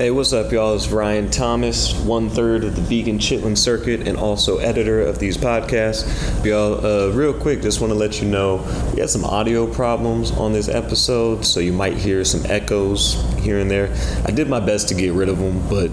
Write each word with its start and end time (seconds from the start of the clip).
Hey, 0.00 0.10
what's 0.10 0.32
up, 0.32 0.50
y'all? 0.50 0.74
It's 0.74 0.88
Ryan 0.88 1.30
Thomas, 1.30 1.92
one 1.92 2.30
third 2.30 2.64
of 2.64 2.74
the 2.74 2.80
Vegan 2.80 3.18
Chitlin 3.18 3.54
Circuit 3.54 4.08
and 4.08 4.16
also 4.16 4.56
editor 4.56 5.02
of 5.02 5.18
these 5.18 5.36
podcasts. 5.36 6.42
Y'all, 6.42 6.82
uh, 6.82 7.10
real 7.10 7.34
quick, 7.34 7.60
just 7.60 7.82
want 7.82 7.92
to 7.92 7.98
let 7.98 8.22
you 8.22 8.26
know 8.26 8.66
we 8.94 9.00
had 9.00 9.10
some 9.10 9.26
audio 9.26 9.66
problems 9.66 10.30
on 10.30 10.54
this 10.54 10.70
episode, 10.70 11.44
so 11.44 11.60
you 11.60 11.74
might 11.74 11.98
hear 11.98 12.24
some 12.24 12.40
echoes 12.46 13.22
here 13.40 13.58
and 13.58 13.70
there. 13.70 13.94
I 14.24 14.30
did 14.30 14.48
my 14.48 14.58
best 14.58 14.88
to 14.88 14.94
get 14.94 15.12
rid 15.12 15.28
of 15.28 15.38
them, 15.38 15.68
but 15.68 15.90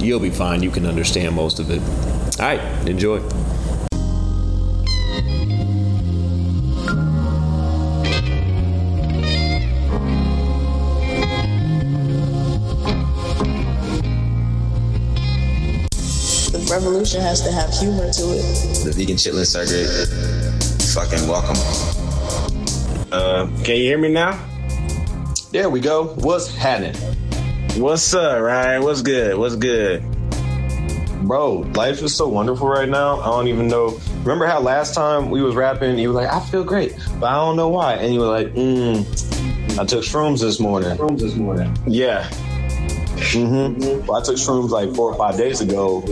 you'll 0.00 0.20
be 0.20 0.30
fine. 0.30 0.62
You 0.62 0.70
can 0.70 0.86
understand 0.86 1.34
most 1.34 1.58
of 1.58 1.72
it. 1.72 1.82
All 2.38 2.46
right, 2.46 2.88
enjoy. 2.88 3.18
Revolution 16.90 17.20
has 17.20 17.40
to 17.40 17.52
have 17.52 17.70
humor 17.70 18.10
to 18.10 18.22
it. 18.34 18.84
the 18.84 18.90
vegan 18.92 19.14
chitlin 19.14 19.46
circuit. 19.46 19.86
Fucking 20.92 21.28
welcome. 21.28 21.56
Uh, 23.12 23.46
can 23.62 23.76
you 23.76 23.84
hear 23.84 23.98
me 23.98 24.08
now? 24.08 24.44
There 25.52 25.70
we 25.70 25.78
go. 25.78 26.06
What's 26.16 26.52
happening? 26.52 26.96
What's 27.80 28.12
up, 28.12 28.42
Ryan? 28.42 28.82
What's 28.82 29.02
good? 29.02 29.38
What's 29.38 29.54
good? 29.54 30.02
Bro, 31.22 31.70
life 31.76 32.02
is 32.02 32.16
so 32.16 32.26
wonderful 32.26 32.66
right 32.66 32.88
now. 32.88 33.20
I 33.20 33.26
don't 33.26 33.46
even 33.46 33.68
know. 33.68 34.00
Remember 34.22 34.46
how 34.46 34.58
last 34.58 34.92
time 34.92 35.30
we 35.30 35.42
was 35.42 35.54
rapping, 35.54 35.96
you 35.96 36.08
were 36.08 36.20
like, 36.20 36.32
I 36.32 36.40
feel 36.40 36.64
great, 36.64 36.96
but 37.20 37.26
I 37.26 37.34
don't 37.34 37.54
know 37.54 37.68
why. 37.68 37.94
And 37.94 38.12
you 38.12 38.18
were 38.18 38.26
like, 38.26 38.48
mm, 38.54 39.78
I 39.78 39.84
took 39.84 40.02
shrooms 40.02 40.40
this 40.40 40.58
morning. 40.58 40.96
Shrooms 40.96 41.20
this 41.20 41.36
morning. 41.36 41.72
Yeah. 41.86 42.28
Mm-hmm. 43.32 44.06
Well, 44.06 44.20
I 44.20 44.24
took 44.24 44.36
shrooms 44.36 44.70
like 44.70 44.94
four 44.94 45.10
or 45.12 45.16
five 45.16 45.36
days 45.36 45.60
ago, 45.60 46.02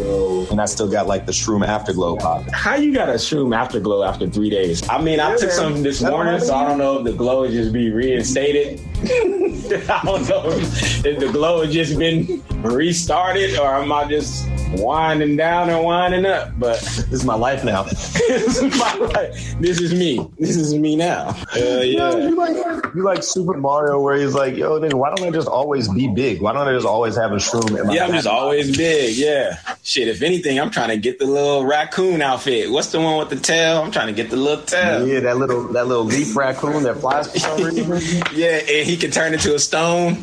and 0.50 0.60
I 0.60 0.66
still 0.66 0.88
got 0.90 1.06
like 1.06 1.26
the 1.26 1.32
shroom 1.32 1.66
afterglow 1.66 2.16
pop. 2.16 2.48
How 2.52 2.76
you 2.76 2.92
got 2.92 3.08
a 3.08 3.12
shroom 3.14 3.54
afterglow 3.56 4.02
after 4.04 4.28
three 4.28 4.50
days? 4.50 4.88
I 4.88 5.00
mean, 5.02 5.18
I 5.20 5.30
Yeah, 5.30 5.36
took 5.36 5.48
man. 5.48 5.56
some 5.56 5.82
this 5.82 6.02
morning, 6.02 6.40
so 6.40 6.54
I 6.54 6.66
don't 6.66 6.78
know 6.78 6.98
if 6.98 7.04
the 7.04 7.12
glow 7.12 7.40
would 7.40 7.50
just 7.50 7.72
be 7.72 7.90
reinstated. 7.90 8.80
I 9.88 10.00
don't 10.04 10.28
know 10.28 10.42
if 10.46 11.02
the 11.20 11.28
glow 11.32 11.62
has 11.64 11.72
just 11.72 11.98
been 11.98 12.42
restarted 12.62 13.56
or 13.58 13.66
am 13.76 13.92
I 13.92 14.08
just 14.08 14.48
winding 14.72 15.36
down 15.36 15.70
and 15.70 15.84
winding 15.84 16.26
up? 16.26 16.58
But 16.58 16.78
This 17.08 17.12
is 17.20 17.24
my 17.24 17.34
life 17.36 17.64
now. 17.64 17.82
this 17.84 18.60
is 18.60 18.78
my 18.78 18.94
life. 18.94 19.54
This 19.60 19.80
is 19.80 19.94
me. 19.94 20.28
This 20.38 20.56
is 20.56 20.74
me 20.74 20.96
now. 20.96 21.28
Uh, 21.28 21.58
Yeah, 21.58 21.80
yeah. 21.82 22.16
you 22.16 22.36
like 22.36 22.56
you 22.94 23.02
like 23.04 23.22
Super 23.22 23.54
Mario, 23.54 24.00
where 24.00 24.16
he's 24.16 24.34
like, 24.34 24.56
"Yo, 24.56 24.78
nigga, 24.80 24.94
why 24.94 25.14
don't 25.14 25.26
I 25.26 25.30
just 25.30 25.48
always 25.48 25.88
be 25.88 26.08
big? 26.08 26.40
Why 26.42 26.52
don't 26.52 26.66
I 26.66 26.72
just 26.72 26.86
always 26.86 27.16
have 27.16 27.32
a 27.32 27.36
shroom 27.36 27.78
in 27.78 27.86
my?" 27.86 27.94
Yeah, 27.94 28.06
I'm 28.06 28.12
just 28.12 28.26
always 28.26 28.76
big. 28.76 29.16
Yeah. 29.16 29.58
Shit, 29.84 30.08
if 30.08 30.22
anything, 30.22 30.58
I'm 30.58 30.70
trying 30.70 30.88
to 30.88 30.96
get 30.96 31.18
the 31.18 31.26
little 31.26 31.64
raccoon 31.64 32.20
outfit. 32.20 32.70
What's 32.70 32.90
the 32.92 33.00
one 33.00 33.18
with 33.18 33.30
the 33.30 33.36
tail? 33.36 33.82
I'm 33.82 33.90
trying 33.90 34.08
to 34.08 34.12
get 34.12 34.30
the 34.30 34.36
little 34.36 34.64
tail. 34.64 35.06
Yeah, 35.06 35.20
that 35.20 35.36
little 35.38 35.68
that 35.68 35.86
little 35.86 36.04
leaf 36.04 36.34
raccoon 36.36 36.82
that 36.82 36.96
flies 36.98 37.30
for 37.32 37.38
some 37.38 37.62
reason. 37.62 38.22
Yeah, 38.34 38.56
and 38.68 38.87
he 38.88 38.96
can 38.96 39.10
turn 39.10 39.34
into 39.34 39.54
a 39.54 39.58
stone. 39.58 40.14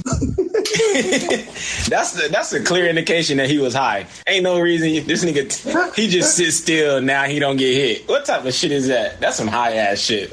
that's 1.88 2.14
the 2.14 2.28
that's 2.32 2.52
a 2.52 2.64
clear 2.64 2.88
indication 2.88 3.38
that 3.38 3.48
he 3.48 3.60
was 3.60 3.76
high. 3.76 4.08
Ain't 4.26 4.44
no 4.44 4.60
reason 4.60 4.90
you- 4.90 5.02
this 5.02 5.24
nigga 5.24 5.94
he 5.96 6.08
just 6.08 6.36
sits 6.36 6.56
still 6.58 7.00
now 7.00 7.26
he 7.26 7.38
don't 7.38 7.58
get 7.58 7.74
hit. 7.76 8.10
What 8.10 8.26
type 8.26 8.44
of 8.44 8.54
shit 8.56 8.72
is 8.72 8.88
that? 8.88 9.22
That's 9.22 9.38
some 9.38 9.48
high 9.48 9.74
ass 9.76 10.00
shit. 10.00 10.32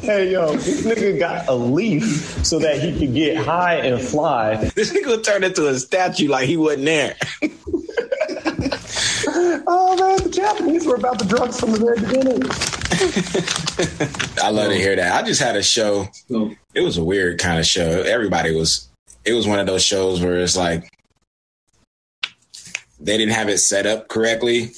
hey, 0.00 0.32
yo, 0.32 0.56
this 0.56 0.84
nigga 0.84 1.16
got 1.20 1.46
a 1.48 1.54
leaf 1.54 2.44
so 2.44 2.58
that 2.58 2.80
he 2.80 2.98
could 2.98 3.14
get 3.14 3.36
high 3.36 3.76
and 3.76 4.02
fly. 4.02 4.56
This 4.74 4.92
nigga 4.92 5.22
turned 5.22 5.44
into 5.44 5.68
a 5.68 5.78
statue 5.78 6.28
like 6.28 6.48
he 6.48 6.56
wasn't 6.56 6.86
there. 6.86 7.14
Oh 9.72 9.96
man, 9.96 10.22
the 10.24 10.30
Japanese 10.30 10.84
were 10.86 10.96
about 10.96 11.20
the 11.20 11.24
drugs 11.24 11.60
from 11.60 11.70
the 11.72 11.78
very 11.78 12.00
beginning. 12.00 12.42
I 14.42 14.50
love 14.50 14.68
to 14.70 14.76
hear 14.76 14.96
that. 14.96 15.22
I 15.22 15.26
just 15.26 15.40
had 15.40 15.56
a 15.56 15.62
show. 15.62 16.08
It 16.74 16.80
was 16.80 16.98
a 16.98 17.04
weird 17.04 17.38
kind 17.38 17.58
of 17.58 17.66
show. 17.66 18.02
Everybody 18.02 18.54
was. 18.54 18.88
It 19.24 19.34
was 19.34 19.46
one 19.46 19.58
of 19.58 19.66
those 19.66 19.84
shows 19.84 20.22
where 20.22 20.38
it's 20.38 20.56
like 20.56 20.90
they 22.98 23.16
didn't 23.18 23.34
have 23.34 23.48
it 23.48 23.58
set 23.58 23.86
up 23.86 24.08
correctly, 24.08 24.72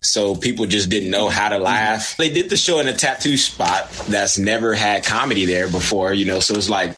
so 0.00 0.34
people 0.34 0.66
just 0.66 0.88
didn't 0.88 1.10
know 1.10 1.28
how 1.28 1.48
to 1.48 1.58
laugh. 1.58 2.16
They 2.16 2.28
did 2.30 2.50
the 2.50 2.56
show 2.56 2.80
in 2.80 2.88
a 2.88 2.92
tattoo 2.92 3.36
spot 3.36 3.90
that's 4.08 4.38
never 4.38 4.74
had 4.74 5.04
comedy 5.04 5.44
there 5.44 5.68
before, 5.68 6.12
you 6.12 6.24
know. 6.26 6.40
So 6.40 6.54
it's 6.54 6.68
like 6.68 6.96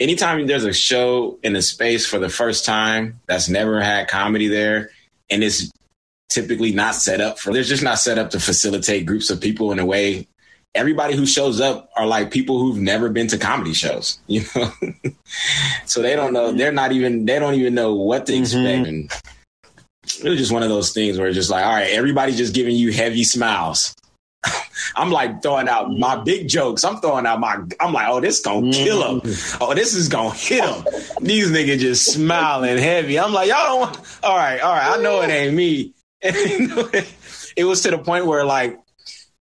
anytime 0.00 0.46
there's 0.46 0.64
a 0.64 0.72
show 0.72 1.38
in 1.42 1.56
a 1.56 1.62
space 1.62 2.06
for 2.06 2.18
the 2.18 2.28
first 2.28 2.64
time 2.64 3.20
that's 3.26 3.48
never 3.48 3.80
had 3.80 4.08
comedy 4.08 4.48
there, 4.48 4.90
and 5.30 5.42
it's 5.42 5.70
typically 6.28 6.72
not 6.72 6.94
set 6.94 7.20
up 7.20 7.38
for. 7.38 7.52
There's 7.52 7.68
just 7.68 7.82
not 7.82 7.98
set 7.98 8.18
up 8.18 8.30
to 8.30 8.40
facilitate 8.40 9.06
groups 9.06 9.30
of 9.30 9.40
people 9.40 9.72
in 9.72 9.78
a 9.78 9.86
way 9.86 10.26
everybody 10.74 11.14
who 11.14 11.24
shows 11.24 11.60
up 11.60 11.90
are 11.96 12.06
like 12.06 12.30
people 12.30 12.58
who've 12.58 12.78
never 12.78 13.08
been 13.08 13.28
to 13.28 13.38
comedy 13.38 13.72
shows, 13.72 14.18
you 14.26 14.42
know. 14.54 14.72
so 15.86 16.02
they 16.02 16.16
don't 16.16 16.32
know. 16.32 16.52
They're 16.52 16.72
not 16.72 16.92
even. 16.92 17.24
They 17.24 17.38
don't 17.38 17.54
even 17.54 17.74
know 17.74 17.94
what 17.94 18.26
to 18.26 18.32
mm-hmm. 18.32 18.42
expect. 18.42 18.88
And 18.88 19.12
it 20.24 20.28
was 20.28 20.38
just 20.38 20.52
one 20.52 20.62
of 20.62 20.68
those 20.68 20.92
things 20.92 21.18
where 21.18 21.28
it's 21.28 21.36
just 21.36 21.50
like, 21.50 21.64
all 21.64 21.72
right, 21.72 21.90
everybody's 21.90 22.36
just 22.36 22.54
giving 22.54 22.76
you 22.76 22.92
heavy 22.92 23.24
smiles. 23.24 23.94
I'm 24.96 25.10
like 25.10 25.42
throwing 25.42 25.68
out 25.68 25.90
my 25.90 26.16
big 26.16 26.48
jokes. 26.48 26.84
I'm 26.84 26.98
throwing 26.98 27.26
out 27.26 27.40
my. 27.40 27.58
I'm 27.80 27.92
like, 27.92 28.08
oh, 28.08 28.20
this 28.20 28.40
gonna 28.40 28.72
kill 28.72 29.20
mm-hmm. 29.20 29.28
him. 29.28 29.58
Oh, 29.60 29.74
this 29.74 29.94
is 29.94 30.08
gonna 30.08 30.34
hit 30.34 30.64
him. 30.64 30.84
These 31.20 31.50
niggas 31.50 31.78
just 31.78 32.12
smiling 32.12 32.78
heavy. 32.78 33.18
I'm 33.18 33.32
like, 33.32 33.48
y'all 33.48 33.64
don't. 33.64 33.80
Want, 33.80 34.18
all 34.22 34.36
right, 34.36 34.60
all 34.60 34.74
right. 34.74 34.98
I 34.98 35.02
know 35.02 35.22
it 35.22 35.30
ain't 35.30 35.54
me. 35.54 35.93
It 36.26 37.64
was 37.64 37.82
to 37.82 37.90
the 37.90 37.98
point 37.98 38.26
where 38.26 38.44
like 38.44 38.78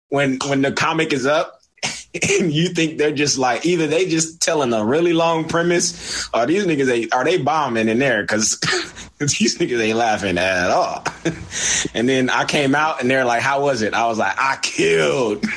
when 0.09 0.37
when 0.47 0.61
the 0.61 0.71
comic 0.71 1.13
is 1.13 1.25
up 1.25 1.59
and 2.39 2.51
you 2.51 2.69
think 2.69 2.97
they're 2.97 3.11
just 3.11 3.37
like 3.37 3.65
either 3.65 3.87
they 3.87 4.05
just 4.05 4.41
telling 4.41 4.71
a 4.73 4.85
really 4.85 5.13
long 5.13 5.45
premise 5.45 6.29
or 6.33 6.45
these 6.45 6.65
niggas 6.65 6.91
ain't 6.91 7.13
are 7.13 7.23
they 7.23 7.37
bombing 7.37 7.89
in 7.89 7.97
there 7.97 8.21
because 8.21 8.59
these 9.19 9.57
niggas 9.57 9.81
ain't 9.81 9.97
laughing 9.97 10.37
at 10.37 10.69
all. 10.69 11.03
and 11.93 12.07
then 12.07 12.29
I 12.29 12.45
came 12.45 12.73
out 12.73 13.01
and 13.01 13.11
they're 13.11 13.25
like, 13.25 13.41
"How 13.41 13.61
was 13.61 13.81
it?" 13.81 13.93
I 13.93 14.07
was 14.07 14.17
like, 14.17 14.33
"I 14.37 14.57
killed, 14.61 15.43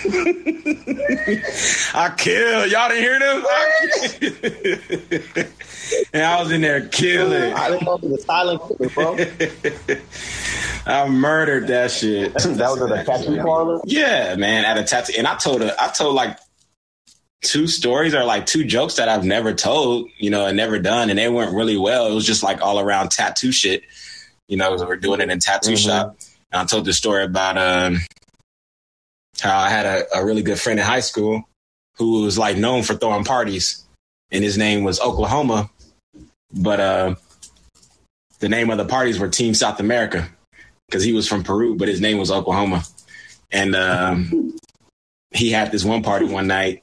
I 1.94 2.12
killed." 2.16 2.72
Y'all 2.72 2.88
didn't 2.88 3.04
hear 3.04 3.20
them? 3.20 3.44
I 3.46 3.86
and 6.12 6.24
I 6.24 6.42
was 6.42 6.50
in 6.50 6.62
there 6.62 6.88
killing. 6.88 7.52
I 7.52 7.70
didn't 7.70 7.84
know 7.84 8.00
a 8.02 8.18
silent 8.18 8.62
killer, 8.66 8.88
bro. 8.88 9.16
I 10.84 11.08
murdered 11.08 11.68
that 11.68 11.92
shit. 11.92 12.34
that 12.34 12.42
was 12.42 12.82
at 12.82 12.90
a 12.90 13.04
tattoo 13.04 13.40
parlor. 13.42 13.80
Yeah, 13.84 14.34
man, 14.34 14.64
at 14.64 14.76
a 14.76 14.82
tattoo. 14.82 15.12
And 15.16 15.28
I 15.28 15.36
told 15.36 15.60
her, 15.60 15.72
I 15.78 15.86
told 15.90 16.16
like 16.16 16.36
two 17.42 17.66
stories 17.66 18.14
or 18.14 18.24
like 18.24 18.46
two 18.46 18.64
jokes 18.64 18.96
that 18.96 19.08
I've 19.08 19.24
never 19.24 19.52
told, 19.52 20.08
you 20.16 20.30
know, 20.30 20.46
and 20.46 20.56
never 20.56 20.78
done, 20.78 21.10
and 21.10 21.18
they 21.18 21.28
weren't 21.28 21.54
really 21.54 21.76
well. 21.76 22.06
It 22.06 22.14
was 22.14 22.26
just 22.26 22.42
like 22.42 22.62
all 22.62 22.78
around 22.80 23.10
tattoo 23.10 23.52
shit, 23.52 23.82
you 24.48 24.56
know. 24.56 24.76
We're 24.76 24.96
doing 24.96 25.20
it 25.20 25.30
in 25.30 25.38
tattoo 25.40 25.76
shop, 25.76 26.16
and 26.50 26.62
I 26.62 26.64
told 26.64 26.84
the 26.84 26.92
story 26.92 27.24
about 27.24 27.58
um 27.58 27.98
how 29.40 29.58
I 29.58 29.68
had 29.68 29.86
a, 29.86 30.18
a 30.18 30.24
really 30.24 30.42
good 30.42 30.60
friend 30.60 30.78
in 30.78 30.86
high 30.86 31.00
school 31.00 31.42
who 31.96 32.22
was 32.22 32.38
like 32.38 32.56
known 32.56 32.82
for 32.82 32.94
throwing 32.94 33.24
parties, 33.24 33.84
and 34.30 34.42
his 34.42 34.56
name 34.56 34.84
was 34.84 35.00
Oklahoma, 35.00 35.70
but 36.52 36.80
uh, 36.80 37.14
the 38.38 38.48
name 38.48 38.70
of 38.70 38.78
the 38.78 38.84
parties 38.84 39.18
were 39.18 39.28
Team 39.28 39.54
South 39.54 39.80
America 39.80 40.28
because 40.86 41.02
he 41.02 41.12
was 41.12 41.28
from 41.28 41.42
Peru, 41.42 41.76
but 41.76 41.88
his 41.88 42.00
name 42.00 42.18
was 42.18 42.30
Oklahoma. 42.30 42.84
And 43.50 43.74
um, 43.74 44.56
he 45.30 45.50
had 45.50 45.70
this 45.70 45.84
one 45.84 46.02
party 46.02 46.26
one 46.26 46.46
night 46.46 46.82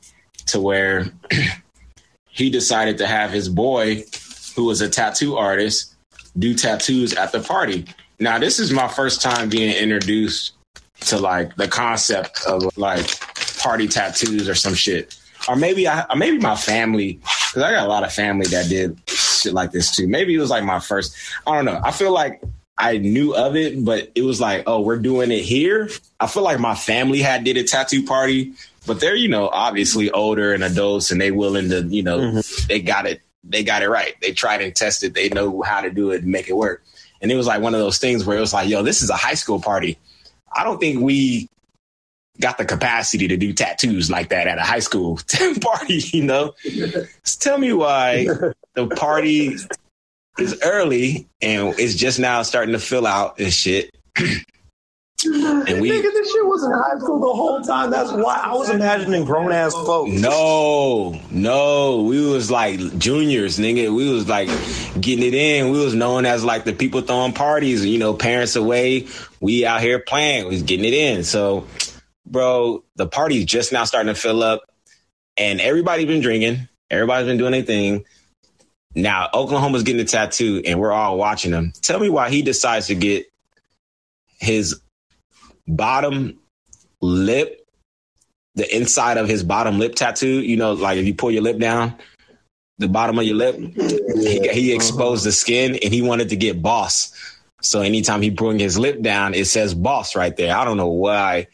to 0.51 0.59
where 0.59 1.05
he 2.29 2.49
decided 2.49 2.97
to 2.99 3.07
have 3.07 3.31
his 3.31 3.49
boy, 3.49 4.03
who 4.55 4.65
was 4.65 4.81
a 4.81 4.89
tattoo 4.89 5.37
artist, 5.37 5.93
do 6.37 6.53
tattoos 6.53 7.13
at 7.13 7.31
the 7.31 7.39
party. 7.39 7.85
Now, 8.19 8.39
this 8.39 8.59
is 8.59 8.71
my 8.71 8.87
first 8.87 9.21
time 9.21 9.49
being 9.49 9.75
introduced 9.75 10.53
to 11.01 11.17
like 11.17 11.55
the 11.55 11.67
concept 11.67 12.41
of 12.45 12.77
like 12.77 13.19
party 13.59 13.87
tattoos 13.87 14.49
or 14.49 14.55
some 14.55 14.73
shit. 14.73 15.17
Or 15.47 15.55
maybe 15.55 15.87
I, 15.87 16.05
or 16.09 16.15
maybe 16.17 16.37
my 16.37 16.55
family, 16.55 17.13
because 17.13 17.63
I 17.63 17.71
got 17.71 17.85
a 17.85 17.89
lot 17.89 18.03
of 18.03 18.11
family 18.11 18.45
that 18.47 18.69
did 18.69 18.99
shit 19.07 19.53
like 19.53 19.71
this 19.71 19.95
too. 19.95 20.07
Maybe 20.07 20.35
it 20.35 20.39
was 20.39 20.49
like 20.49 20.63
my 20.63 20.79
first. 20.79 21.15
I 21.47 21.55
don't 21.55 21.65
know. 21.65 21.79
I 21.83 21.91
feel 21.91 22.11
like 22.11 22.41
I 22.77 22.97
knew 22.97 23.33
of 23.35 23.55
it, 23.55 23.83
but 23.83 24.11
it 24.15 24.21
was 24.21 24.41
like, 24.41 24.63
oh, 24.67 24.81
we're 24.81 24.99
doing 24.99 25.31
it 25.31 25.41
here. 25.41 25.89
I 26.19 26.27
feel 26.27 26.43
like 26.43 26.59
my 26.59 26.75
family 26.75 27.19
had 27.19 27.43
did 27.43 27.57
a 27.57 27.63
tattoo 27.63 28.05
party, 28.05 28.53
but 28.89 28.99
they're 28.99 29.15
you 29.15 29.29
know 29.29 29.47
obviously 29.47 30.11
older 30.11 30.53
and 30.53 30.63
adults, 30.65 31.11
and 31.11 31.21
they 31.21 31.31
willing 31.31 31.69
to 31.69 31.83
you 31.83 32.03
know 32.03 32.19
mm-hmm. 32.19 32.67
they 32.67 32.81
got 32.81 33.05
it 33.05 33.21
they 33.43 33.63
got 33.63 33.81
it 33.81 33.89
right. 33.89 34.15
They 34.21 34.31
tried 34.31 34.61
and 34.61 34.75
tested. 34.75 35.13
They 35.13 35.29
know 35.29 35.61
how 35.61 35.81
to 35.81 35.89
do 35.89 36.11
it 36.11 36.23
and 36.23 36.31
make 36.31 36.49
it 36.49 36.57
work. 36.57 36.83
And 37.21 37.31
it 37.31 37.35
was 37.35 37.47
like 37.47 37.61
one 37.61 37.73
of 37.73 37.79
those 37.79 37.97
things 37.97 38.25
where 38.25 38.37
it 38.37 38.41
was 38.41 38.53
like, 38.53 38.69
yo, 38.69 38.83
this 38.83 39.01
is 39.01 39.09
a 39.09 39.15
high 39.15 39.33
school 39.33 39.61
party. 39.61 39.97
I 40.55 40.63
don't 40.63 40.79
think 40.79 41.01
we 41.01 41.49
got 42.39 42.57
the 42.57 42.65
capacity 42.65 43.27
to 43.27 43.37
do 43.37 43.53
tattoos 43.53 44.09
like 44.09 44.29
that 44.29 44.47
at 44.47 44.57
a 44.57 44.61
high 44.61 44.79
school 44.79 45.19
party, 45.61 46.01
you 46.13 46.23
know? 46.23 46.53
Tell 47.39 47.57
me 47.57 47.73
why 47.73 48.25
the 48.75 48.87
party 48.87 49.57
is 50.37 50.59
early 50.63 51.27
and 51.41 51.77
it's 51.77 51.95
just 51.95 52.19
now 52.19 52.41
starting 52.43 52.73
to 52.73 52.79
fill 52.79 53.05
out 53.05 53.39
and 53.39 53.51
shit. 53.51 53.95
And 55.25 55.81
we, 55.81 55.89
nigga, 55.89 56.03
this 56.03 56.31
shit 56.31 56.45
was 56.45 56.63
in 56.63 56.71
high 56.71 56.97
school 56.97 57.19
the 57.19 57.33
whole 57.33 57.61
time. 57.61 57.91
That's 57.91 58.11
why 58.11 58.39
I 58.41 58.53
was 58.53 58.69
imagining 58.69 59.25
grown 59.25 59.51
ass 59.51 59.73
folks. 59.73 60.11
No, 60.11 61.19
no, 61.29 62.03
we 62.03 62.25
was 62.25 62.49
like 62.49 62.79
juniors, 62.97 63.59
nigga. 63.59 63.93
We 63.93 64.09
was 64.09 64.29
like 64.29 64.47
getting 64.99 65.25
it 65.25 65.33
in. 65.33 65.71
We 65.71 65.79
was 65.83 65.93
known 65.93 66.25
as 66.25 66.45
like 66.45 66.63
the 66.63 66.71
people 66.71 67.01
throwing 67.01 67.33
parties. 67.33 67.85
You 67.85 67.97
know, 67.97 68.13
parents 68.13 68.55
away. 68.55 69.07
We 69.41 69.65
out 69.65 69.81
here 69.81 69.99
playing. 69.99 70.45
We 70.45 70.51
was 70.51 70.63
getting 70.63 70.85
it 70.85 70.93
in. 70.93 71.25
So, 71.25 71.67
bro, 72.25 72.85
the 72.95 73.07
party's 73.07 73.43
just 73.43 73.73
now 73.73 73.83
starting 73.83 74.13
to 74.13 74.19
fill 74.19 74.41
up, 74.41 74.61
and 75.35 75.59
everybody's 75.59 76.07
been 76.07 76.21
drinking. 76.21 76.69
Everybody's 76.89 77.27
been 77.27 77.37
doing 77.37 77.51
their 77.51 77.63
thing. 77.63 78.05
Now 78.95 79.29
Oklahoma's 79.33 79.83
getting 79.83 80.01
a 80.01 80.05
tattoo, 80.05 80.61
and 80.65 80.79
we're 80.79 80.93
all 80.93 81.17
watching 81.17 81.51
him. 81.51 81.73
Tell 81.81 81.99
me 81.99 82.07
why 82.07 82.29
he 82.29 82.41
decides 82.41 82.87
to 82.87 82.95
get 82.95 83.25
his 84.39 84.79
bottom 85.69 86.39
lip, 87.01 87.65
the 88.55 88.75
inside 88.75 89.17
of 89.17 89.27
his 89.27 89.43
bottom 89.43 89.79
lip 89.79 89.95
tattoo. 89.95 90.41
You 90.41 90.57
know, 90.57 90.73
like 90.73 90.97
if 90.97 91.05
you 91.05 91.13
pull 91.13 91.31
your 91.31 91.43
lip 91.43 91.59
down, 91.59 91.95
the 92.77 92.87
bottom 92.87 93.17
of 93.19 93.25
your 93.25 93.35
lip, 93.35 93.55
he, 93.55 94.49
he 94.49 94.71
uh-huh. 94.71 94.75
exposed 94.75 95.25
the 95.25 95.31
skin, 95.31 95.77
and 95.83 95.93
he 95.93 96.01
wanted 96.01 96.29
to 96.29 96.35
get 96.35 96.61
boss. 96.61 97.13
So 97.61 97.81
anytime 97.81 98.21
he 98.21 98.29
bring 98.29 98.57
his 98.57 98.79
lip 98.79 99.01
down, 99.01 99.33
it 99.33 99.45
says 99.45 99.73
boss 99.73 100.15
right 100.15 100.35
there. 100.35 100.55
I 100.55 100.63
don't 100.63 100.77
know 100.77 100.87
why, 100.87 101.47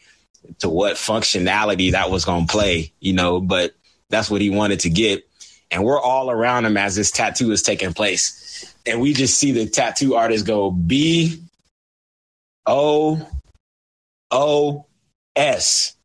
to 0.60 0.68
what 0.68 0.94
functionality 0.94 1.92
that 1.92 2.10
was 2.10 2.24
going 2.24 2.46
to 2.46 2.52
play, 2.52 2.92
you 3.00 3.12
know, 3.12 3.40
but 3.40 3.74
that's 4.08 4.30
what 4.30 4.40
he 4.40 4.50
wanted 4.50 4.80
to 4.80 4.90
get. 4.90 5.28
And 5.68 5.82
we're 5.82 6.00
all 6.00 6.30
around 6.30 6.64
him 6.64 6.76
as 6.76 6.94
this 6.94 7.10
tattoo 7.10 7.50
is 7.50 7.64
taking 7.64 7.92
place. 7.92 8.72
And 8.86 9.00
we 9.00 9.14
just 9.14 9.36
see 9.36 9.50
the 9.50 9.66
tattoo 9.66 10.14
artist 10.14 10.46
go 10.46 10.70
B 10.70 11.42
O 12.66 13.28
O 14.30 14.86
S. 15.34 15.96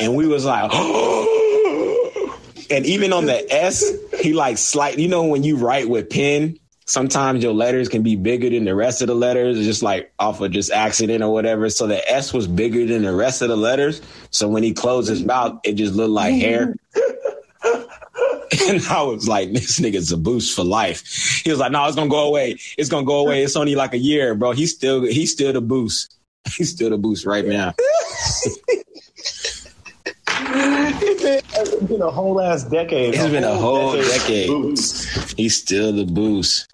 and 0.00 0.14
we 0.14 0.26
was 0.26 0.44
like, 0.44 0.72
and 2.70 2.86
even 2.86 3.12
on 3.12 3.26
the 3.26 3.46
S, 3.50 3.92
he 4.20 4.32
like 4.32 4.58
slight, 4.58 4.98
you 4.98 5.08
know, 5.08 5.24
when 5.24 5.42
you 5.42 5.56
write 5.56 5.88
with 5.88 6.10
pen, 6.10 6.58
sometimes 6.86 7.42
your 7.42 7.54
letters 7.54 7.88
can 7.88 8.02
be 8.02 8.16
bigger 8.16 8.50
than 8.50 8.64
the 8.64 8.74
rest 8.74 9.00
of 9.00 9.08
the 9.08 9.14
letters, 9.14 9.58
just 9.64 9.82
like 9.82 10.12
off 10.18 10.40
of 10.40 10.52
just 10.52 10.70
accident 10.70 11.22
or 11.22 11.32
whatever. 11.32 11.70
So 11.70 11.86
the 11.86 12.08
S 12.10 12.32
was 12.32 12.46
bigger 12.46 12.86
than 12.86 13.02
the 13.02 13.14
rest 13.14 13.42
of 13.42 13.48
the 13.48 13.56
letters. 13.56 14.00
So 14.30 14.48
when 14.48 14.62
he 14.62 14.72
closed 14.72 15.08
his 15.08 15.24
mouth, 15.24 15.60
it 15.64 15.74
just 15.74 15.94
looked 15.94 16.10
like 16.10 16.34
hair. 16.34 16.76
and 18.68 18.84
I 18.86 19.02
was 19.02 19.26
like, 19.26 19.52
this 19.52 19.80
nigga's 19.80 20.12
a 20.12 20.16
boost 20.16 20.54
for 20.54 20.64
life. 20.64 21.42
He 21.42 21.50
was 21.50 21.58
like, 21.58 21.72
no, 21.72 21.86
it's 21.86 21.96
gonna 21.96 22.10
go 22.10 22.28
away. 22.28 22.58
It's 22.76 22.88
gonna 22.88 23.06
go 23.06 23.18
away. 23.18 23.42
It's 23.42 23.56
only 23.56 23.74
like 23.74 23.94
a 23.94 23.98
year, 23.98 24.34
bro. 24.34 24.52
He's 24.52 24.72
still 24.72 25.02
he's 25.02 25.32
still 25.32 25.52
the 25.52 25.60
boost. 25.60 26.13
He's 26.56 26.70
still 26.70 26.90
the 26.90 26.98
boost 26.98 27.26
right 27.26 27.44
now. 27.44 27.74
it's 30.26 31.74
been 31.86 32.02
a 32.02 32.10
whole 32.10 32.40
ass 32.40 32.64
decade. 32.64 33.14
It's 33.14 33.28
been 33.28 33.44
a 33.44 33.54
whole 33.54 33.92
decade. 33.92 34.48
decade. 34.48 35.34
He's 35.36 35.56
still 35.56 35.92
the 35.92 36.04
boost. 36.04 36.68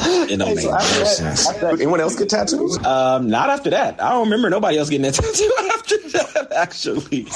It 0.00 0.38
don't 0.38 0.54
make 0.54 0.64
no 0.64 0.78
sense. 1.04 1.48
Anyone 1.62 2.00
else 2.00 2.16
get 2.16 2.28
tattoos? 2.28 2.76
Um, 2.84 3.28
not 3.28 3.50
after 3.50 3.70
that. 3.70 4.02
I 4.02 4.10
don't 4.10 4.24
remember 4.24 4.50
nobody 4.50 4.78
else 4.78 4.90
getting 4.90 5.02
that 5.02 5.14
tattoo 5.14 5.52
that. 5.56 5.73
Actually, 6.54 7.26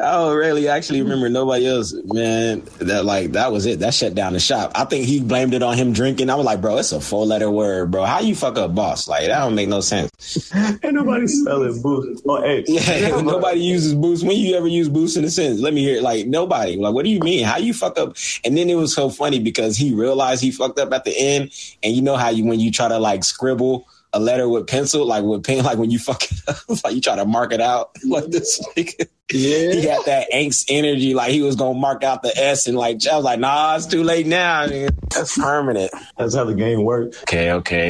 I 0.00 0.12
don't 0.12 0.36
really 0.36 0.68
actually 0.68 1.02
remember 1.02 1.28
nobody 1.28 1.66
else. 1.66 1.94
Man, 2.04 2.62
that 2.78 3.04
like 3.04 3.32
that 3.32 3.52
was 3.52 3.66
it. 3.66 3.80
That 3.80 3.94
shut 3.94 4.14
down 4.14 4.34
the 4.34 4.40
shop. 4.40 4.72
I 4.74 4.84
think 4.84 5.06
he 5.06 5.20
blamed 5.20 5.54
it 5.54 5.62
on 5.62 5.76
him 5.76 5.92
drinking. 5.92 6.30
I 6.30 6.34
was 6.34 6.44
like, 6.44 6.60
bro, 6.60 6.76
it's 6.78 6.92
a 6.92 7.00
four 7.00 7.26
letter 7.26 7.50
word, 7.50 7.90
bro. 7.90 8.04
How 8.04 8.20
you 8.20 8.34
fuck 8.34 8.58
up 8.58 8.74
boss? 8.74 9.08
Like 9.08 9.26
that 9.26 9.38
don't 9.38 9.54
make 9.54 9.68
no 9.68 9.80
sense. 9.80 10.52
Ain't 10.54 10.94
nobody 10.94 11.26
spelling 11.26 11.80
boost. 11.82 12.22
Oh, 12.26 12.42
hey, 12.42 12.64
yeah, 12.66 13.20
nobody 13.20 13.60
uses 13.60 13.94
boost. 13.94 14.24
When 14.24 14.36
you 14.36 14.54
ever 14.56 14.68
use 14.68 14.88
boost 14.88 15.16
in 15.16 15.24
a 15.24 15.30
sense? 15.30 15.60
Let 15.60 15.74
me 15.74 15.82
hear 15.82 15.96
it. 15.96 16.02
Like 16.02 16.26
nobody. 16.26 16.76
Like 16.76 16.94
what 16.94 17.04
do 17.04 17.10
you 17.10 17.20
mean? 17.20 17.44
How 17.44 17.56
you 17.58 17.72
fuck 17.72 17.98
up? 17.98 18.16
And 18.44 18.56
then 18.56 18.68
it 18.68 18.76
was 18.76 18.94
so 18.94 19.10
funny 19.10 19.38
because 19.38 19.76
he 19.76 19.94
realized 19.94 20.42
he 20.42 20.50
fucked 20.50 20.78
up 20.78 20.92
at 20.92 21.04
the 21.04 21.16
end, 21.16 21.52
and 21.82 21.94
you 21.94 22.02
know 22.02 22.16
how 22.16 22.28
you 22.28 22.44
when 22.44 22.60
you 22.60 22.70
try 22.70 22.88
to 22.88 22.98
like 22.98 23.24
scribble 23.24 23.88
a 24.12 24.20
letter 24.20 24.48
with 24.48 24.66
pencil, 24.66 25.06
like 25.06 25.24
with 25.24 25.44
pen, 25.44 25.64
like 25.64 25.78
when 25.78 25.90
you 25.90 25.98
fuck 25.98 26.22
it 26.24 26.40
up, 26.48 26.56
like 26.84 26.94
you 26.94 27.00
try 27.00 27.16
to 27.16 27.24
mark 27.24 27.52
it 27.52 27.60
out 27.60 27.90
like 28.04 28.26
this. 28.26 28.64
Like, 28.76 29.10
yeah, 29.32 29.72
he 29.72 29.82
got 29.82 30.06
that 30.06 30.28
angst 30.34 30.66
energy, 30.68 31.14
like 31.14 31.30
he 31.30 31.42
was 31.42 31.56
gonna 31.56 31.78
mark 31.78 32.02
out 32.02 32.22
the 32.22 32.36
S, 32.36 32.66
and 32.66 32.76
like 32.76 33.06
I 33.06 33.16
was 33.16 33.24
like, 33.24 33.38
nah, 33.38 33.76
it's 33.76 33.86
too 33.86 34.02
late 34.02 34.26
now. 34.26 34.66
Man. 34.66 34.90
That's 35.10 35.36
permanent. 35.38 35.92
That's 36.16 36.34
how 36.34 36.44
the 36.44 36.54
game 36.54 36.84
works. 36.84 37.22
Okay, 37.22 37.52
okay. 37.52 37.88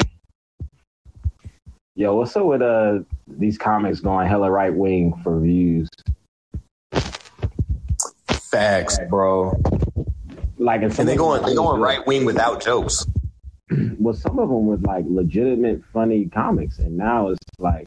Yo, 1.95 2.15
what's 2.15 2.35
up 2.35 2.45
with 2.45 2.61
uh 2.61 2.99
these 3.27 3.57
comics 3.57 3.99
going 3.99 4.27
hella 4.27 4.51
right 4.51 4.73
wing 4.73 5.19
for 5.23 5.39
views? 5.39 5.89
Facts, 8.27 8.99
bro. 9.09 9.59
Like, 10.57 10.83
and 10.83 10.91
they 10.91 11.15
going 11.15 11.41
they 11.43 11.55
going 11.55 11.81
right 11.81 12.05
wing 12.05 12.25
without 12.25 12.61
jokes 12.61 13.05
well, 13.99 14.13
some 14.13 14.39
of 14.39 14.49
them 14.49 14.65
was 14.65 14.81
like 14.81 15.05
legitimate, 15.07 15.83
funny 15.93 16.25
comics, 16.25 16.79
and 16.79 16.97
now 16.97 17.29
it's 17.29 17.39
like, 17.59 17.85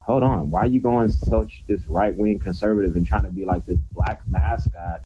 hold 0.00 0.22
on, 0.22 0.50
why 0.50 0.60
are 0.60 0.66
you 0.66 0.80
going 0.80 1.10
such 1.10 1.64
this 1.68 1.80
right 1.86 2.16
wing 2.16 2.38
conservative 2.38 2.96
and 2.96 3.06
trying 3.06 3.24
to 3.24 3.30
be 3.30 3.44
like 3.44 3.64
this 3.66 3.78
black 3.92 4.20
mascot? 4.28 5.02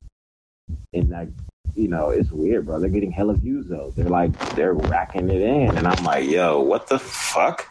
And 0.92 1.10
like, 1.10 1.28
you 1.74 1.88
know, 1.88 2.10
it's 2.10 2.30
weird, 2.30 2.66
bro. 2.66 2.80
They're 2.80 2.88
getting 2.88 3.12
hella 3.12 3.34
views 3.34 3.66
though. 3.68 3.92
They're 3.96 4.08
like, 4.08 4.38
they're 4.54 4.74
racking 4.74 5.28
it 5.30 5.40
in, 5.40 5.76
and 5.76 5.86
I'm 5.86 6.04
like, 6.04 6.28
yo, 6.28 6.60
what 6.60 6.88
the 6.88 6.98
fuck? 6.98 7.68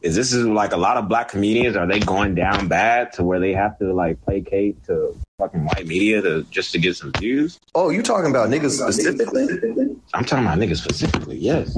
Is 0.00 0.14
this 0.14 0.32
is 0.32 0.46
like 0.46 0.72
a 0.72 0.76
lot 0.76 0.96
of 0.96 1.08
black 1.08 1.28
comedians? 1.28 1.76
Are 1.76 1.86
they 1.86 1.98
going 1.98 2.34
down 2.34 2.68
bad 2.68 3.12
to 3.14 3.24
where 3.24 3.40
they 3.40 3.52
have 3.52 3.78
to 3.78 3.92
like 3.92 4.22
placate 4.22 4.84
to 4.84 5.16
fucking 5.38 5.64
white 5.64 5.86
media 5.86 6.22
to 6.22 6.44
just 6.50 6.72
to 6.72 6.78
get 6.78 6.96
some 6.96 7.12
views? 7.18 7.58
Oh, 7.74 7.90
you 7.90 8.02
talking 8.02 8.30
about 8.30 8.48
niggas 8.48 8.78
specifically? 8.78 9.97
I'm 10.14 10.24
talking 10.24 10.44
about 10.44 10.58
niggas 10.58 10.78
specifically. 10.78 11.38
Yes. 11.38 11.76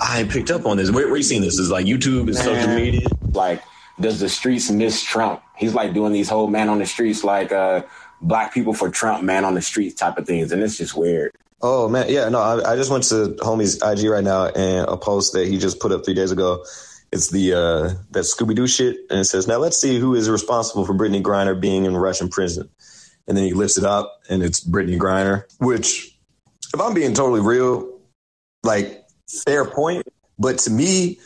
I 0.00 0.24
picked 0.24 0.50
up 0.50 0.66
on 0.66 0.76
this. 0.76 0.90
Where, 0.90 1.06
where 1.06 1.16
you 1.16 1.22
seen 1.22 1.42
this? 1.42 1.58
Is 1.58 1.70
like 1.70 1.86
YouTube 1.86 2.22
and 2.22 2.34
social 2.34 2.74
media? 2.74 3.06
Like, 3.32 3.62
does 4.00 4.20
the 4.20 4.28
streets 4.28 4.70
miss 4.70 5.02
Trump? 5.02 5.42
He's 5.56 5.74
like 5.74 5.94
doing 5.94 6.12
these 6.12 6.28
whole 6.28 6.48
man 6.48 6.68
on 6.68 6.78
the 6.78 6.86
streets, 6.86 7.22
like 7.22 7.52
uh, 7.52 7.82
black 8.20 8.52
people 8.52 8.74
for 8.74 8.90
Trump, 8.90 9.22
man 9.22 9.44
on 9.44 9.54
the 9.54 9.62
streets 9.62 9.94
type 9.94 10.18
of 10.18 10.26
things, 10.26 10.50
and 10.50 10.62
it's 10.62 10.76
just 10.76 10.96
weird. 10.96 11.32
Oh 11.62 11.88
man, 11.88 12.06
yeah, 12.08 12.28
no, 12.28 12.40
I, 12.40 12.72
I 12.72 12.76
just 12.76 12.90
went 12.90 13.04
to 13.04 13.36
homie's 13.38 13.76
IG 13.82 14.10
right 14.10 14.24
now 14.24 14.46
and 14.46 14.86
a 14.88 14.96
post 14.96 15.32
that 15.34 15.46
he 15.46 15.58
just 15.58 15.80
put 15.80 15.92
up 15.92 16.04
three 16.04 16.14
days 16.14 16.32
ago. 16.32 16.64
It's 17.12 17.30
the 17.30 17.54
uh, 17.54 17.94
that 18.10 18.24
Scooby 18.24 18.56
Doo 18.56 18.66
shit, 18.66 18.96
and 19.08 19.20
it 19.20 19.24
says, 19.24 19.46
"Now 19.46 19.58
let's 19.58 19.80
see 19.80 20.00
who 20.00 20.14
is 20.14 20.28
responsible 20.28 20.84
for 20.84 20.94
Brittney 20.94 21.22
Griner 21.22 21.58
being 21.58 21.84
in 21.84 21.96
Russian 21.96 22.28
prison." 22.28 22.68
And 23.26 23.36
then 23.36 23.44
he 23.44 23.54
lifts 23.54 23.78
it 23.78 23.84
up, 23.84 24.20
and 24.28 24.42
it's 24.42 24.62
Brittney 24.62 24.98
Griner, 24.98 25.44
which 25.58 26.13
if 26.74 26.80
I'm 26.80 26.94
being 26.94 27.14
totally 27.14 27.40
real, 27.40 28.00
like 28.62 29.04
fair 29.44 29.64
point. 29.64 30.06
But 30.38 30.58
to 30.58 30.70
me, 30.70 31.18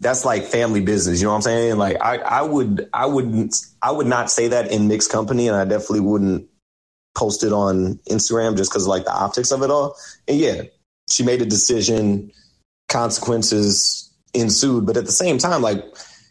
that's 0.00 0.24
like 0.24 0.44
family 0.44 0.80
business. 0.80 1.20
You 1.20 1.26
know 1.26 1.32
what 1.32 1.36
I'm 1.36 1.42
saying? 1.42 1.76
Like 1.76 1.96
I, 2.00 2.18
I 2.18 2.42
would, 2.42 2.88
I 2.92 3.06
wouldn't, 3.06 3.56
I 3.82 3.90
would 3.90 4.06
not 4.06 4.30
say 4.30 4.48
that 4.48 4.70
in 4.70 4.88
mixed 4.88 5.10
company, 5.10 5.48
and 5.48 5.56
I 5.56 5.64
definitely 5.64 6.00
wouldn't 6.00 6.48
post 7.14 7.44
it 7.44 7.52
on 7.52 8.00
Instagram 8.08 8.56
just 8.56 8.70
because 8.70 8.86
like 8.86 9.04
the 9.04 9.14
optics 9.14 9.50
of 9.52 9.62
it 9.62 9.70
all. 9.70 9.96
And 10.26 10.38
yeah, 10.38 10.62
she 11.10 11.22
made 11.22 11.42
a 11.42 11.46
decision, 11.46 12.32
consequences 12.88 14.12
ensued, 14.32 14.86
but 14.86 14.96
at 14.96 15.06
the 15.06 15.12
same 15.12 15.38
time, 15.38 15.62
like 15.62 15.84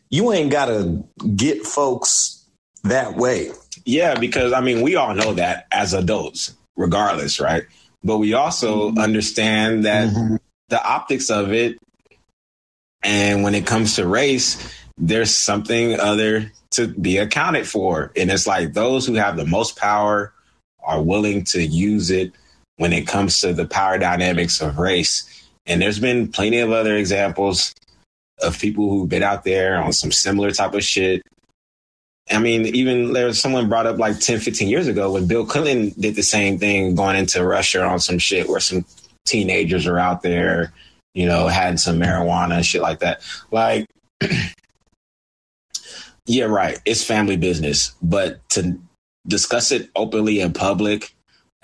you 0.10 0.32
ain't 0.32 0.52
gotta 0.52 1.04
get 1.36 1.66
folks 1.66 2.46
that 2.84 3.16
way. 3.16 3.52
Yeah, 3.86 4.20
because 4.20 4.54
I 4.54 4.62
mean, 4.62 4.82
we 4.82 4.96
all 4.96 5.16
know 5.16 5.34
that 5.34 5.68
as 5.72 5.94
adults, 5.94 6.54
regardless, 6.76 7.40
right? 7.40 7.64
But 8.04 8.18
we 8.18 8.34
also 8.34 8.90
mm-hmm. 8.90 9.00
understand 9.00 9.86
that 9.86 10.10
mm-hmm. 10.10 10.36
the 10.70 10.84
optics 10.84 11.30
of 11.30 11.52
it 11.52 11.78
and 13.04 13.44
when 13.44 13.56
it 13.56 13.66
comes 13.66 13.96
to 13.96 14.08
race 14.08 14.72
there's 14.98 15.34
something 15.34 16.00
other 16.00 16.52
to 16.72 16.88
be 16.88 17.18
accounted 17.18 17.68
for 17.68 18.12
and 18.16 18.32
it's 18.32 18.48
like 18.48 18.74
those 18.74 19.06
who 19.06 19.14
have 19.14 19.38
the 19.38 19.46
most 19.46 19.78
power 19.78 20.34
are 20.84 21.02
willing 21.02 21.44
to 21.44 21.64
use 21.64 22.12
it 22.12 22.32
when 22.78 22.94
it 22.94 23.08
comes 23.08 23.40
to 23.40 23.54
the 23.54 23.66
power 23.66 23.98
dynamics 23.98 24.62
of 24.62 24.78
race 24.78 25.48
and 25.66 25.82
there's 25.82 26.00
been 26.00 26.28
plenty 26.28 26.60
of 26.60 26.72
other 26.72 26.96
examples 26.96 27.74
of 28.42 28.60
people 28.60 28.90
who've 28.90 29.10
been 29.10 29.24
out 29.24 29.44
there 29.44 29.82
on 29.82 29.94
some 29.94 30.12
similar 30.12 30.52
type 30.52 30.74
of 30.74 30.84
shit 30.84 31.22
I 32.32 32.40
mean, 32.40 32.68
even 32.68 33.14
there's 33.14 33.40
someone 33.40 33.68
brought 33.68 33.86
up 33.86 33.98
like 33.98 34.20
10, 34.20 34.40
15 34.40 34.70
years 34.70 34.88
ago 34.88 35.12
when 35.12 35.28
Bill 35.28 35.46
Clinton 35.46 35.94
did 36.00 36.16
the 36.16 36.24
same 36.24 36.58
thing 36.58 36.96
going 36.96 37.18
into 37.18 37.46
Russia 37.46 37.84
on 37.84 38.00
some 38.00 38.18
shit 38.18 38.48
where 38.48 38.62
some 38.62 38.86
teenagers 39.26 39.86
are 39.88 40.00
out 40.00 40.22
there, 40.22 40.72
you 41.14 41.26
know, 41.26 41.48
had 41.48 41.80
some 41.80 42.00
marijuana 42.00 42.56
and 42.58 42.66
shit 42.66 42.82
like 42.82 43.00
that. 43.00 43.22
Like, 43.52 43.88
yeah, 46.26 46.46
right. 46.46 46.80
It's 46.86 47.04
family 47.04 47.36
business, 47.36 47.94
but 48.02 48.40
to 48.52 48.80
discuss 49.28 49.72
it 49.72 49.90
openly 49.96 50.40
in 50.40 50.54
public 50.54 51.14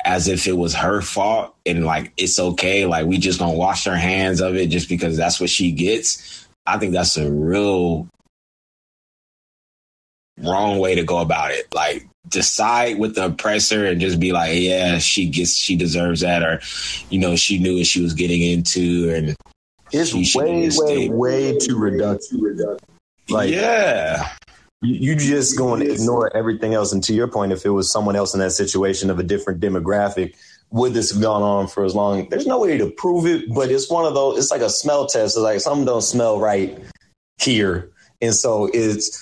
as 0.06 0.28
if 0.28 0.48
it 0.48 0.54
was 0.54 0.74
her 0.74 1.02
fault 1.02 1.56
and 1.66 1.86
like 1.86 2.14
it's 2.18 2.40
okay, 2.40 2.86
like 2.86 3.06
we 3.06 3.18
just 3.18 3.40
gonna 3.40 3.54
wash 3.54 3.88
our 3.88 3.96
hands 3.96 4.42
of 4.42 4.56
it 4.56 4.68
just 4.68 4.90
because 4.90 5.18
that's 5.18 5.40
what 5.40 5.50
she 5.50 5.72
gets. 5.72 6.48
I 6.66 6.78
think 6.78 6.94
that's 6.94 7.18
a 7.18 7.30
real 7.32 8.08
wrong 10.42 10.80
way 10.80 10.96
to 10.96 11.04
go 11.04 11.20
about 11.20 11.52
it. 11.52 11.74
Like 11.74 12.08
decide 12.28 13.00
with 13.00 13.16
the 13.16 13.26
oppressor 13.26 13.86
and 13.86 14.00
just 14.00 14.20
be 14.20 14.32
like, 14.32 14.52
yeah, 14.56 15.00
she 15.00 15.30
gets, 15.30 15.56
she 15.56 15.76
deserves 15.76 16.22
that, 16.22 16.44
or 16.44 16.62
you 17.10 17.20
know, 17.20 17.36
she 17.36 17.58
knew 17.60 17.78
what 17.78 17.88
she 17.88 18.02
was 18.02 18.14
getting 18.14 18.42
into, 18.42 19.12
and 19.14 19.36
It's 19.92 20.12
She 20.12 20.24
should 20.24 20.44
way, 20.44 20.70
way, 20.78 21.10
way 21.10 21.58
too 21.58 21.78
reductive. 21.78 22.80
Like 23.30 23.52
yeah, 23.52 24.30
you, 24.82 24.96
you 24.96 25.16
just 25.16 25.58
going 25.58 25.82
to 25.82 25.92
ignore 25.92 26.36
everything 26.36 26.74
else. 26.74 26.94
And 26.94 27.04
to 27.04 27.14
your 27.14 27.28
point, 27.28 27.52
if 27.52 27.66
it 27.66 27.70
was 27.70 27.92
someone 27.92 28.16
else 28.16 28.34
in 28.34 28.40
that 28.40 28.52
situation 28.52 29.10
of 29.10 29.20
a 29.20 29.24
different 29.24 29.60
demographic, 29.60 30.36
would 30.72 30.94
this 30.94 31.12
have 31.12 31.22
gone 31.22 31.42
on 31.42 31.68
for 31.68 31.84
as 31.84 31.96
long? 31.96 32.28
There's 32.30 32.48
no 32.48 32.60
way 32.60 32.78
to 32.78 32.90
prove 32.92 33.26
it, 33.26 33.54
but 33.54 33.72
it's 33.72 33.90
one 33.90 34.06
of 34.06 34.14
those. 34.14 34.38
It's 34.38 34.52
like 34.52 34.62
a 34.62 34.70
smell 34.70 35.06
test. 35.08 35.36
It's 35.36 35.38
like 35.38 35.60
something 35.60 35.86
don't 35.86 36.02
smell 36.02 36.40
right 36.40 36.78
here, 37.40 37.92
and 38.22 38.34
so 38.34 38.70
it's. 38.74 39.22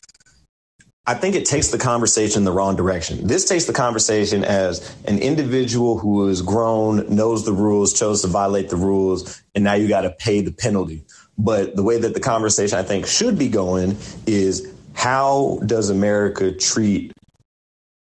I 1.10 1.14
think 1.14 1.36
it 1.36 1.46
takes 1.46 1.70
the 1.70 1.78
conversation 1.78 2.44
the 2.44 2.52
wrong 2.52 2.76
direction. 2.76 3.26
This 3.26 3.48
takes 3.48 3.64
the 3.64 3.72
conversation 3.72 4.44
as 4.44 4.94
an 5.06 5.20
individual 5.20 5.98
who 5.98 6.28
is 6.28 6.42
grown, 6.42 7.08
knows 7.16 7.46
the 7.46 7.54
rules, 7.54 7.98
chose 7.98 8.22
to 8.24 8.28
violate 8.28 8.68
the 8.68 8.76
rules, 8.76 9.42
and 9.56 9.64
now 9.64 9.74
you 9.74 9.88
got 9.88 10.02
to 10.02 10.10
pay 10.10 10.42
the 10.42 10.52
penalty. 10.52 11.06
But 11.38 11.78
the 11.78 11.84
way 11.84 11.98
that 11.98 12.14
the 12.14 12.20
conversation 12.20 12.78
I 12.78 12.84
think 12.84 13.08
should 13.08 13.40
be 13.40 13.48
going 13.48 13.96
is 14.26 14.70
how 14.96 15.62
does 15.66 15.90
America 15.90 16.52
treat 16.52 17.14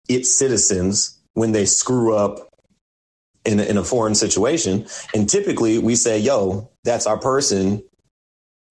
its 0.09 0.39
citizens 0.39 1.19
when 1.33 1.51
they 1.51 1.65
screw 1.67 2.15
up 2.15 2.49
in 3.45 3.59
a, 3.59 3.65
in 3.65 3.77
a 3.77 3.83
foreign 3.83 4.15
situation? 4.15 4.87
And 5.13 5.29
typically 5.29 5.79
we 5.79 5.97
say, 5.97 6.21
yo, 6.21 6.71
that's 6.85 7.09
our 7.09 7.19
person. 7.19 7.83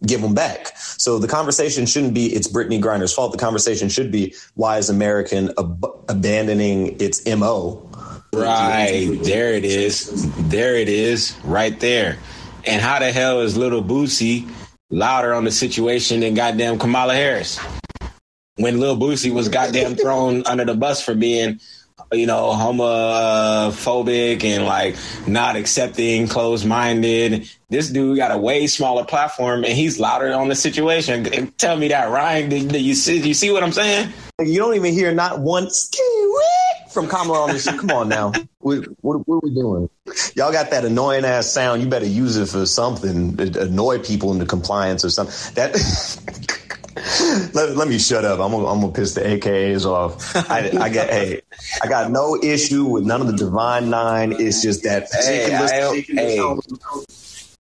Give 0.06 0.22
them 0.22 0.34
back. 0.34 0.78
So 0.78 1.18
the 1.18 1.28
conversation 1.28 1.86
shouldn't 1.86 2.14
be 2.14 2.34
it's 2.34 2.48
Brittney 2.48 2.82
Griner's 2.82 3.14
fault. 3.14 3.32
The 3.32 3.38
conversation 3.38 3.90
should 3.90 4.12
be 4.12 4.36
why 4.56 4.78
is 4.78 4.90
American 4.90 5.52
ab- 5.58 5.86
abandoning 6.10 7.00
its 7.00 7.26
mo? 7.26 7.90
right 8.34 9.20
there 9.24 9.54
it 9.54 9.64
is, 9.64 10.30
there 10.50 10.76
it 10.76 10.90
is, 10.90 11.38
right 11.44 11.80
there. 11.80 12.18
And 12.66 12.82
how 12.82 13.00
the 13.00 13.12
hell 13.12 13.42
is 13.42 13.58
Lil 13.58 13.84
Boosie 13.84 14.50
louder 14.90 15.34
on 15.34 15.44
the 15.44 15.52
situation 15.52 16.22
than 16.22 16.34
goddamn 16.34 16.80
Kamala 16.80 17.14
Harris? 17.14 17.60
When 18.56 18.80
Lil 18.80 18.98
Boosie 18.98 19.34
was 19.34 19.50
goddamn 19.50 19.96
thrown 19.96 20.46
under 20.46 20.66
the 20.66 20.76
bus 20.76 21.04
for 21.04 21.16
being, 21.16 21.60
you 22.12 22.26
know, 22.26 22.52
homophobic 22.52 24.44
and 24.44 24.66
like 24.66 24.96
not 25.28 25.56
accepting, 25.56 26.28
closed 26.28 26.66
minded. 26.66 27.50
This 27.70 27.90
dude 27.90 28.18
got 28.18 28.32
a 28.32 28.38
way 28.38 28.68
smaller 28.68 29.04
platform 29.06 29.64
and 29.64 29.74
he's 29.74 30.00
louder 30.00 30.32
on 30.34 30.48
the 30.48 30.56
situation. 30.56 31.52
Tell 31.58 31.78
me 31.78 31.88
that, 31.88 32.10
Ryan. 32.10 32.50
Do, 32.50 32.68
do 32.68 32.80
you 32.80 32.94
see? 32.94 33.20
You 33.20 33.34
see 33.34 33.52
what 33.52 33.64
I'm 33.64 33.72
saying? 33.72 34.12
You 34.40 34.60
don't 34.60 34.76
even 34.76 34.94
hear 34.94 35.14
not 35.14 35.40
one 35.40 35.70
from 36.90 37.08
Kamala 37.08 37.44
on 37.44 37.50
this. 37.50 37.66
Come 37.66 37.92
on 37.92 38.10
now. 38.10 38.32
What, 38.60 38.86
what, 39.02 39.28
what 39.28 39.36
are 39.36 39.40
we 39.44 39.54
doing? 39.54 39.90
Y'all 40.36 40.52
got 40.52 40.70
that 40.72 40.86
annoying 40.86 41.26
ass 41.26 41.52
sound. 41.52 41.82
You 41.82 41.90
better 41.90 42.06
use 42.06 42.38
it 42.38 42.48
for 42.48 42.66
something. 42.66 43.40
Annoy 43.40 44.00
people 44.00 44.32
into 44.32 44.46
compliance 44.46 45.04
or 45.04 45.10
something. 45.10 45.56
That. 45.56 46.60
let, 47.54 47.76
let 47.76 47.88
me 47.88 47.98
shut 47.98 48.26
up. 48.26 48.40
I'm 48.40 48.52
gonna, 48.52 48.68
I'm 48.68 48.82
gonna 48.82 48.94
piss 48.94 49.14
the 49.14 49.22
AKAs 49.22 49.86
off. 49.86 50.36
I, 50.50 50.70
I 50.80 50.90
get 50.90 51.10
hey, 51.10 51.42
I 51.84 51.88
got 51.88 52.12
no 52.12 52.38
issue 52.42 52.86
with 52.86 53.04
none 53.06 53.22
of 53.22 53.28
the 53.28 53.34
Divine 53.38 53.90
Nine. 53.90 54.34
It's 54.34 54.62
just 54.62 54.84
that 54.84 55.08
Hey, 55.12 55.54
I- 55.56 56.02
hey. 56.16 56.40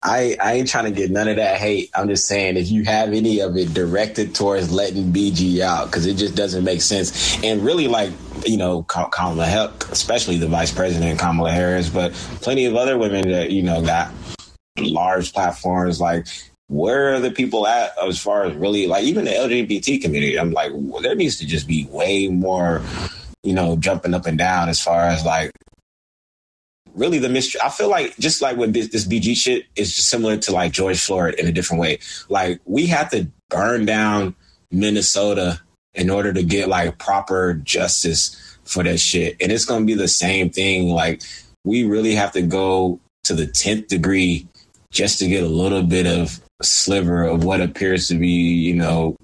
I, 0.00 0.36
I 0.40 0.52
ain't 0.52 0.68
trying 0.68 0.84
to 0.84 0.92
get 0.92 1.10
none 1.10 1.26
of 1.26 1.36
that 1.36 1.56
hate. 1.58 1.90
I'm 1.92 2.08
just 2.08 2.26
saying 2.26 2.56
if 2.56 2.70
you 2.70 2.84
have 2.84 3.12
any 3.12 3.40
of 3.40 3.56
it 3.56 3.74
directed 3.74 4.32
towards 4.32 4.70
letting 4.70 5.12
BG 5.12 5.58
out, 5.58 5.86
because 5.86 6.06
it 6.06 6.14
just 6.14 6.36
doesn't 6.36 6.62
make 6.62 6.82
sense. 6.82 7.42
And 7.42 7.62
really, 7.64 7.88
like, 7.88 8.12
you 8.46 8.56
know, 8.58 8.84
Ka- 8.84 9.08
Kamala, 9.08 9.46
Hel- 9.46 9.72
especially 9.90 10.38
the 10.38 10.46
vice 10.46 10.72
president, 10.72 11.18
Kamala 11.18 11.50
Harris, 11.50 11.88
but 11.88 12.12
plenty 12.12 12.64
of 12.66 12.76
other 12.76 12.96
women 12.96 13.28
that, 13.30 13.50
you 13.50 13.62
know, 13.64 13.82
got 13.82 14.12
large 14.78 15.32
platforms. 15.32 16.00
Like, 16.00 16.28
where 16.68 17.14
are 17.14 17.20
the 17.20 17.30
people 17.30 17.66
at 17.66 17.92
as 18.02 18.18
far 18.18 18.44
as 18.44 18.54
really, 18.54 18.86
like, 18.86 19.04
even 19.04 19.24
the 19.24 19.32
LGBT 19.32 20.00
community? 20.00 20.38
I'm 20.38 20.52
like, 20.52 20.72
there 21.02 21.14
needs 21.14 21.36
to 21.38 21.46
just 21.46 21.66
be 21.66 21.86
way 21.86 22.28
more, 22.28 22.82
you 23.42 23.54
know, 23.54 23.76
jumping 23.76 24.14
up 24.14 24.26
and 24.26 24.38
down 24.38 24.68
as 24.68 24.80
far 24.80 25.02
as 25.02 25.24
like, 25.24 25.50
really 26.94 27.18
the 27.18 27.28
mystery. 27.28 27.60
I 27.62 27.70
feel 27.70 27.88
like 27.88 28.16
just 28.18 28.42
like 28.42 28.56
with 28.56 28.72
this, 28.72 28.88
this 28.88 29.06
BG 29.06 29.36
shit 29.36 29.66
is 29.76 29.94
just 29.94 30.08
similar 30.08 30.36
to 30.36 30.52
like 30.52 30.72
George 30.72 31.00
Floyd 31.00 31.34
in 31.34 31.46
a 31.46 31.52
different 31.52 31.80
way. 31.80 32.00
Like 32.28 32.60
we 32.64 32.86
have 32.86 33.10
to 33.10 33.28
burn 33.50 33.86
down 33.86 34.34
Minnesota 34.70 35.60
in 35.94 36.10
order 36.10 36.32
to 36.32 36.42
get 36.42 36.68
like 36.68 36.98
proper 36.98 37.54
justice 37.54 38.58
for 38.64 38.82
that 38.82 38.98
shit. 38.98 39.36
And 39.40 39.50
it's 39.50 39.64
going 39.64 39.82
to 39.82 39.86
be 39.86 39.94
the 39.94 40.08
same 40.08 40.50
thing. 40.50 40.90
Like 40.90 41.22
we 41.64 41.84
really 41.84 42.14
have 42.14 42.32
to 42.32 42.42
go 42.42 43.00
to 43.24 43.34
the 43.34 43.46
10th 43.46 43.88
degree 43.88 44.46
just 44.90 45.18
to 45.20 45.28
get 45.28 45.44
a 45.44 45.48
little 45.48 45.82
bit 45.82 46.06
of 46.06 46.40
sliver 46.62 47.22
of 47.22 47.44
what 47.44 47.60
appears 47.60 48.08
to 48.08 48.14
be, 48.14 48.28
you 48.28 48.74
know, 48.74 49.16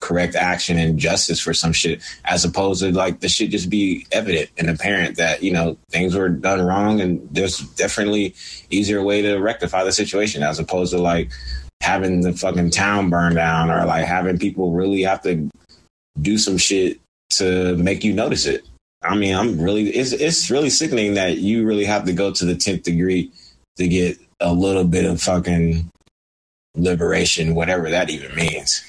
correct 0.00 0.36
action 0.36 0.78
and 0.78 0.98
justice 0.98 1.40
for 1.40 1.52
some 1.52 1.72
shit, 1.72 2.00
as 2.24 2.44
opposed 2.44 2.82
to 2.82 2.92
like 2.92 3.20
the 3.20 3.28
shit 3.28 3.50
just 3.50 3.68
be 3.68 4.06
evident 4.12 4.48
and 4.56 4.70
apparent 4.70 5.16
that 5.16 5.42
you 5.42 5.52
know 5.52 5.76
things 5.90 6.14
were 6.14 6.28
done 6.28 6.60
wrong, 6.60 7.00
and 7.00 7.26
there's 7.30 7.58
definitely 7.70 8.34
easier 8.70 9.02
way 9.02 9.22
to 9.22 9.36
rectify 9.36 9.84
the 9.84 9.92
situation, 9.92 10.42
as 10.42 10.58
opposed 10.58 10.92
to 10.92 10.98
like 10.98 11.30
having 11.82 12.20
the 12.20 12.32
fucking 12.32 12.70
town 12.70 13.10
burn 13.10 13.34
down 13.34 13.70
or 13.70 13.84
like 13.84 14.04
having 14.04 14.38
people 14.38 14.72
really 14.72 15.02
have 15.02 15.22
to 15.22 15.48
do 16.20 16.36
some 16.38 16.56
shit 16.56 17.00
to 17.30 17.76
make 17.76 18.02
you 18.04 18.12
notice 18.12 18.46
it. 18.46 18.66
I 19.02 19.14
mean, 19.16 19.34
I'm 19.34 19.60
really 19.60 19.90
it's 19.90 20.12
it's 20.12 20.50
really 20.50 20.70
sickening 20.70 21.14
that 21.14 21.38
you 21.38 21.66
really 21.66 21.84
have 21.84 22.04
to 22.06 22.12
go 22.12 22.32
to 22.32 22.44
the 22.44 22.56
tenth 22.56 22.82
degree 22.82 23.32
to 23.76 23.86
get 23.86 24.18
a 24.40 24.52
little 24.52 24.84
bit 24.84 25.04
of 25.04 25.20
fucking 25.20 25.88
liberation, 26.74 27.54
whatever 27.54 27.90
that 27.90 28.10
even 28.10 28.34
means. 28.34 28.84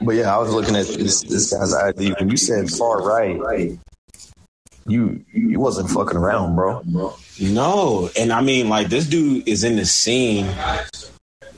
But 0.00 0.14
yeah, 0.14 0.34
I 0.34 0.38
was 0.38 0.52
looking 0.52 0.76
at 0.76 0.86
this, 0.86 1.22
this 1.22 1.52
guy's 1.52 1.74
ID. 1.74 2.14
When 2.18 2.30
you 2.30 2.36
said 2.36 2.70
far 2.70 3.02
right, 3.02 3.78
you 4.86 5.24
you 5.32 5.60
wasn't 5.60 5.90
fucking 5.90 6.16
around, 6.16 6.54
bro. 6.54 6.82
No, 7.40 8.10
and 8.18 8.32
I 8.32 8.40
mean, 8.40 8.68
like 8.68 8.88
this 8.88 9.06
dude 9.06 9.46
is 9.46 9.64
in 9.64 9.76
the 9.76 9.84
scene. 9.84 10.46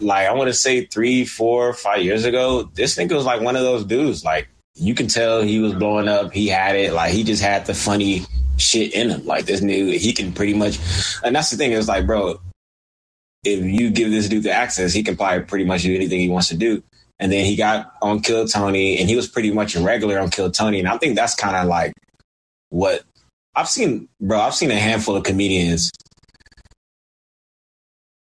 Like 0.00 0.26
I 0.26 0.32
want 0.32 0.48
to 0.48 0.54
say 0.54 0.86
three, 0.86 1.24
four, 1.24 1.74
five 1.74 2.02
years 2.02 2.24
ago, 2.24 2.64
this 2.74 2.96
nigga 2.96 3.12
was 3.12 3.26
like 3.26 3.42
one 3.42 3.56
of 3.56 3.62
those 3.62 3.84
dudes. 3.84 4.24
Like 4.24 4.48
you 4.74 4.94
can 4.94 5.06
tell 5.06 5.42
he 5.42 5.60
was 5.60 5.74
blowing 5.74 6.08
up. 6.08 6.32
He 6.32 6.48
had 6.48 6.76
it. 6.76 6.92
Like 6.92 7.12
he 7.12 7.22
just 7.22 7.42
had 7.42 7.66
the 7.66 7.74
funny 7.74 8.24
shit 8.56 8.94
in 8.94 9.10
him. 9.10 9.26
Like 9.26 9.44
this 9.44 9.60
nigga, 9.60 9.98
he 9.98 10.12
can 10.12 10.32
pretty 10.32 10.54
much. 10.54 10.78
And 11.22 11.36
that's 11.36 11.50
the 11.50 11.56
thing. 11.56 11.72
It's 11.72 11.88
like, 11.88 12.06
bro, 12.06 12.40
if 13.44 13.64
you 13.64 13.90
give 13.90 14.10
this 14.10 14.28
dude 14.28 14.42
the 14.42 14.52
access, 14.52 14.92
he 14.92 15.02
can 15.02 15.16
probably 15.16 15.44
pretty 15.44 15.64
much 15.64 15.82
do 15.82 15.94
anything 15.94 16.20
he 16.20 16.28
wants 16.28 16.48
to 16.48 16.56
do. 16.56 16.82
And 17.18 17.30
then 17.30 17.44
he 17.44 17.56
got 17.56 17.94
on 18.00 18.20
Kill 18.20 18.46
Tony, 18.46 18.98
and 18.98 19.08
he 19.08 19.16
was 19.16 19.28
pretty 19.28 19.50
much 19.50 19.76
a 19.76 19.80
regular 19.80 20.18
on 20.18 20.30
Kill 20.30 20.50
Tony. 20.50 20.78
And 20.78 20.88
I 20.88 20.96
think 20.96 21.16
that's 21.16 21.34
kind 21.34 21.56
of 21.56 21.66
like 21.66 21.92
what 22.70 23.02
I've 23.54 23.68
seen, 23.68 24.08
bro. 24.20 24.40
I've 24.40 24.54
seen 24.54 24.70
a 24.70 24.78
handful 24.78 25.16
of 25.16 25.24
comedians 25.24 25.90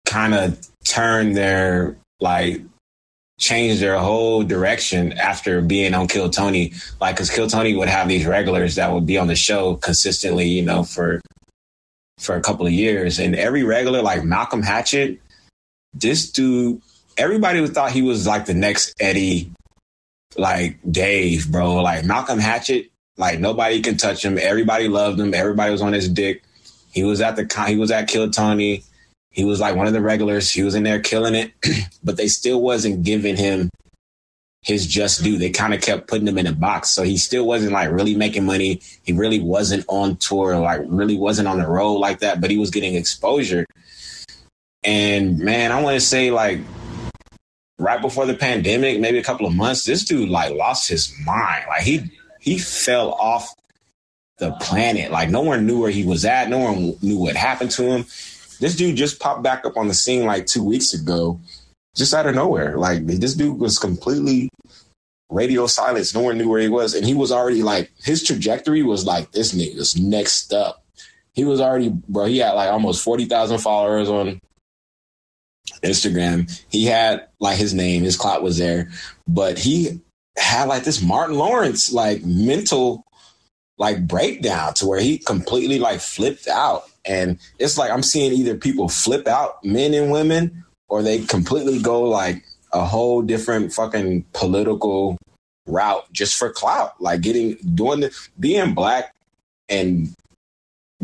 kind 0.06 0.34
of 0.34 0.58
turn 0.84 1.34
their 1.34 1.96
like 2.20 2.62
change 3.38 3.80
their 3.80 3.98
whole 3.98 4.42
direction 4.42 5.12
after 5.14 5.60
being 5.62 5.94
on 5.94 6.06
Kill 6.08 6.28
Tony. 6.28 6.72
Like, 7.00 7.16
because 7.16 7.30
Kill 7.30 7.48
Tony 7.48 7.74
would 7.74 7.88
have 7.88 8.08
these 8.08 8.26
regulars 8.26 8.74
that 8.74 8.92
would 8.92 9.06
be 9.06 9.18
on 9.18 9.28
the 9.28 9.36
show 9.36 9.76
consistently, 9.76 10.46
you 10.46 10.62
know, 10.62 10.82
for 10.82 11.20
for 12.20 12.36
a 12.36 12.40
couple 12.40 12.66
of 12.66 12.72
years, 12.72 13.18
and 13.18 13.34
every 13.34 13.64
regular, 13.64 14.02
like 14.02 14.24
Malcolm 14.24 14.62
Hatchett, 14.62 15.18
this 15.94 16.30
dude, 16.30 16.80
everybody 17.16 17.66
thought 17.66 17.92
he 17.92 18.02
was 18.02 18.26
like 18.26 18.46
the 18.46 18.54
next 18.54 18.94
Eddie, 19.00 19.50
like 20.36 20.78
Dave, 20.88 21.50
bro. 21.50 21.82
Like 21.82 22.04
Malcolm 22.04 22.38
Hatchett, 22.38 22.90
like 23.16 23.40
nobody 23.40 23.80
can 23.82 23.96
touch 23.96 24.24
him. 24.24 24.38
Everybody 24.38 24.88
loved 24.88 25.18
him. 25.18 25.34
Everybody 25.34 25.72
was 25.72 25.82
on 25.82 25.92
his 25.92 26.08
dick. 26.08 26.42
He 26.92 27.04
was 27.04 27.20
at 27.20 27.36
the 27.36 27.64
he 27.66 27.76
was 27.76 27.90
at 27.90 28.08
Kill 28.08 28.30
Tony. 28.30 28.84
He 29.30 29.44
was 29.44 29.60
like 29.60 29.76
one 29.76 29.86
of 29.86 29.92
the 29.92 30.00
regulars. 30.00 30.50
He 30.50 30.62
was 30.62 30.74
in 30.74 30.82
there 30.82 31.00
killing 31.00 31.34
it, 31.34 31.52
but 32.04 32.16
they 32.16 32.28
still 32.28 32.60
wasn't 32.60 33.04
giving 33.04 33.36
him 33.36 33.70
his 34.62 34.86
just 34.86 35.22
due. 35.22 35.38
They 35.38 35.50
kind 35.50 35.72
of 35.72 35.80
kept 35.80 36.06
putting 36.08 36.28
him 36.28 36.38
in 36.38 36.46
a 36.46 36.52
box. 36.52 36.90
So 36.90 37.02
he 37.02 37.16
still 37.16 37.46
wasn't 37.46 37.72
like 37.72 37.90
really 37.90 38.14
making 38.14 38.44
money. 38.44 38.80
He 39.02 39.12
really 39.12 39.40
wasn't 39.40 39.84
on 39.88 40.16
tour, 40.16 40.56
like 40.58 40.82
really 40.86 41.16
wasn't 41.16 41.48
on 41.48 41.58
the 41.58 41.66
road 41.66 41.94
like 41.94 42.20
that, 42.20 42.40
but 42.40 42.50
he 42.50 42.58
was 42.58 42.70
getting 42.70 42.94
exposure. 42.94 43.66
And 44.84 45.38
man, 45.38 45.72
I 45.72 45.82
want 45.82 45.94
to 45.94 46.00
say 46.00 46.30
like 46.30 46.60
right 47.78 48.00
before 48.00 48.26
the 48.26 48.34
pandemic, 48.34 49.00
maybe 49.00 49.18
a 49.18 49.24
couple 49.24 49.46
of 49.46 49.54
months, 49.54 49.84
this 49.84 50.04
dude 50.04 50.28
like 50.28 50.54
lost 50.54 50.88
his 50.88 51.14
mind. 51.24 51.64
Like 51.68 51.82
he 51.82 52.10
he 52.40 52.58
fell 52.58 53.12
off 53.12 53.54
the 54.38 54.52
planet. 54.52 55.10
Like 55.10 55.30
no 55.30 55.40
one 55.40 55.66
knew 55.66 55.80
where 55.80 55.90
he 55.90 56.04
was 56.04 56.24
at. 56.24 56.48
No 56.48 56.58
one 56.58 56.96
knew 57.02 57.18
what 57.18 57.36
happened 57.36 57.70
to 57.72 57.84
him. 57.84 58.04
This 58.60 58.76
dude 58.76 58.96
just 58.96 59.20
popped 59.20 59.42
back 59.42 59.64
up 59.64 59.78
on 59.78 59.88
the 59.88 59.94
scene 59.94 60.26
like 60.26 60.46
two 60.46 60.62
weeks 60.62 60.92
ago, 60.92 61.40
just 61.97 62.14
out 62.14 62.26
of 62.26 62.35
nowhere. 62.35 62.76
Like 62.76 63.06
this 63.06 63.35
dude 63.35 63.59
was 63.59 63.78
completely 63.78 64.49
radio 65.30 65.66
silence. 65.66 66.14
No 66.14 66.20
one 66.20 66.38
knew 66.38 66.49
where 66.49 66.61
he 66.61 66.68
was, 66.68 66.94
and 66.94 67.06
he 67.06 67.14
was 67.14 67.32
already 67.32 67.62
like 67.62 67.90
his 68.02 68.23
trajectory 68.25 68.82
was 68.82 69.04
like 69.04 69.32
this 69.32 69.54
nigga's 69.54 69.97
next 69.97 70.52
up. 70.52 70.85
He 71.32 71.44
was 71.44 71.61
already 71.61 71.88
bro. 71.88 72.26
He 72.26 72.38
had 72.38 72.52
like 72.52 72.70
almost 72.70 73.02
forty 73.02 73.25
thousand 73.25 73.59
followers 73.59 74.09
on 74.09 74.40
Instagram. 75.82 76.50
He 76.68 76.87
had 76.87 77.28
like 77.38 77.59
his 77.59 77.75
name, 77.75 78.02
his 78.02 78.16
clout 78.16 78.42
was 78.42 78.59
there, 78.59 78.90
but 79.26 79.59
he 79.59 80.00
had 80.37 80.68
like 80.68 80.85
this 80.85 81.02
Martin 81.02 81.37
Lawrence 81.37 81.92
like 81.92 82.25
mental 82.25 83.04
like 83.78 84.06
breakdown 84.06 84.75
to 84.75 84.87
where 84.87 85.00
he 85.00 85.18
completely 85.18 85.78
like 85.78 86.00
flipped 86.00 86.49
out. 86.49 86.85
And 87.04 87.38
it's 87.59 87.78
like 87.78 87.90
I'm 87.90 88.02
seeing 88.02 88.32
either 88.32 88.56
people 88.56 88.88
flip 88.88 89.26
out, 89.26 89.64
men 89.64 89.94
and 89.94 90.12
women, 90.12 90.64
or 90.90 91.02
they 91.02 91.20
completely 91.20 91.80
go 91.80 92.02
like 92.02 92.44
a 92.73 92.85
whole 92.85 93.23
different 93.23 93.73
fucking 93.73 94.25
political 94.32 95.16
route 95.66 96.12
just 96.12 96.37
for 96.37 96.50
clout. 96.50 97.00
Like 97.00 97.23
getting 97.23 97.54
doing 97.75 98.00
the 98.00 98.16
being 98.38 98.75
black 98.75 99.14
and 99.68 100.12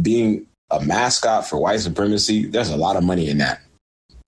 being 0.00 0.46
a 0.70 0.80
mascot 0.80 1.46
for 1.46 1.58
white 1.58 1.80
supremacy, 1.80 2.46
there's 2.46 2.70
a 2.70 2.76
lot 2.76 2.96
of 2.96 3.04
money 3.04 3.30
in 3.30 3.38
that. 3.38 3.62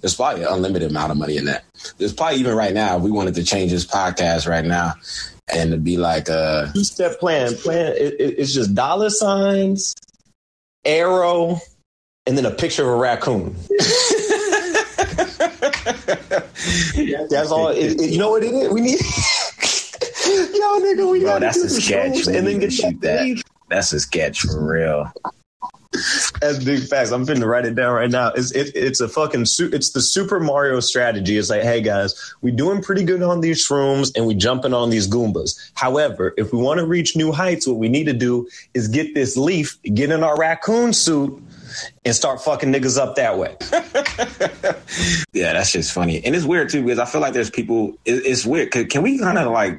There's 0.00 0.15
probably 0.15 0.45
an 0.45 0.53
unlimited 0.53 0.91
amount 0.91 1.11
of 1.11 1.19
money 1.19 1.37
in 1.37 1.47
that. 1.47 1.65
There's 1.99 2.12
probably 2.12 2.38
even 2.38 2.55
right 2.55 2.73
now, 2.73 2.97
if 2.97 3.03
we 3.03 3.11
wanted 3.11 3.35
to 3.35 3.45
change 3.45 3.73
this 3.73 3.85
podcast 3.85 4.49
right 4.49 4.65
now 4.65 4.95
and 5.53 5.73
to 5.73 5.77
be 5.77 5.97
like 5.97 6.31
uh, 6.31 6.67
a 6.69 6.73
two 6.73 6.85
step 6.85 7.19
plan. 7.19 7.55
Plan 7.57 7.95
it, 7.97 8.15
it, 8.21 8.38
it's 8.38 8.55
just 8.55 8.77
dollar 8.77 9.11
signs, 9.11 9.97
arrow, 10.85 11.59
and 12.27 12.38
then 12.38 12.47
a 12.47 12.50
picture 12.53 12.83
of 12.83 12.88
a 12.88 12.97
raccoon. 12.97 13.57
That's 17.31 17.50
all. 17.50 17.69
It, 17.69 18.00
it, 18.00 18.11
you 18.11 18.19
know 18.19 18.31
what 18.31 18.43
it 18.45 18.53
is? 18.53 18.73
We 18.73 18.81
need. 18.81 19.00
Yo, 20.29 20.81
nigga, 20.81 21.11
we 21.11 21.21
Bro, 21.21 21.41
that's 21.41 21.59
do 21.59 21.65
a 21.65 21.69
sketch. 21.69 22.27
and 22.27 22.47
then 22.47 22.59
get 22.59 22.73
shoot 22.73 23.00
that. 23.00 23.43
That's 23.71 23.93
a 23.93 24.00
sketch 24.00 24.41
for 24.43 24.62
real. 24.62 25.11
That's 26.41 26.62
big 26.62 26.83
facts. 26.87 27.11
I'm 27.12 27.25
finna 27.27 27.47
write 27.47 27.65
it 27.65 27.75
down 27.75 27.95
right 27.95 28.11
now. 28.11 28.29
It's 28.33 28.50
it, 28.53 28.73
it's 28.75 29.00
a 29.00 29.09
fucking 29.09 29.47
su- 29.47 29.71
it's 29.73 29.91
the 29.93 30.03
Super 30.03 30.38
Mario 30.38 30.81
strategy. 30.81 31.38
It's 31.38 31.49
like, 31.49 31.62
hey 31.62 31.81
guys, 31.81 32.35
we 32.43 32.50
doing 32.50 32.83
pretty 32.83 33.05
good 33.05 33.23
on 33.23 33.41
these 33.41 33.67
shrooms 33.67 34.12
and 34.15 34.27
we 34.27 34.35
jumping 34.35 34.75
on 34.75 34.91
these 34.91 35.09
Goombas. 35.09 35.59
However, 35.75 36.35
if 36.37 36.53
we 36.53 36.59
want 36.59 36.79
to 36.79 36.87
reach 36.87 37.17
new 37.17 37.33
heights, 37.33 37.67
what 37.67 37.79
we 37.79 37.88
need 37.88 38.05
to 38.05 38.12
do 38.12 38.47
is 38.75 38.87
get 38.88 39.15
this 39.15 39.37
leaf, 39.37 39.79
get 39.83 40.11
in 40.11 40.23
our 40.23 40.37
raccoon 40.37 40.93
suit, 40.93 41.43
and 42.05 42.15
start 42.15 42.43
fucking 42.43 42.73
niggas 42.73 42.99
up 42.99 43.17
that 43.17 43.39
way. 43.39 43.57
Yeah, 45.33 45.53
that's 45.53 45.73
just 45.73 45.93
funny, 45.93 46.25
and 46.25 46.35
it's 46.35 46.45
weird 46.45 46.71
too 46.71 46.83
because 46.83 46.99
I 46.99 47.05
feel 47.05 47.21
like 47.21 47.33
there's 47.33 47.51
people. 47.51 47.97
It, 48.05 48.27
it's 48.27 48.45
weird. 48.45 48.73
Can, 48.73 48.89
can 48.89 49.03
we 49.03 49.19
kind 49.19 49.39
of 49.39 49.53
like, 49.53 49.79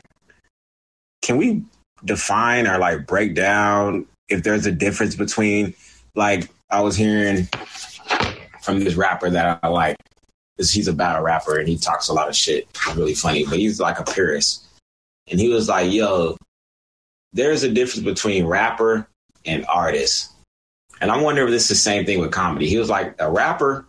can 1.22 1.36
we 1.36 1.64
define 2.06 2.68
or 2.68 2.78
like 2.78 3.06
break 3.06 3.36
down 3.36 4.06
if 4.30 4.44
there's 4.44 4.66
a 4.66 4.72
difference 4.72 5.16
between 5.16 5.74
like 6.16 6.50
I 6.70 6.82
was 6.82 6.96
hearing 6.96 7.48
from 8.62 8.80
this 8.80 8.96
rapper 8.96 9.30
that 9.30 9.60
I 9.64 9.68
like. 9.68 9.98
He's 10.58 10.88
a 10.88 10.94
battle 10.94 11.24
rapper 11.24 11.58
and 11.58 11.68
he 11.68 11.78
talks 11.78 12.10
a 12.10 12.14
lot 12.14 12.28
of 12.28 12.36
shit. 12.36 12.68
Really 12.96 13.16
funny, 13.16 13.46
but 13.46 13.58
he's 13.58 13.80
like 13.80 14.00
a 14.00 14.04
purist. 14.04 14.66
And 15.30 15.40
he 15.40 15.50
was 15.50 15.70
like, 15.70 15.92
"Yo, 15.92 16.38
there's 17.34 17.64
a 17.64 17.70
difference 17.70 18.04
between 18.04 18.46
rapper 18.46 19.08
and 19.46 19.66
artist." 19.68 20.32
And 21.02 21.12
I 21.12 21.22
wonder 21.22 21.44
if 21.46 21.50
this 21.50 21.64
is 21.64 21.70
the 21.70 21.76
same 21.76 22.06
thing 22.06 22.20
with 22.20 22.32
comedy. 22.32 22.68
He 22.68 22.78
was 22.78 22.90
like, 22.90 23.16
"A 23.20 23.32
rapper 23.32 23.86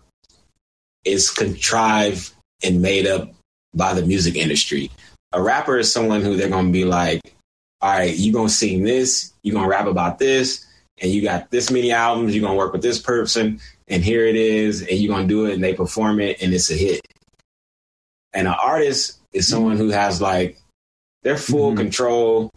is 1.04 1.30
contrived 1.30 2.32
and 2.62 2.82
made 2.82 3.06
up 3.06 3.32
by 3.74 3.94
the 3.94 4.04
music 4.04 4.36
industry. 4.36 4.90
A 5.32 5.40
rapper 5.40 5.78
is 5.78 5.92
someone 5.92 6.22
who 6.22 6.36
they're 6.36 6.48
going 6.48 6.66
to 6.66 6.72
be 6.72 6.84
like, 6.84 7.20
all 7.80 7.90
right, 7.90 8.14
you're 8.16 8.34
going 8.34 8.48
to 8.48 8.52
sing 8.54 8.82
this, 8.82 9.32
you're 9.42 9.54
going 9.54 9.64
to 9.64 9.70
rap 9.70 9.86
about 9.86 10.18
this, 10.18 10.66
and 11.00 11.10
you 11.10 11.22
got 11.22 11.50
this 11.50 11.70
many 11.70 11.92
albums, 11.92 12.34
you're 12.34 12.42
going 12.42 12.52
to 12.52 12.58
work 12.58 12.72
with 12.72 12.82
this 12.82 13.00
person, 13.00 13.60
and 13.88 14.04
here 14.04 14.26
it 14.26 14.36
is, 14.36 14.82
and 14.82 14.98
you're 14.98 15.14
going 15.14 15.26
to 15.26 15.34
do 15.34 15.46
it, 15.46 15.54
and 15.54 15.64
they 15.64 15.72
perform 15.72 16.20
it, 16.20 16.42
and 16.42 16.52
it's 16.52 16.70
a 16.70 16.74
hit. 16.74 17.00
And 18.34 18.46
an 18.46 18.54
artist 18.60 19.18
is 19.32 19.48
someone 19.48 19.76
who 19.76 19.88
has 19.88 20.20
like, 20.20 20.58
their 21.22 21.36
full 21.36 21.72
Mhm. 21.72 21.76
control 21.76 22.49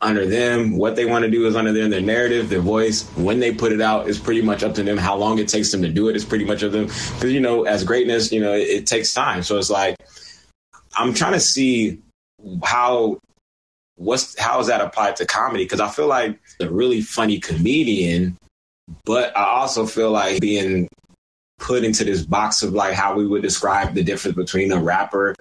under 0.00 0.26
them. 0.26 0.76
What 0.76 0.96
they 0.96 1.04
want 1.04 1.24
to 1.24 1.30
do 1.30 1.46
is 1.46 1.56
under 1.56 1.72
them. 1.72 1.90
Their 1.90 2.00
narrative, 2.00 2.48
their 2.48 2.60
voice, 2.60 3.08
when 3.16 3.40
they 3.40 3.52
put 3.52 3.72
it 3.72 3.80
out 3.80 4.08
is 4.08 4.18
pretty 4.18 4.42
much 4.42 4.62
up 4.62 4.74
to 4.74 4.82
them. 4.82 4.96
How 4.96 5.16
long 5.16 5.38
it 5.38 5.48
takes 5.48 5.72
them 5.72 5.82
to 5.82 5.88
do 5.88 6.08
it 6.08 6.16
is 6.16 6.24
pretty 6.24 6.44
much 6.44 6.62
up 6.62 6.72
to 6.72 6.78
them. 6.78 6.86
Because 6.86 7.32
you 7.32 7.40
know, 7.40 7.64
as 7.64 7.84
greatness, 7.84 8.30
you 8.32 8.40
know, 8.40 8.52
it, 8.52 8.68
it 8.68 8.86
takes 8.86 9.12
time. 9.12 9.42
So 9.42 9.58
it's 9.58 9.70
like 9.70 9.96
I'm 10.96 11.14
trying 11.14 11.32
to 11.32 11.40
see 11.40 11.98
how 12.62 13.18
what's 13.96 14.38
how 14.38 14.60
is 14.60 14.68
that 14.68 14.80
applied 14.80 15.16
to 15.16 15.26
comedy? 15.26 15.64
Because 15.64 15.80
I 15.80 15.88
feel 15.88 16.06
like 16.06 16.38
a 16.60 16.68
really 16.68 17.00
funny 17.00 17.40
comedian, 17.40 18.36
but 19.04 19.36
I 19.36 19.44
also 19.44 19.86
feel 19.86 20.12
like 20.12 20.40
being 20.40 20.88
put 21.58 21.82
into 21.82 22.04
this 22.04 22.24
box 22.24 22.62
of 22.62 22.72
like 22.72 22.94
how 22.94 23.16
we 23.16 23.26
would 23.26 23.42
describe 23.42 23.94
the 23.94 24.04
difference 24.04 24.36
between 24.36 24.70
a 24.70 24.78
rapper 24.78 25.34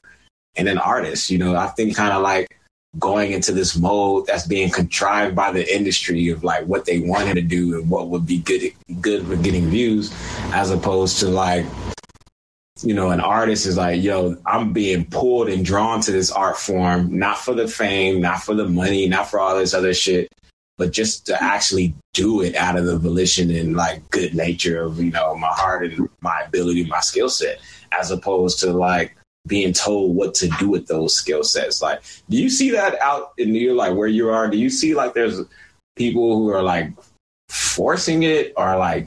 and 0.56 0.68
an 0.68 0.80
artist. 0.80 1.30
You 1.30 1.38
know, 1.38 1.56
I 1.56 1.68
think 1.68 1.96
kind 1.96 2.12
of 2.12 2.24
like 2.24 2.57
going 3.00 3.32
into 3.32 3.52
this 3.52 3.78
mode 3.78 4.26
that's 4.26 4.48
being 4.48 4.70
contrived 4.70 5.36
by 5.36 5.52
the 5.52 5.76
industry 5.76 6.30
of 6.30 6.44
like 6.44 6.66
what 6.66 6.86
they 6.86 7.00
wanted 7.00 7.36
to 7.36 7.42
do 7.42 7.80
and 7.80 7.90
what 7.90 8.08
would 8.08 8.26
be 8.26 8.40
good 8.40 8.72
good 9.02 9.26
for 9.28 9.36
getting 9.36 9.70
views 9.70 10.12
as 10.54 10.72
opposed 10.72 11.20
to 11.20 11.28
like 11.28 11.66
you 12.82 12.94
know 12.94 13.10
an 13.10 13.20
artist 13.20 13.66
is 13.66 13.78
like 13.78 14.02
yo 14.02 14.36
i'm 14.46 14.72
being 14.72 15.06
pulled 15.06 15.50
and 15.50 15.66
drawn 15.66 16.00
to 16.00 16.12
this 16.12 16.32
art 16.32 16.58
form 16.58 17.18
not 17.18 17.38
for 17.38 17.54
the 17.54 17.68
fame 17.68 18.22
not 18.22 18.42
for 18.42 18.56
the 18.56 18.68
money 18.68 19.08
not 19.08 19.28
for 19.28 19.40
all 19.40 19.58
this 19.58 19.74
other 19.74 19.94
shit 19.94 20.30
but 20.78 20.92
just 20.92 21.26
to 21.26 21.44
actually 21.44 21.94
do 22.14 22.42
it 22.42 22.56
out 22.56 22.78
of 22.78 22.86
the 22.86 22.98
volition 22.98 23.50
and 23.52 23.76
like 23.76 24.08
good 24.12 24.34
nature 24.34 24.82
of 24.82 25.00
you 25.00 25.12
know 25.12 25.36
my 25.36 25.50
heart 25.50 25.86
and 25.86 26.08
my 26.22 26.42
ability 26.42 26.86
my 26.86 27.00
skill 27.00 27.30
set 27.30 27.60
as 27.92 28.12
opposed 28.12 28.60
to 28.60 28.72
like 28.72 29.17
being 29.48 29.74
told 29.74 30.16
what 30.16 30.34
to 30.36 30.48
do 30.60 30.70
with 30.70 30.88
those 30.88 31.16
skill 31.16 31.44
sets. 31.44 31.82
Like, 31.82 32.02
do 32.30 32.38
you 32.38 32.50
see 32.50 32.72
that 32.72 33.00
out 33.02 33.32
in 33.38 33.52
New 33.52 33.60
York, 33.60 33.78
like 33.78 33.96
where 33.96 34.08
you 34.08 34.30
are? 34.30 34.50
Do 34.50 34.58
you 34.58 34.70
see 34.70 34.94
like 34.94 35.14
there's 35.14 35.42
people 35.96 36.38
who 36.38 36.50
are 36.50 36.62
like 36.62 36.92
forcing 37.50 38.24
it 38.24 38.54
or 38.58 38.78
like 38.78 39.06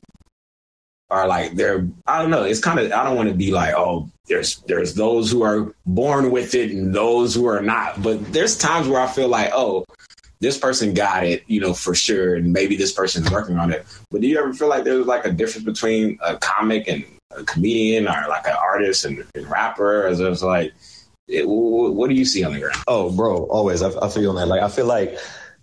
are 1.10 1.26
like 1.26 1.54
they're 1.54 1.86
I 2.06 2.20
don't 2.20 2.30
know. 2.30 2.44
It's 2.44 2.60
kind 2.60 2.78
of 2.78 2.92
I 2.92 3.04
don't 3.04 3.16
want 3.16 3.28
to 3.28 3.34
be 3.34 3.52
like, 3.52 3.74
oh, 3.76 4.08
there's 4.26 4.56
there's 4.66 4.94
those 4.94 5.30
who 5.30 5.42
are 5.42 5.74
born 5.86 6.30
with 6.30 6.54
it 6.54 6.70
and 6.70 6.94
those 6.94 7.34
who 7.34 7.46
are 7.46 7.62
not. 7.62 8.02
But 8.02 8.32
there's 8.32 8.56
times 8.56 8.88
where 8.88 9.00
I 9.00 9.08
feel 9.08 9.28
like, 9.28 9.50
oh, 9.52 9.84
this 10.40 10.56
person 10.56 10.94
got 10.94 11.24
it, 11.24 11.44
you 11.48 11.60
know, 11.60 11.74
for 11.74 11.94
sure, 11.94 12.36
and 12.36 12.52
maybe 12.52 12.76
this 12.76 12.92
person's 12.92 13.30
working 13.30 13.58
on 13.58 13.72
it. 13.72 13.84
But 14.10 14.22
do 14.22 14.26
you 14.26 14.38
ever 14.38 14.52
feel 14.54 14.68
like 14.68 14.84
there's 14.84 15.06
like 15.06 15.24
a 15.24 15.32
difference 15.32 15.64
between 15.64 16.18
a 16.22 16.36
comic 16.36 16.88
and 16.88 17.04
a 17.32 17.44
comedian 17.44 18.08
or 18.08 18.26
like 18.28 18.46
an 18.46 18.56
artist 18.56 19.04
and, 19.04 19.24
and 19.34 19.50
rapper? 19.50 20.06
As 20.06 20.20
I 20.20 20.28
was 20.28 20.42
like, 20.42 20.72
it, 21.28 21.46
what 21.46 22.08
do 22.08 22.14
you 22.14 22.24
see 22.24 22.44
on 22.44 22.52
the 22.52 22.60
ground? 22.60 22.82
Oh, 22.88 23.10
bro, 23.10 23.44
always. 23.46 23.82
I, 23.82 23.90
I 24.00 24.08
feel 24.08 24.30
on 24.30 24.36
that. 24.36 24.46
Like, 24.46 24.62
I 24.62 24.68
feel 24.68 24.86
like 24.86 25.18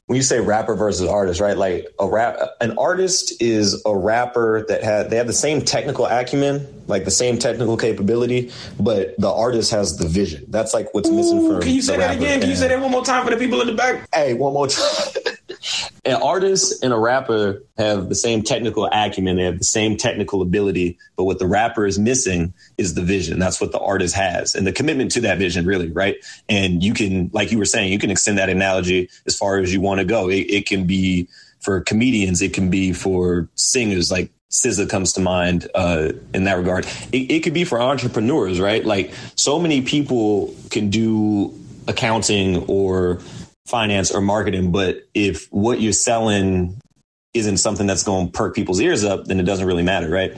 when 0.07 0.15
you 0.15 0.23
say 0.23 0.39
rapper 0.39 0.73
versus 0.75 1.07
artist, 1.07 1.41
right? 1.41 1.57
Like 1.57 1.87
a 1.99 2.07
rap, 2.07 2.39
an 2.61 2.77
artist 2.77 3.41
is 3.41 3.83
a 3.85 3.95
rapper 3.95 4.65
that 4.69 4.81
had 4.81 5.09
they 5.09 5.17
have 5.17 5.27
the 5.27 5.33
same 5.33 5.61
technical 5.61 6.05
acumen, 6.05 6.83
like 6.87 7.03
the 7.03 7.11
same 7.11 7.37
technical 7.37 7.75
capability, 7.75 8.51
but 8.79 9.19
the 9.19 9.29
artist 9.29 9.71
has 9.71 9.97
the 9.97 10.07
vision. 10.07 10.45
That's 10.47 10.73
like 10.73 10.93
what's 10.93 11.09
missing 11.09 11.45
from. 11.45 11.61
Can 11.61 11.73
you 11.73 11.81
say 11.81 11.97
that 11.97 12.15
again? 12.15 12.39
Can 12.39 12.49
you 12.49 12.55
say 12.55 12.69
that 12.69 12.79
one 12.79 12.91
more 12.91 13.03
time 13.03 13.25
for 13.25 13.31
the 13.31 13.37
people 13.37 13.59
in 13.59 13.67
the 13.67 13.73
back? 13.73 14.07
Hey, 14.13 14.33
one 14.33 14.53
more 14.53 14.67
time. 14.67 14.85
An 16.05 16.21
artist 16.21 16.83
and 16.83 16.93
a 16.93 16.97
rapper 16.97 17.63
have 17.77 18.09
the 18.09 18.15
same 18.15 18.43
technical 18.43 18.87
acumen. 18.91 19.37
They 19.37 19.43
have 19.43 19.57
the 19.57 19.63
same 19.63 19.97
technical 19.97 20.41
ability, 20.41 20.97
but 21.15 21.25
what 21.25 21.39
the 21.39 21.47
rapper 21.47 21.85
is 21.85 21.99
missing 21.99 22.53
is 22.77 22.93
the 22.93 23.01
vision. 23.01 23.39
That's 23.39 23.59
what 23.59 23.71
the 23.71 23.79
artist 23.79 24.15
has 24.15 24.55
and 24.55 24.65
the 24.65 24.71
commitment 24.71 25.11
to 25.11 25.21
that 25.21 25.37
vision, 25.37 25.65
really, 25.65 25.89
right? 25.89 26.15
And 26.47 26.83
you 26.83 26.93
can, 26.93 27.29
like 27.33 27.51
you 27.51 27.57
were 27.57 27.65
saying, 27.65 27.91
you 27.91 27.99
can 27.99 28.11
extend 28.11 28.37
that 28.37 28.49
analogy 28.49 29.09
as 29.25 29.35
far 29.35 29.57
as 29.57 29.73
you 29.73 29.81
want 29.81 29.99
to 29.99 30.05
go. 30.05 30.29
It, 30.29 30.49
it 30.49 30.65
can 30.65 30.85
be 30.85 31.27
for 31.59 31.81
comedians, 31.81 32.41
it 32.41 32.53
can 32.53 32.69
be 32.69 32.93
for 32.93 33.49
singers, 33.55 34.11
like 34.11 34.31
SZA 34.51 34.89
comes 34.89 35.13
to 35.13 35.21
mind 35.21 35.67
uh, 35.75 36.13
in 36.33 36.45
that 36.45 36.57
regard. 36.57 36.85
It, 37.11 37.31
it 37.31 37.43
could 37.43 37.53
be 37.53 37.65
for 37.65 37.81
entrepreneurs, 37.81 38.59
right? 38.59 38.85
Like 38.85 39.13
so 39.35 39.59
many 39.59 39.81
people 39.81 40.55
can 40.69 40.89
do 40.89 41.53
accounting 41.87 42.63
or 42.67 43.19
finance 43.67 44.11
or 44.11 44.21
marketing, 44.21 44.71
but 44.71 45.03
if 45.13 45.47
what 45.51 45.81
you're 45.81 45.93
selling 45.93 46.79
isn't 47.33 47.57
something 47.57 47.85
that's 47.85 48.03
going 48.03 48.27
to 48.27 48.31
perk 48.31 48.55
people's 48.55 48.79
ears 48.79 49.03
up, 49.03 49.25
then 49.25 49.39
it 49.39 49.43
doesn't 49.43 49.67
really 49.67 49.83
matter, 49.83 50.09
right? 50.09 50.31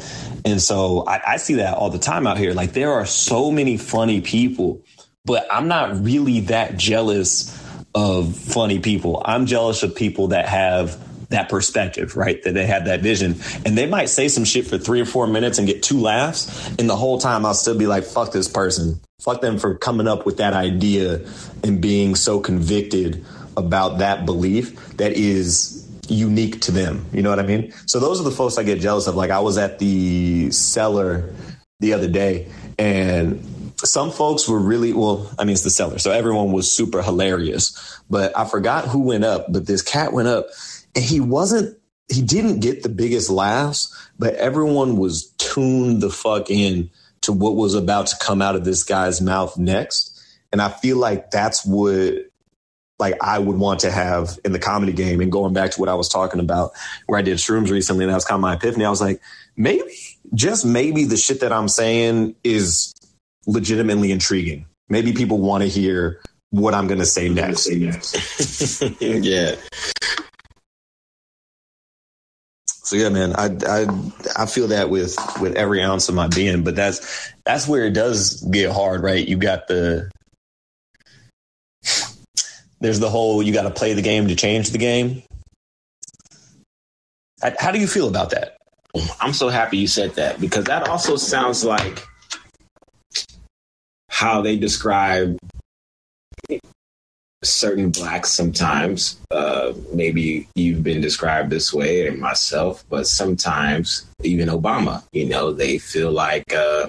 And 0.45 0.61
so 0.61 1.05
I, 1.07 1.33
I 1.33 1.37
see 1.37 1.55
that 1.55 1.75
all 1.75 1.89
the 1.89 1.99
time 1.99 2.27
out 2.27 2.37
here. 2.37 2.53
Like 2.53 2.73
there 2.73 2.91
are 2.93 3.05
so 3.05 3.51
many 3.51 3.77
funny 3.77 4.21
people, 4.21 4.81
but 5.25 5.47
I'm 5.51 5.67
not 5.67 6.03
really 6.03 6.41
that 6.41 6.77
jealous 6.77 7.55
of 7.95 8.35
funny 8.35 8.79
people. 8.79 9.21
I'm 9.25 9.45
jealous 9.45 9.83
of 9.83 9.95
people 9.95 10.29
that 10.29 10.47
have 10.47 10.97
that 11.29 11.49
perspective, 11.49 12.15
right? 12.15 12.41
That 12.43 12.53
they 12.53 12.65
have 12.65 12.85
that 12.85 13.01
vision. 13.01 13.35
And 13.65 13.77
they 13.77 13.85
might 13.85 14.09
say 14.09 14.27
some 14.27 14.43
shit 14.43 14.67
for 14.67 14.77
three 14.77 14.99
or 14.99 15.05
four 15.05 15.27
minutes 15.27 15.57
and 15.57 15.67
get 15.67 15.83
two 15.83 15.99
laughs. 15.99 16.67
And 16.77 16.89
the 16.89 16.95
whole 16.95 17.19
time 17.19 17.45
I'll 17.45 17.53
still 17.53 17.77
be 17.77 17.87
like, 17.87 18.03
fuck 18.03 18.31
this 18.31 18.47
person. 18.47 18.99
Fuck 19.21 19.41
them 19.41 19.57
for 19.57 19.75
coming 19.75 20.07
up 20.07 20.25
with 20.25 20.37
that 20.37 20.53
idea 20.53 21.25
and 21.63 21.81
being 21.81 22.15
so 22.15 22.39
convicted 22.39 23.23
about 23.57 23.99
that 23.99 24.25
belief 24.25 24.75
that 24.97 25.13
is 25.13 25.87
unique 26.07 26.61
to 26.61 26.71
them. 26.71 27.05
You 27.13 27.21
know 27.21 27.29
what 27.29 27.39
I 27.39 27.43
mean? 27.43 27.71
So 27.85 27.99
those 27.99 28.19
are 28.19 28.23
the 28.23 28.31
folks 28.31 28.57
I 28.57 28.63
get 28.63 28.79
jealous 28.79 29.07
of. 29.07 29.15
Like 29.15 29.31
I 29.31 29.39
was 29.39 29.57
at 29.57 29.79
the 29.79 30.49
cellar 30.51 31.33
the 31.79 31.93
other 31.93 32.07
day 32.07 32.47
and 32.77 33.73
some 33.77 34.11
folks 34.11 34.47
were 34.47 34.59
really 34.59 34.91
well 34.91 35.29
i 35.39 35.45
mean 35.45 35.53
it's 35.53 35.63
the 35.63 35.69
cellar 35.69 35.97
so 35.97 36.11
everyone 36.11 36.51
was 36.51 36.69
super 36.69 37.01
hilarious 37.01 38.01
but 38.09 38.37
i 38.37 38.43
forgot 38.43 38.85
who 38.85 38.99
went 38.99 39.23
up 39.23 39.45
but 39.51 39.65
this 39.65 39.81
cat 39.81 40.11
went 40.11 40.27
up 40.27 40.47
and 40.95 41.03
he 41.03 41.19
wasn't 41.19 41.77
he 42.11 42.21
didn't 42.21 42.59
get 42.59 42.83
the 42.83 42.89
biggest 42.89 43.29
laughs 43.29 43.95
but 44.17 44.33
everyone 44.35 44.97
was 44.97 45.31
tuned 45.37 46.01
the 46.01 46.09
fuck 46.09 46.49
in 46.49 46.89
to 47.21 47.31
what 47.33 47.55
was 47.55 47.75
about 47.75 48.07
to 48.07 48.17
come 48.17 48.41
out 48.41 48.55
of 48.55 48.65
this 48.65 48.83
guy's 48.83 49.21
mouth 49.21 49.57
next 49.57 50.19
and 50.51 50.61
i 50.61 50.69
feel 50.69 50.97
like 50.97 51.31
that's 51.31 51.65
what 51.65 52.13
like 52.99 53.15
I 53.21 53.39
would 53.39 53.57
want 53.57 53.79
to 53.81 53.91
have 53.91 54.37
in 54.43 54.51
the 54.51 54.59
comedy 54.59 54.91
game. 54.91 55.21
And 55.21 55.31
going 55.31 55.53
back 55.53 55.71
to 55.71 55.79
what 55.79 55.89
I 55.89 55.95
was 55.95 56.09
talking 56.09 56.39
about, 56.39 56.71
where 57.07 57.17
I 57.17 57.21
did 57.21 57.37
shrooms 57.37 57.71
recently, 57.71 58.03
and 58.03 58.11
that 58.11 58.15
was 58.15 58.25
kind 58.25 58.37
of 58.37 58.41
my 58.41 58.55
epiphany. 58.55 58.85
I 58.85 58.89
was 58.89 59.01
like, 59.01 59.21
maybe, 59.55 59.89
just 60.35 60.65
maybe, 60.65 61.05
the 61.05 61.17
shit 61.17 61.39
that 61.39 61.53
I'm 61.53 61.69
saying 61.69 62.35
is 62.43 62.93
legitimately 63.47 64.11
intriguing. 64.11 64.65
Maybe 64.89 65.13
people 65.13 65.37
want 65.37 65.63
to 65.63 65.69
hear 65.69 66.21
what 66.51 66.73
I'm 66.73 66.87
going 66.87 66.99
to 66.99 67.05
say 67.05 67.29
next. 67.29 67.71
yeah. 68.99 69.55
So 72.89 72.95
yeah, 72.95 73.09
man, 73.09 73.35
I, 73.35 73.55
I 73.67 73.85
I 74.35 74.45
feel 74.47 74.69
that 74.69 74.89
with 74.89 75.15
with 75.39 75.55
every 75.55 75.79
ounce 75.79 76.09
of 76.09 76.15
my 76.15 76.25
being, 76.25 76.63
but 76.63 76.75
that's 76.75 77.31
that's 77.45 77.67
where 77.67 77.85
it 77.85 77.93
does 77.93 78.41
get 78.45 78.71
hard, 78.71 79.03
right? 79.03 79.27
You 79.27 79.37
got 79.37 79.67
the 79.67 80.09
there's 82.79 82.99
the 82.99 83.11
whole 83.11 83.43
you 83.43 83.53
got 83.53 83.61
to 83.61 83.69
play 83.69 83.93
the 83.93 84.01
game 84.01 84.27
to 84.27 84.35
change 84.35 84.71
the 84.71 84.79
game. 84.79 85.21
How, 87.43 87.51
how 87.59 87.71
do 87.71 87.77
you 87.77 87.85
feel 87.85 88.07
about 88.07 88.31
that? 88.31 88.57
I'm 89.21 89.33
so 89.33 89.49
happy 89.49 89.77
you 89.77 89.87
said 89.87 90.15
that 90.15 90.41
because 90.41 90.63
that 90.63 90.89
also 90.89 91.15
sounds 91.15 91.63
like 91.63 92.03
how 94.09 94.41
they 94.41 94.57
describe 94.57 95.37
certain 97.43 97.89
blacks 97.89 98.31
sometimes. 98.31 99.17
Uh, 99.31 99.73
maybe 99.93 100.47
you've 100.55 100.83
been 100.83 101.01
described 101.01 101.49
this 101.49 101.73
way, 101.73 102.07
and 102.07 102.19
myself, 102.19 102.83
but 102.89 103.07
sometimes 103.07 104.05
even 104.23 104.49
Obama, 104.49 105.03
you 105.11 105.25
know, 105.25 105.51
they 105.51 105.77
feel 105.77 106.11
like 106.11 106.53
uh, 106.53 106.87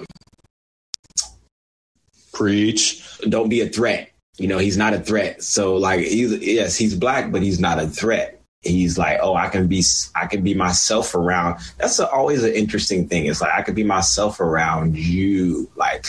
preach. 2.33 3.19
Don't 3.29 3.49
be 3.49 3.61
a 3.61 3.69
threat. 3.69 4.09
You 4.37 4.47
know, 4.47 4.57
he's 4.57 4.77
not 4.77 4.93
a 4.93 4.99
threat. 4.99 5.43
So 5.43 5.75
like, 5.75 5.99
he's 6.01 6.33
yes, 6.39 6.75
he's 6.77 6.95
black, 6.95 7.31
but 7.31 7.41
he's 7.41 7.59
not 7.59 7.79
a 7.79 7.87
threat. 7.87 8.39
He's 8.63 8.97
like, 8.97 9.19
oh, 9.21 9.35
I 9.35 9.49
can 9.49 9.67
be, 9.67 9.83
I 10.15 10.27
can 10.27 10.43
be 10.43 10.53
myself 10.53 11.15
around. 11.15 11.59
That's 11.77 11.97
a, 11.97 12.07
always 12.09 12.43
an 12.43 12.53
interesting 12.53 13.07
thing. 13.07 13.25
It's 13.25 13.41
like 13.41 13.53
I 13.53 13.63
could 13.63 13.73
be 13.75 13.83
myself 13.83 14.39
around 14.39 14.97
you. 14.97 15.69
Like, 15.75 16.05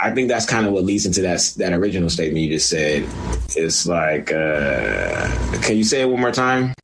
I 0.00 0.12
think 0.12 0.28
that's 0.28 0.46
kind 0.46 0.66
of 0.66 0.72
what 0.72 0.84
leads 0.84 1.06
into 1.06 1.22
that 1.22 1.40
that 1.56 1.72
original 1.72 2.08
statement 2.08 2.44
you 2.44 2.50
just 2.50 2.70
said. 2.70 3.08
It's 3.56 3.86
like, 3.86 4.32
uh, 4.32 5.28
can 5.62 5.76
you 5.76 5.84
say 5.84 6.02
it 6.02 6.08
one 6.08 6.20
more 6.20 6.30
time? 6.30 6.74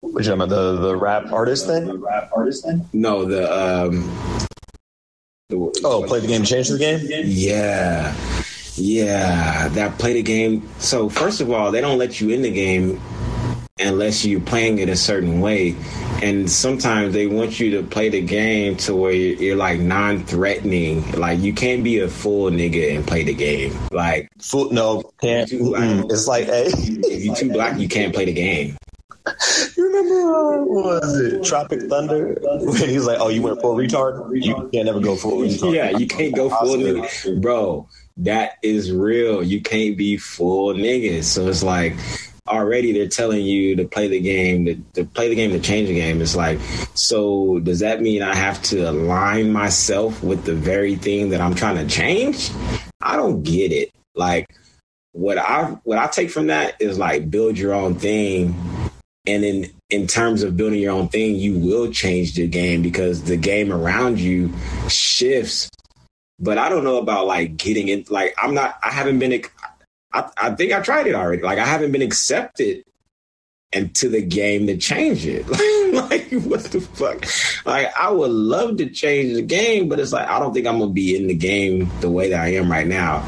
Which 0.00 0.28
one? 0.28 0.38
The 0.40 0.76
the 0.76 0.96
rap 0.96 1.32
artist 1.32 1.66
thing? 1.66 1.86
The 1.86 1.98
rap 1.98 2.30
artist 2.34 2.64
thing? 2.64 2.88
No, 2.92 3.24
the 3.24 3.44
um. 3.52 4.10
The, 5.48 5.80
oh, 5.84 6.04
play 6.06 6.20
the 6.20 6.26
game, 6.26 6.44
change 6.44 6.68
the 6.68 6.78
game. 6.78 7.00
Yeah, 7.24 8.14
yeah. 8.74 9.68
That 9.68 9.98
play 9.98 10.14
the 10.14 10.22
game. 10.22 10.68
So 10.78 11.08
first 11.08 11.40
of 11.40 11.50
all, 11.50 11.70
they 11.70 11.80
don't 11.80 11.98
let 11.98 12.20
you 12.20 12.30
in 12.30 12.42
the 12.42 12.50
game 12.50 13.00
unless 13.78 14.24
you're 14.24 14.40
playing 14.40 14.78
it 14.78 14.88
a 14.88 14.96
certain 14.96 15.40
way. 15.40 15.76
And 16.22 16.48
sometimes 16.48 17.12
they 17.12 17.26
want 17.26 17.58
you 17.58 17.72
to 17.72 17.82
play 17.82 18.08
the 18.08 18.22
game 18.22 18.76
to 18.78 18.94
where 18.94 19.12
you're, 19.12 19.36
you're 19.38 19.56
like 19.56 19.80
non-threatening. 19.80 21.10
Like 21.12 21.40
you 21.40 21.52
can't 21.52 21.82
be 21.82 21.98
a 21.98 22.08
full 22.08 22.50
nigga 22.50 22.94
and 22.96 23.06
play 23.06 23.24
the 23.24 23.34
game. 23.34 23.76
Like 23.90 24.30
full 24.38 24.70
no 24.70 25.02
can't. 25.20 25.48
it's 25.50 26.28
like 26.28 26.46
hey, 26.46 26.66
if 26.68 27.24
you 27.24 27.34
too 27.34 27.52
black, 27.52 27.78
you 27.78 27.88
can't 27.88 28.14
play 28.14 28.24
the 28.24 28.32
game. 28.32 28.76
You 29.76 29.86
remember 29.86 30.34
uh, 30.34 30.64
what 30.64 30.84
was 31.02 31.20
it 31.20 31.44
Tropic 31.44 31.82
Thunder? 31.82 32.36
When 32.42 32.74
he's 32.88 33.06
like, 33.06 33.18
"Oh, 33.20 33.28
you 33.28 33.42
went 33.42 33.60
full 33.60 33.76
retard. 33.76 34.30
You 34.34 34.68
can't 34.72 34.86
never 34.86 35.00
go 35.00 35.16
full 35.16 35.38
retard." 35.38 35.74
Yeah, 35.74 35.90
you 35.90 36.06
can't 36.06 36.34
go 36.34 36.50
full 36.50 36.76
nigga, 36.76 37.40
bro. 37.40 37.88
That 38.16 38.58
is 38.62 38.90
real. 38.90 39.42
You 39.42 39.60
can't 39.60 39.96
be 39.96 40.16
full 40.16 40.74
niggas. 40.74 41.24
So 41.24 41.46
it's 41.48 41.62
like 41.62 41.94
already 42.48 42.92
they're 42.92 43.08
telling 43.08 43.44
you 43.44 43.76
to 43.76 43.86
play 43.86 44.08
the 44.08 44.20
game, 44.20 44.64
to, 44.64 44.74
to, 44.94 45.04
play 45.04 45.28
the 45.28 45.34
game, 45.34 45.50
to 45.50 45.60
change 45.60 45.88
the 45.88 45.94
game. 45.94 46.20
It's 46.20 46.36
like, 46.36 46.58
so 46.94 47.60
does 47.60 47.80
that 47.80 48.00
mean 48.00 48.22
I 48.22 48.34
have 48.34 48.62
to 48.64 48.90
align 48.90 49.52
myself 49.52 50.22
with 50.22 50.44
the 50.44 50.54
very 50.54 50.96
thing 50.96 51.30
that 51.30 51.40
I'm 51.40 51.54
trying 51.54 51.76
to 51.76 51.86
change? 51.86 52.50
I 53.00 53.16
don't 53.16 53.42
get 53.42 53.72
it. 53.72 53.90
Like, 54.14 54.46
what 55.12 55.36
I 55.38 55.64
what 55.84 55.98
I 55.98 56.06
take 56.06 56.30
from 56.30 56.46
that 56.46 56.80
is 56.80 56.98
like 56.98 57.30
build 57.30 57.58
your 57.58 57.74
own 57.74 57.96
thing, 57.96 58.54
and 59.26 59.44
in 59.44 59.70
in 59.90 60.06
terms 60.06 60.42
of 60.42 60.56
building 60.56 60.80
your 60.80 60.92
own 60.92 61.08
thing, 61.08 61.36
you 61.36 61.58
will 61.58 61.92
change 61.92 62.34
the 62.34 62.46
game 62.46 62.82
because 62.82 63.22
the 63.24 63.36
game 63.36 63.72
around 63.72 64.18
you 64.18 64.52
shifts. 64.88 65.68
But 66.38 66.58
I 66.58 66.68
don't 66.70 66.82
know 66.82 66.96
about 66.96 67.26
like 67.26 67.56
getting 67.56 67.88
in. 67.88 68.04
Like, 68.08 68.34
I'm 68.42 68.54
not. 68.54 68.78
I 68.82 68.90
haven't 68.90 69.18
been 69.18 69.32
I, 70.12 70.30
I 70.36 70.50
think 70.50 70.72
I 70.72 70.80
tried 70.80 71.06
it 71.06 71.14
already. 71.14 71.42
Like 71.42 71.58
I 71.58 71.64
haven't 71.64 71.92
been 71.92 72.02
accepted 72.02 72.84
into 73.72 74.08
the 74.08 74.22
game 74.22 74.66
to 74.66 74.76
change 74.76 75.26
it. 75.26 75.48
like 75.94 76.30
what 76.44 76.64
the 76.64 76.80
fuck? 76.80 77.26
Like 77.66 77.96
I 77.98 78.10
would 78.10 78.30
love 78.30 78.76
to 78.78 78.90
change 78.90 79.34
the 79.34 79.42
game, 79.42 79.88
but 79.88 79.98
it's 79.98 80.12
like 80.12 80.28
I 80.28 80.38
don't 80.38 80.52
think 80.52 80.66
I'm 80.66 80.78
gonna 80.78 80.92
be 80.92 81.16
in 81.16 81.26
the 81.26 81.34
game 81.34 81.90
the 82.00 82.10
way 82.10 82.30
that 82.30 82.40
I 82.40 82.54
am 82.54 82.70
right 82.70 82.86
now 82.86 83.26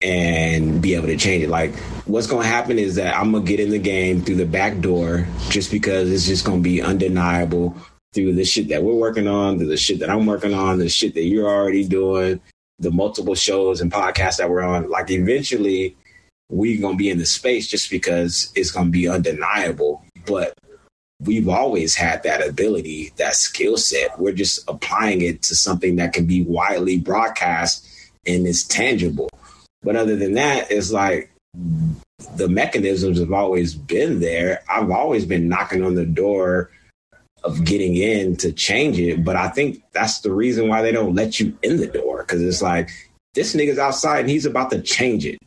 and 0.00 0.82
be 0.82 0.94
able 0.94 1.06
to 1.06 1.16
change 1.16 1.44
it. 1.44 1.48
Like 1.48 1.74
what's 2.06 2.26
gonna 2.26 2.46
happen 2.46 2.78
is 2.78 2.96
that 2.96 3.16
I'm 3.16 3.32
gonna 3.32 3.44
get 3.44 3.60
in 3.60 3.70
the 3.70 3.78
game 3.78 4.22
through 4.22 4.36
the 4.36 4.46
back 4.46 4.80
door 4.80 5.26
just 5.48 5.70
because 5.70 6.10
it's 6.10 6.26
just 6.26 6.44
gonna 6.44 6.60
be 6.60 6.82
undeniable 6.82 7.76
through 8.12 8.34
the 8.34 8.44
shit 8.44 8.68
that 8.68 8.82
we're 8.82 8.94
working 8.94 9.26
on, 9.26 9.58
through 9.58 9.68
the 9.68 9.76
shit 9.76 10.00
that 10.00 10.10
I'm 10.10 10.26
working 10.26 10.54
on, 10.54 10.78
the 10.78 10.88
shit 10.88 11.14
that 11.14 11.24
you're 11.24 11.48
already 11.48 11.86
doing, 11.86 12.40
the 12.78 12.90
multiple 12.90 13.34
shows 13.34 13.80
and 13.80 13.90
podcasts 13.90 14.36
that 14.36 14.50
we're 14.50 14.62
on. 14.62 14.90
Like 14.90 15.10
eventually 15.10 15.96
we're 16.52 16.80
to 16.94 16.98
be 16.98 17.08
in 17.08 17.18
the 17.18 17.26
space 17.26 17.66
just 17.66 17.90
because 17.90 18.52
it's 18.54 18.70
to 18.86 18.92
be 18.92 19.08
undeniable. 19.08 20.04
But 20.26 20.52
we've 21.20 21.48
always 21.48 21.94
had 21.94 22.22
that 22.24 22.46
ability, 22.46 23.12
that 23.16 23.34
skill 23.34 23.78
set. 23.78 24.18
We're 24.18 24.34
just 24.34 24.68
applying 24.68 25.22
it 25.22 25.42
to 25.42 25.54
something 25.54 25.96
that 25.96 26.12
can 26.12 26.26
be 26.26 26.42
widely 26.42 26.98
broadcast 26.98 27.88
and 28.26 28.46
is 28.46 28.64
tangible. 28.64 29.30
But 29.82 29.96
other 29.96 30.14
than 30.14 30.34
that, 30.34 30.70
it's 30.70 30.92
like 30.92 31.32
the 32.36 32.48
mechanisms 32.48 33.18
have 33.18 33.32
always 33.32 33.74
been 33.74 34.20
there. 34.20 34.62
I've 34.68 34.90
always 34.90 35.24
been 35.24 35.48
knocking 35.48 35.82
on 35.82 35.94
the 35.94 36.06
door 36.06 36.70
of 37.44 37.64
getting 37.64 37.96
in 37.96 38.36
to 38.36 38.52
change 38.52 38.98
it. 38.98 39.24
But 39.24 39.36
I 39.36 39.48
think 39.48 39.82
that's 39.92 40.20
the 40.20 40.32
reason 40.32 40.68
why 40.68 40.82
they 40.82 40.92
don't 40.92 41.14
let 41.14 41.40
you 41.40 41.56
in 41.62 41.78
the 41.78 41.88
door. 41.88 42.22
Cause 42.24 42.42
it's 42.42 42.62
like, 42.62 42.90
this 43.34 43.56
nigga's 43.56 43.78
outside 43.78 44.20
and 44.20 44.30
he's 44.30 44.44
about 44.44 44.70
to 44.70 44.82
change 44.82 45.24
it. 45.24 45.38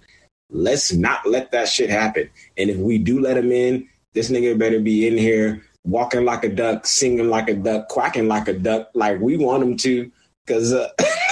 Let's 0.56 0.94
not 0.94 1.26
let 1.26 1.52
that 1.52 1.68
shit 1.68 1.89
happen. 1.89 2.30
And 2.58 2.70
if 2.70 2.78
we 2.78 2.98
do 2.98 3.20
let 3.20 3.38
him 3.38 3.52
in, 3.52 3.89
this 4.13 4.32
nigga 4.32 4.58
better 4.58 4.80
be 4.80 5.06
in 5.06 5.18
here 5.18 5.62
walking 5.84 6.26
like 6.26 6.44
a 6.44 6.50
duck, 6.50 6.86
singing 6.86 7.30
like 7.30 7.50
a 7.50 7.54
duck, 7.54 7.89
quacking 7.89 8.28
like 8.28 8.48
a 8.48 8.54
duck, 8.54 8.89
like 8.94 9.20
we 9.20 9.38
want 9.38 9.63
him 9.63 9.78
to. 9.78 10.12
Cause 10.48 10.74
uh, 10.74 10.89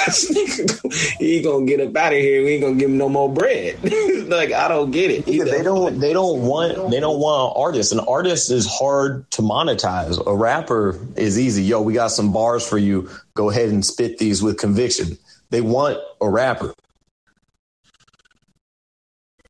he 1.20 1.44
gonna 1.44 1.68
get 1.68 1.80
up 1.80 1.96
out 1.96 2.14
of 2.14 2.20
here. 2.20 2.44
We 2.44 2.54
ain't 2.54 2.64
gonna 2.64 2.76
give 2.76 2.90
him 2.90 2.98
no 2.98 3.08
more 3.10 3.32
bread. 3.32 3.78
like 4.28 4.52
I 4.52 4.68
don't 4.68 4.90
get 4.90 5.12
it. 5.12 5.26
They 5.28 5.62
don't. 5.62 6.00
They 6.00 6.14
don't 6.14 6.42
want. 6.42 6.90
They 6.90 7.00
don't 7.00 7.20
want 7.20 7.52
an 7.52 7.56
artist. 7.56 7.92
An 7.92 8.00
artist 8.00 8.50
is 8.50 8.66
hard 8.68 9.30
to 9.32 9.44
monetize. 9.44 10.20
A 10.26 10.36
rapper 10.36 11.00
is 11.16 11.38
easy. 11.38 11.62
Yo, 11.62 11.80
we 11.80 11.94
got 11.94 12.08
some 12.08 12.34
bars 12.34 12.68
for 12.68 12.80
you. 12.80 13.08
Go 13.36 13.52
ahead 13.52 13.70
and 13.70 13.86
spit 13.86 14.18
these 14.18 14.42
with 14.42 14.58
conviction. 14.58 15.16
They 15.52 15.62
want 15.62 16.00
a 16.20 16.28
rapper. 16.28 16.74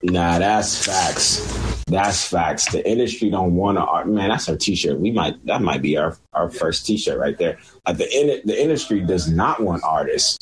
Nah, 0.04 0.40
that's 0.40 0.86
facts. 0.86 1.84
That's 1.88 2.28
facts. 2.28 2.72
The 2.72 2.88
industry 2.90 3.30
don't 3.30 3.56
want 3.56 3.78
to. 3.78 4.12
Man, 4.12 4.30
that's 4.30 4.50
our 4.50 4.58
T-shirt. 4.58 5.00
We 5.00 5.12
might. 5.12 5.44
That 5.46 5.62
might 5.62 5.82
be 5.82 5.98
our 5.98 6.18
our 6.34 6.50
first 6.50 6.86
T-shirt 6.86 7.18
right 7.18 7.38
there. 7.38 7.58
Like 7.88 7.98
the 7.98 8.12
in, 8.12 8.42
the 8.46 8.62
industry 8.62 9.02
does 9.02 9.30
not 9.30 9.62
want 9.62 9.84
artists 9.84 10.38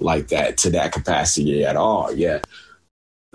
like 0.00 0.28
that 0.28 0.58
to 0.58 0.70
that 0.70 0.92
capacity 0.92 1.64
at 1.64 1.76
all. 1.76 2.12
Yeah, 2.12 2.40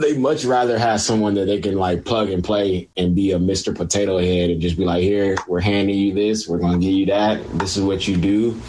they 0.01 0.17
much 0.17 0.43
rather 0.43 0.77
have 0.77 0.99
someone 1.01 1.35
that 1.35 1.45
they 1.45 1.61
can 1.61 1.75
like 1.75 2.03
plug 2.03 2.29
and 2.29 2.43
play 2.43 2.89
and 2.97 3.15
be 3.15 3.31
a 3.31 3.39
Mr. 3.39 3.75
Potato 3.75 4.17
Head 4.17 4.49
and 4.49 4.61
just 4.61 4.77
be 4.77 4.83
like, 4.83 5.03
here, 5.03 5.35
we're 5.47 5.61
handing 5.61 5.97
you 5.97 6.13
this, 6.13 6.47
we're 6.47 6.59
to 6.59 6.77
give 6.77 6.93
you 6.93 7.05
that, 7.07 7.41
this 7.59 7.77
is 7.77 7.83
what 7.83 8.07
you 8.07 8.17
do, 8.17 8.59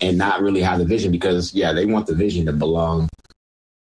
and 0.00 0.18
not 0.18 0.42
really 0.42 0.60
have 0.60 0.78
the 0.78 0.84
vision 0.84 1.10
because, 1.10 1.54
yeah, 1.54 1.72
they 1.72 1.86
want 1.86 2.06
the 2.06 2.14
vision 2.14 2.46
to 2.46 2.52
belong 2.52 3.08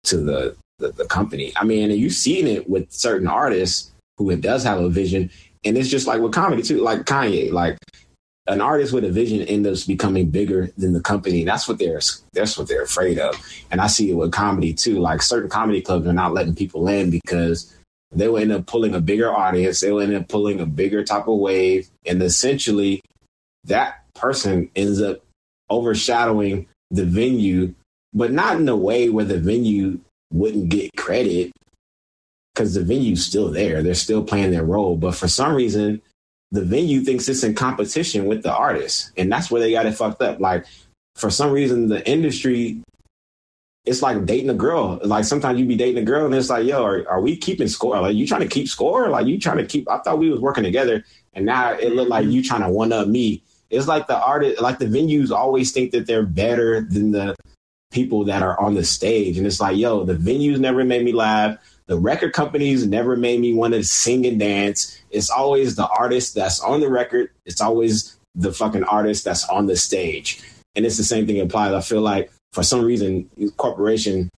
to 0.05 0.19
the, 0.19 0.57
the, 0.83 0.93
the 0.93 1.07
company. 1.07 1.53
I 1.57 1.65
mean, 1.65 1.91
and 1.91 1.99
you've 1.99 2.13
seen 2.13 2.47
it 2.47 2.69
with 2.69 2.93
certain 2.93 3.29
artists 3.29 3.91
who 4.19 4.31
it 4.31 4.41
does 4.41 4.65
have 4.65 4.81
a 4.81 4.89
vision, 4.89 5.31
and 5.65 5.79
it's 5.79 5.89
just 5.89 6.07
like 6.07 6.21
with 6.21 6.33
comedy 6.33 6.63
too, 6.63 6.81
like 6.81 7.01
Kanye, 7.01 7.51
like 7.51 7.79
an 8.49 8.61
artist 8.61 8.93
with 8.93 9.05
a 9.05 9.11
vision 9.11 9.43
ends 9.43 9.83
up 9.83 9.87
becoming 9.87 10.29
bigger 10.29 10.71
than 10.77 10.93
the 10.93 11.01
company. 11.01 11.45
That's 11.45 11.69
what 11.69 11.79
they're 11.79 12.01
that's 12.33 12.59
what 12.59 12.69
they're 12.69 12.83
afraid 12.83 13.19
of. 13.19 13.35
And 13.71 13.81
I 13.81 13.87
see 13.87 14.11
it 14.11 14.15
with 14.15 14.33
comedy 14.33 14.75
too. 14.75 14.99
Like 14.99 15.23
certain 15.23 15.49
comedy 15.49 15.81
clubs 15.81 16.07
are 16.07 16.13
not 16.13 16.35
letting 16.35 16.55
people 16.55 16.89
in 16.89 17.11
because 17.11 17.75
they 18.11 18.29
will 18.29 18.39
end 18.39 18.53
up 18.53 18.67
pulling 18.67 18.95
a 18.95 19.01
bigger 19.01 19.33
audience. 19.35 19.81
They 19.81 19.93
will 19.93 20.01
end 20.01 20.15
up 20.15 20.29
pulling 20.29 20.61
a 20.61 20.67
bigger 20.67 21.05
type 21.05 21.29
of 21.29 21.39
wave, 21.39 21.89
and 22.05 22.23
essentially, 22.23 23.01
that 23.65 24.05
person 24.15 24.71
ends 24.77 25.01
up 25.01 25.21
overshadowing 25.71 26.67
the 26.91 27.05
venue, 27.05 27.75
but 28.13 28.33
not 28.33 28.57
in 28.57 28.69
a 28.69 28.77
way 28.77 29.09
where 29.09 29.25
the 29.25 29.39
venue 29.39 29.99
wouldn't 30.33 30.69
get 30.69 30.91
credit 30.97 31.53
because 32.55 32.75
the 32.75 32.83
venue's 32.83 33.25
still 33.25 33.51
there. 33.51 33.83
They're 33.83 33.95
still 33.95 34.23
playing 34.23 34.51
their 34.51 34.65
role, 34.65 34.97
but 34.97 35.15
for 35.15 35.29
some 35.29 35.55
reason 35.55 36.03
the 36.53 36.63
venue 36.63 37.01
thinks 37.01 37.29
it's 37.29 37.43
in 37.43 37.55
competition 37.55 38.27
with 38.27 38.43
the 38.43 38.55
artist. 38.55 39.11
And 39.17 39.33
that's 39.33 39.51
where 39.51 39.61
they 39.61 39.73
got 39.73 39.87
it 39.87 39.95
fucked 39.95 40.21
up. 40.21 40.39
Like, 40.39 40.67
for 41.17 41.31
some 41.31 41.51
reason, 41.51 41.89
the 41.89 42.07
industry, 42.09 42.83
it's 43.87 44.03
like 44.03 44.27
dating 44.27 44.51
a 44.51 44.55
girl. 44.55 45.01
Like, 45.03 45.25
sometimes 45.25 45.59
you 45.59 45.65
be 45.65 45.77
dating 45.77 46.03
a 46.03 46.07
girl 46.07 46.27
and 46.27 46.35
it's 46.35 46.51
like, 46.51 46.67
yo, 46.67 46.85
are, 46.85 47.09
are 47.09 47.23
we 47.23 47.37
keeping 47.37 47.69
score? 47.69 47.99
Like, 48.01 48.15
you 48.15 48.27
trying 48.27 48.43
to 48.43 48.49
keep 48.49 48.69
score? 48.69 49.09
Like, 49.09 49.27
you 49.27 49.41
trying 49.41 49.57
to 49.57 49.67
keep, 49.67 49.91
I 49.91 49.99
thought 49.99 50.19
we 50.19 50.31
was 50.31 50.41
working 50.41 50.63
together. 50.63 51.05
And 51.33 51.47
now 51.47 51.73
it 51.73 51.95
looked 51.95 52.11
like 52.11 52.27
you 52.27 52.43
trying 52.43 52.61
to 52.61 52.69
one 52.69 52.93
up 52.93 53.09
me. 53.09 53.43
It's 53.71 53.89
like 53.89 54.07
the 54.07 54.23
artist, 54.23 54.61
like 54.61 54.79
the 54.79 54.85
venues 54.85 55.31
always 55.31 55.73
think 55.73 55.93
that 55.93 56.07
they're 56.07 56.27
better 56.27 56.83
than 56.83 57.13
the 57.13 57.35
people 57.93 58.25
that 58.25 58.43
are 58.43 58.59
on 58.61 58.75
the 58.75 58.85
stage. 58.85 59.39
And 59.39 59.47
it's 59.47 59.61
like, 59.61 59.77
yo, 59.77 60.05
the 60.05 60.15
venues 60.15 60.59
never 60.59 60.85
made 60.85 61.05
me 61.05 61.13
laugh 61.13 61.59
the 61.87 61.99
record 61.99 62.33
companies 62.33 62.87
never 62.87 63.17
made 63.17 63.41
me 63.41 63.53
want 63.53 63.75
to 63.75 63.83
sing 63.85 64.25
and 64.27 64.39
dance. 64.39 64.99
It's 65.11 65.31
always 65.31 65.77
the 65.77 65.87
artist 65.87 66.35
that's 66.35 66.61
on 66.61 66.81
the 66.81 66.89
record. 66.89 67.31
It's 67.45 67.61
always 67.61 68.17
the 68.35 68.53
fucking 68.53 68.85
artist 68.85 69.25
that's 69.25 69.49
on 69.49 69.67
the 69.67 69.77
stage. 69.77 70.43
And 70.75 70.87
it's 70.87 70.97
the 70.97 71.05
same 71.05 71.27
thing 71.27 71.41
applies. 71.41 71.75
I 71.75 71.81
feel 71.81 72.01
like 72.01 72.33
for 72.53 72.63
some 72.63 72.85
reason, 72.85 73.29
corporation 73.57 74.31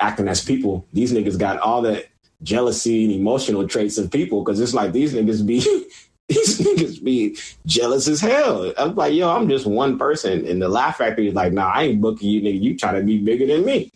acting 0.00 0.28
as 0.28 0.42
people, 0.42 0.86
these 0.92 1.12
niggas 1.12 1.38
got 1.38 1.58
all 1.58 1.82
the 1.82 2.06
jealousy 2.42 3.04
and 3.04 3.12
emotional 3.12 3.68
traits 3.68 3.98
of 3.98 4.10
people 4.10 4.42
because 4.42 4.58
it's 4.58 4.74
like 4.74 4.92
these 4.92 5.12
niggas 5.12 5.46
be 5.46 5.60
these 6.28 6.60
niggas 6.60 7.02
be 7.02 7.36
jealous 7.66 8.08
as 8.08 8.20
hell. 8.20 8.72
I'm 8.78 8.94
like, 8.94 9.12
yo, 9.12 9.28
I'm 9.28 9.48
just 9.48 9.66
one 9.66 9.98
person. 9.98 10.46
And 10.46 10.62
the 10.62 10.68
Laugh 10.68 10.98
Factory 10.98 11.28
is 11.28 11.34
like, 11.34 11.52
nah, 11.52 11.70
I 11.70 11.84
ain't 11.84 12.00
booking 12.00 12.30
you, 12.30 12.40
nigga. 12.40 12.60
You 12.60 12.76
trying 12.76 12.94
to 12.94 13.02
be 13.02 13.18
bigger 13.18 13.46
than 13.46 13.64
me. 13.64 13.90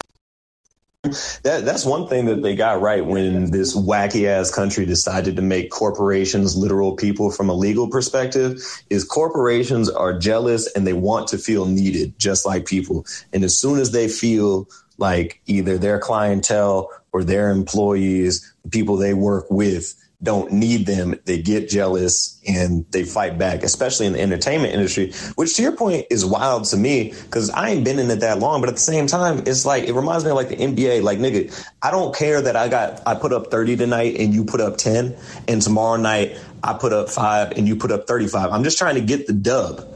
That 1.43 1.65
that's 1.65 1.85
one 1.85 2.09
thing 2.09 2.25
that 2.27 2.43
they 2.43 2.57
got 2.57 2.81
right 2.81 3.05
when 3.05 3.53
this 3.53 3.77
wacky 3.77 4.27
ass 4.27 4.53
country 4.53 4.85
decided 4.85 5.37
to 5.37 5.43
make 5.43 5.71
corporations 5.71 6.57
literal 6.57 6.97
people 6.97 7.31
from 7.31 7.49
a 7.49 7.55
legal 7.55 7.89
perspective 7.89 8.61
is 8.91 9.05
corporations 9.05 9.89
are 9.89 10.19
jealous 10.19 10.71
and 10.75 10.85
they 10.85 10.95
want 10.95 11.29
to 11.29 11.39
feel 11.39 11.67
needed 11.67 12.19
just 12.19 12.45
like 12.45 12.67
people. 12.67 13.07
And 13.33 13.45
as 13.45 13.57
soon 13.57 13.79
as 13.79 13.93
they 13.93 14.09
feel 14.09 14.69
like 14.99 15.41
either 15.47 15.79
their 15.79 16.01
clientele 16.01 16.91
or 17.13 17.23
their 17.23 17.51
employees, 17.51 18.53
the 18.65 18.71
people 18.71 18.97
they 18.97 19.15
work 19.15 19.47
with 19.51 19.95
don't 20.23 20.51
need 20.51 20.87
them, 20.87 21.15
they 21.25 21.41
get 21.41 21.69
jealous 21.69 22.41
and 22.49 22.87
they 22.91 23.05
fight 23.05 23.39
back, 23.39 23.63
especially 23.63 24.07
in 24.07 24.15
the 24.15 24.21
entertainment 24.21 24.73
industry, 24.73 25.13
which 25.35 25.55
to 25.57 25.63
your 25.63 25.73
point 25.73 26.07
is 26.11 26.25
wild 26.25 26.65
to 26.65 26.77
me 26.77 27.13
because 27.25 27.51
I 27.51 27.71
ain't 27.71 27.85
been 27.85 27.99
in 27.99 28.11
it 28.11 28.21
that 28.21 28.39
long. 28.39 28.61
But 28.61 28.71
at 28.71 28.77
the 28.77 28.81
same 28.81 29.07
time, 29.07 29.43
it's 29.47 29.67
like, 29.67 29.85
it 29.85 29.93
reminds 29.93 30.25
me 30.25 30.31
of 30.31 30.37
like 30.37 30.49
the 30.49 30.57
NBA. 30.57 31.03
Like, 31.03 31.19
nigga, 31.19 31.53
I 31.83 31.91
don't 31.91 32.15
care 32.15 32.41
that 32.41 32.57
I 32.57 32.69
got, 32.69 33.03
I 33.07 33.15
put 33.15 33.33
up 33.33 33.51
30 33.51 33.77
tonight 33.77 34.17
and 34.19 34.33
you 34.33 34.45
put 34.45 34.61
up 34.61 34.79
10, 34.79 35.15
and 35.49 35.61
tomorrow 35.61 35.97
night 35.97 36.39
I 36.63 36.73
put 36.73 36.93
up 36.93 37.11
five 37.11 37.53
and 37.53 37.69
you 37.69 37.77
put 37.77 37.93
up 37.93 38.07
35. 38.07 38.51
I'm 38.53 38.65
just 38.65 38.79
trying 38.79 38.95
to 38.95 39.03
get 39.03 39.27
the 39.27 39.35
dub. 39.35 39.87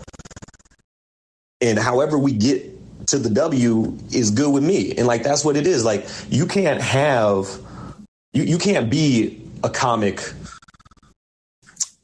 And 1.63 1.79
however 1.79 2.19
we 2.19 2.33
get 2.33 3.07
to 3.09 3.19
the 3.19 3.31
W 3.31 3.97
is 4.13 4.31
good 4.31 4.53
with 4.53 4.63
me. 4.63 4.95
And 4.97 5.07
like, 5.07 5.23
that's 5.23 5.45
what 5.45 5.57
it 5.57 5.67
is. 5.67 5.85
Like, 5.85 6.07
you 6.29 6.47
can't 6.47 6.81
have, 6.81 7.49
you, 8.33 8.43
you 8.43 8.59
can't 8.59 8.91
be 8.91 9.41
a 9.62 9.70
comic 9.70 10.33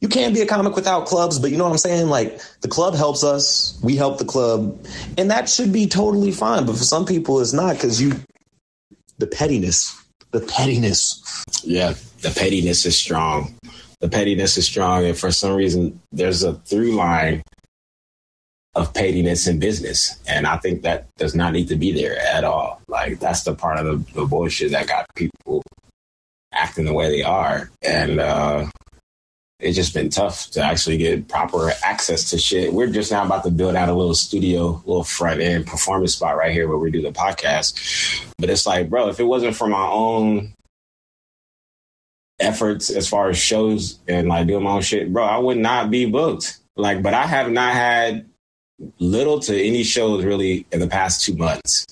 you 0.01 0.09
can't 0.09 0.35
be 0.35 0.41
a 0.41 0.47
comic 0.47 0.77
without 0.77 1.07
clubs, 1.07 1.39
but 1.39 1.51
you 1.51 1.57
know 1.57 1.65
what 1.65 1.71
I'm 1.71 1.79
saying? 1.79 2.09
Like 2.09 2.41
the 2.61 2.69
club 2.69 2.95
helps 2.95 3.25
us, 3.25 3.79
we 3.83 3.97
help 3.97 4.19
the 4.19 4.25
club, 4.25 4.79
and 5.17 5.31
that 5.31 5.49
should 5.49 5.73
be 5.73 5.87
totally 5.87 6.33
fine. 6.33 6.67
But 6.67 6.77
for 6.77 6.85
some 6.85 7.07
people, 7.07 7.41
it's 7.41 7.53
not 7.53 7.75
because 7.75 8.01
you, 8.01 8.13
the 9.19 9.27
pettiness, 9.27 9.99
the 10.33 10.41
pettiness. 10.41 11.45
Yeah, 11.65 11.95
the 12.21 12.31
pettiness 12.31 12.85
is 12.85 12.97
strong. 12.97 13.57
The 14.01 14.09
pettiness 14.09 14.59
is 14.59 14.67
strong, 14.67 15.07
and 15.07 15.17
for 15.17 15.33
some 15.33 15.55
reason, 15.55 16.01
there's 16.13 16.43
a 16.43 16.55
through 16.55 16.93
line 16.93 17.43
of 18.75 18.93
pettiness 18.93 19.47
in 19.47 19.59
business, 19.59 20.19
and 20.29 20.47
I 20.47 20.59
think 20.59 20.83
that 20.83 21.07
does 21.17 21.35
not 21.35 21.55
need 21.55 21.69
to 21.69 21.77
be 21.77 21.93
there 21.93 22.19
at 22.19 22.45
all. 22.45 22.83
Like 22.87 23.19
that's 23.19 23.45
the 23.45 23.55
part 23.55 23.79
of 23.79 23.87
the, 23.87 24.13
the 24.13 24.27
bullshit 24.27 24.73
that 24.73 24.87
got 24.87 25.07
people 25.15 25.63
acting 26.57 26.85
the 26.85 26.93
way 26.93 27.09
they 27.11 27.23
are. 27.23 27.71
And 27.83 28.19
uh, 28.19 28.67
it's 29.61 29.77
just 29.77 29.95
been 29.95 30.11
tough 30.11 30.51
to 30.51 30.63
actually 30.63 30.99
get 30.99 31.29
proper 31.29 31.73
access 31.83 32.31
to 32.31 32.39
shit. 32.39 32.73
We're 32.73 32.89
just 32.89 33.11
now 33.11 33.25
about 33.25 33.45
to 33.45 33.51
build 33.51 33.75
out 33.75 33.89
a 33.89 33.95
little 33.95 34.15
studio, 34.15 34.83
little 34.85 35.05
front 35.05 35.41
end 35.41 35.67
performance 35.67 36.15
spot 36.15 36.37
right 36.37 36.53
here 36.53 36.69
where 36.69 36.79
we 36.79 36.91
do 36.91 37.03
the 37.03 37.13
podcast. 37.13 38.25
But 38.39 38.51
it's 38.51 38.67
like, 38.67 38.91
bro, 38.91 39.09
if 39.09 39.19
it 39.19 39.25
wasn't 39.25 39.57
for 39.57 39.67
my 39.67 39.87
own 39.87 40.53
efforts 42.39 42.91
as 42.91 43.09
far 43.09 43.31
as 43.31 43.39
shows 43.39 43.99
and 44.07 44.29
like 44.29 44.47
doing 44.47 44.65
my 44.65 44.73
own 44.73 44.83
shit, 44.83 45.13
bro, 45.13 45.25
I 45.25 45.39
would 45.39 45.59
not 45.59 45.91
be 45.91 46.05
booked. 46.05 46.59
Like, 46.77 47.03
but 47.03 47.15
I 47.15 47.27
have 47.27 47.51
not 47.51 47.73
had 47.73 48.27
little 48.99 49.41
to 49.41 49.59
any 49.59 49.83
shows 49.83 50.25
really 50.25 50.67
in 50.71 50.81
the 50.81 50.87
past 50.87 51.25
two 51.25 51.35
months. 51.35 51.87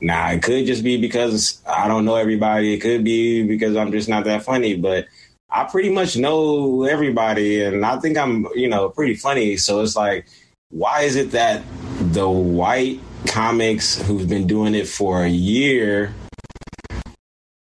Now 0.00 0.30
it 0.30 0.42
could 0.42 0.66
just 0.66 0.84
be 0.84 1.00
because 1.00 1.60
I 1.66 1.88
don't 1.88 2.04
know 2.04 2.14
everybody. 2.14 2.74
It 2.74 2.80
could 2.80 3.02
be 3.02 3.42
because 3.42 3.76
I'm 3.76 3.90
just 3.90 4.08
not 4.08 4.24
that 4.24 4.44
funny, 4.44 4.76
but 4.76 5.06
I 5.50 5.64
pretty 5.64 5.90
much 5.90 6.16
know 6.16 6.84
everybody 6.84 7.64
and 7.64 7.84
I 7.84 7.98
think 7.98 8.16
I'm, 8.16 8.46
you 8.54 8.68
know, 8.68 8.90
pretty 8.90 9.14
funny. 9.14 9.56
So 9.56 9.80
it's 9.80 9.96
like, 9.96 10.26
why 10.70 11.02
is 11.02 11.16
it 11.16 11.32
that 11.32 11.62
the 11.98 12.28
white 12.28 13.00
comics 13.26 14.00
who've 14.02 14.28
been 14.28 14.46
doing 14.46 14.74
it 14.74 14.86
for 14.86 15.24
a 15.24 15.28
year 15.28 16.14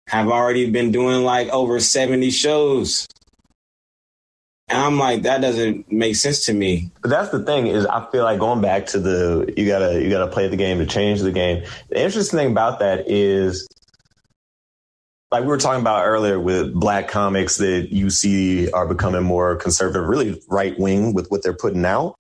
have 0.09 0.29
already 0.29 0.71
been 0.71 0.93
doing 0.93 1.25
like 1.25 1.49
over 1.49 1.81
70 1.81 2.31
shows? 2.31 3.09
And 4.73 4.81
I'm 4.81 4.99
like, 4.99 5.23
that 5.23 5.43
doesn't 5.43 5.93
make 5.93 6.17
sense 6.17 6.47
to 6.47 6.55
me. 6.55 6.91
But 7.03 7.11
that's 7.11 7.31
the 7.31 7.45
thing 7.45 7.67
is, 7.67 7.85
I 7.85 8.09
feel 8.11 8.25
like 8.25 8.39
going 8.39 8.63
back 8.63 8.87
to 8.87 8.99
the 8.99 9.53
you 9.55 9.67
gotta 9.67 10.03
you 10.03 10.09
gotta 10.09 10.29
play 10.29 10.49
the 10.49 10.57
game 10.57 10.79
to 10.79 10.87
change 10.87 11.21
the 11.21 11.31
game. 11.31 11.63
The 11.91 12.03
interesting 12.03 12.39
thing 12.39 12.51
about 12.53 12.79
that 12.79 13.05
is, 13.07 13.69
like 15.31 15.43
we 15.43 15.49
were 15.49 15.59
talking 15.59 15.83
about 15.83 16.07
earlier 16.07 16.41
with 16.41 16.73
black 16.73 17.09
comics 17.09 17.59
that 17.59 17.89
you 17.93 18.09
see 18.09 18.71
are 18.71 18.89
becoming 18.89 19.23
more 19.23 19.57
conservative, 19.57 20.09
really 20.09 20.41
right 20.49 20.79
wing 20.79 21.13
with 21.13 21.31
what 21.31 21.43
they're 21.43 21.53
putting 21.53 21.85
out. 21.85 22.17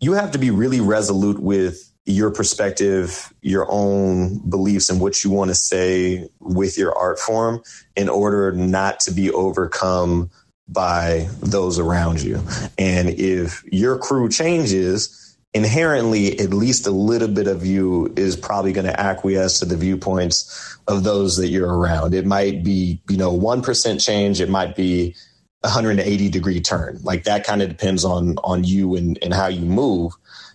You 0.00 0.14
have 0.14 0.30
to 0.30 0.38
be 0.38 0.50
really 0.50 0.80
resolute 0.80 1.40
with 1.40 1.92
your 2.06 2.30
perspective, 2.30 3.34
your 3.42 3.66
own 3.68 4.38
beliefs, 4.48 4.88
and 4.88 4.98
what 4.98 5.22
you 5.22 5.30
want 5.30 5.50
to 5.50 5.54
say 5.54 6.26
with 6.40 6.78
your 6.78 6.96
art 6.96 7.18
form 7.18 7.60
in 7.96 8.08
order 8.08 8.50
not 8.52 9.00
to 9.00 9.10
be 9.10 9.30
overcome 9.30 10.30
by 10.68 11.28
those 11.40 11.78
around 11.78 12.22
you. 12.22 12.42
And 12.76 13.08
if 13.08 13.62
your 13.64 13.98
crew 13.98 14.28
changes, 14.28 15.36
inherently, 15.54 16.38
at 16.38 16.50
least 16.50 16.86
a 16.86 16.90
little 16.90 17.28
bit 17.28 17.46
of 17.46 17.64
you 17.64 18.12
is 18.16 18.36
probably 18.36 18.72
going 18.72 18.86
to 18.86 19.00
acquiesce 19.00 19.58
to 19.60 19.64
the 19.64 19.76
viewpoints 19.76 20.78
of 20.86 21.04
those 21.04 21.36
that 21.38 21.48
you're 21.48 21.78
around. 21.78 22.14
It 22.14 22.26
might 22.26 22.62
be, 22.62 23.00
you 23.08 23.16
know, 23.16 23.36
1% 23.36 24.04
change. 24.04 24.40
It 24.40 24.50
might 24.50 24.76
be 24.76 25.14
180 25.60 26.28
degree 26.28 26.60
turn. 26.60 27.00
Like 27.02 27.24
that 27.24 27.44
kind 27.44 27.62
of 27.62 27.68
depends 27.68 28.04
on, 28.04 28.36
on 28.44 28.64
you 28.64 28.94
and, 28.94 29.18
and 29.22 29.32
how 29.32 29.48
you 29.48 29.64
move. 29.64 30.12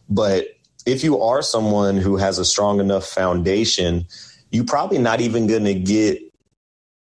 But 0.09 0.47
if 0.85 1.03
you 1.03 1.21
are 1.21 1.41
someone 1.41 1.97
who 1.97 2.17
has 2.17 2.37
a 2.37 2.45
strong 2.45 2.79
enough 2.79 3.05
foundation, 3.05 4.05
you're 4.51 4.65
probably 4.65 4.99
not 4.99 5.21
even 5.21 5.47
going 5.47 5.65
to 5.65 5.73
get 5.73 6.21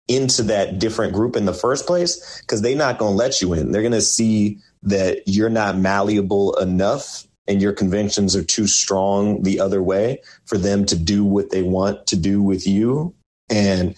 into 0.08 0.42
that 0.42 0.78
different 0.78 1.12
group 1.12 1.36
in 1.36 1.46
the 1.46 1.54
first 1.54 1.86
place 1.86 2.40
because 2.40 2.62
they're 2.62 2.76
not 2.76 2.98
going 2.98 3.12
to 3.12 3.16
let 3.16 3.40
you 3.40 3.52
in. 3.52 3.72
They're 3.72 3.82
going 3.82 3.92
to 3.92 4.00
see 4.00 4.58
that 4.82 5.22
you're 5.26 5.50
not 5.50 5.76
malleable 5.76 6.56
enough 6.58 7.26
and 7.46 7.62
your 7.62 7.72
conventions 7.72 8.36
are 8.36 8.44
too 8.44 8.66
strong 8.66 9.42
the 9.42 9.60
other 9.60 9.82
way 9.82 10.20
for 10.44 10.58
them 10.58 10.84
to 10.86 10.96
do 10.96 11.24
what 11.24 11.50
they 11.50 11.62
want 11.62 12.06
to 12.08 12.16
do 12.16 12.42
with 12.42 12.66
you 12.66 13.14
And 13.52 13.94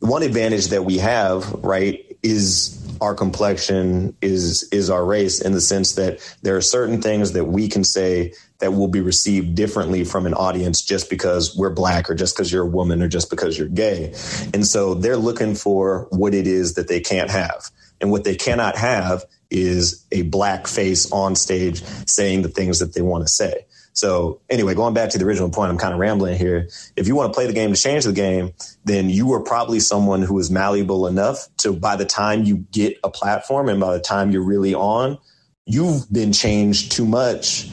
one 0.00 0.22
advantage 0.22 0.68
that 0.68 0.84
we 0.84 0.98
have, 0.98 1.52
right, 1.52 2.16
is 2.22 2.82
our 3.00 3.14
complexion, 3.14 4.16
is 4.20 4.68
is 4.72 4.90
our 4.90 5.04
race 5.04 5.40
in 5.40 5.52
the 5.52 5.60
sense 5.60 5.94
that 5.94 6.20
there 6.42 6.56
are 6.56 6.62
certain 6.62 7.02
things 7.02 7.32
that 7.32 7.44
we 7.44 7.68
can 7.68 7.84
say 7.84 8.32
that 8.58 8.72
will 8.72 8.88
be 8.88 9.00
received 9.00 9.54
differently 9.54 10.04
from 10.04 10.26
an 10.26 10.34
audience 10.34 10.82
just 10.82 11.10
because 11.10 11.56
we're 11.56 11.70
black 11.70 12.08
or 12.08 12.14
just 12.14 12.34
because 12.34 12.50
you're 12.50 12.64
a 12.64 12.66
woman 12.68 13.02
or 13.02 13.08
just 13.08 13.28
because 13.28 13.58
you're 13.58 13.68
gay. 13.68 14.14
And 14.54 14.66
so 14.66 14.94
they're 14.94 15.16
looking 15.16 15.54
for 15.54 16.06
what 16.10 16.34
it 16.34 16.46
is 16.46 16.74
that 16.74 16.88
they 16.88 17.00
can't 17.00 17.30
have. 17.30 17.70
And 18.00 18.10
what 18.10 18.24
they 18.24 18.34
cannot 18.34 18.76
have 18.76 19.24
is 19.50 20.04
a 20.10 20.22
black 20.22 20.66
face 20.66 21.10
on 21.12 21.34
stage 21.34 21.82
saying 22.06 22.42
the 22.42 22.48
things 22.48 22.78
that 22.78 22.94
they 22.94 23.02
want 23.02 23.26
to 23.26 23.32
say. 23.32 23.65
So 23.96 24.42
anyway, 24.50 24.74
going 24.74 24.92
back 24.92 25.08
to 25.10 25.18
the 25.18 25.24
original 25.24 25.48
point, 25.48 25.70
I'm 25.70 25.78
kind 25.78 25.94
of 25.94 25.98
rambling 25.98 26.36
here. 26.36 26.68
If 26.96 27.08
you 27.08 27.16
want 27.16 27.32
to 27.32 27.34
play 27.34 27.46
the 27.46 27.54
game 27.54 27.72
to 27.72 27.80
change 27.80 28.04
the 28.04 28.12
game, 28.12 28.52
then 28.84 29.08
you 29.08 29.32
are 29.32 29.40
probably 29.40 29.80
someone 29.80 30.20
who 30.20 30.38
is 30.38 30.50
malleable 30.50 31.06
enough 31.06 31.48
to 31.58 31.72
by 31.72 31.96
the 31.96 32.04
time 32.04 32.44
you 32.44 32.58
get 32.72 32.98
a 33.02 33.10
platform 33.10 33.70
and 33.70 33.80
by 33.80 33.94
the 33.94 34.00
time 34.00 34.30
you're 34.30 34.44
really 34.44 34.74
on, 34.74 35.16
you've 35.64 36.12
been 36.12 36.30
changed 36.30 36.92
too 36.92 37.06
much 37.06 37.70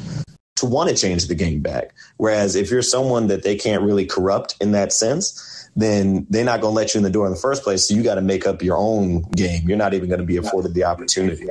to 0.55 0.65
want 0.65 0.89
to 0.89 0.95
change 0.95 1.27
the 1.27 1.36
game 1.36 1.62
back. 1.62 1.93
Whereas 2.15 2.55
if 2.55 2.71
you're 2.71 2.81
someone 2.81 3.27
that 3.27 3.43
they 3.43 3.57
can't 3.57 3.83
really 3.83 4.05
corrupt 4.05 4.55
in 4.62 4.71
that 4.71 4.93
sense, 4.93 5.69
then 5.75 6.25
they're 6.29 6.45
not 6.45 6.62
going 6.62 6.71
to 6.71 6.75
let 6.75 6.93
you 6.93 6.99
in 6.99 7.03
the 7.03 7.09
door 7.09 7.25
in 7.25 7.33
the 7.33 7.39
first 7.39 7.63
place. 7.63 7.86
So 7.86 7.95
you 7.95 8.01
got 8.01 8.15
to 8.15 8.21
make 8.21 8.47
up 8.47 8.62
your 8.62 8.77
own 8.77 9.23
game. 9.31 9.67
You're 9.67 9.77
not 9.77 9.93
even 9.93 10.07
going 10.07 10.21
to 10.21 10.25
be 10.25 10.38
afforded 10.38 10.73
the 10.73 10.86
opportunity. 10.86 11.49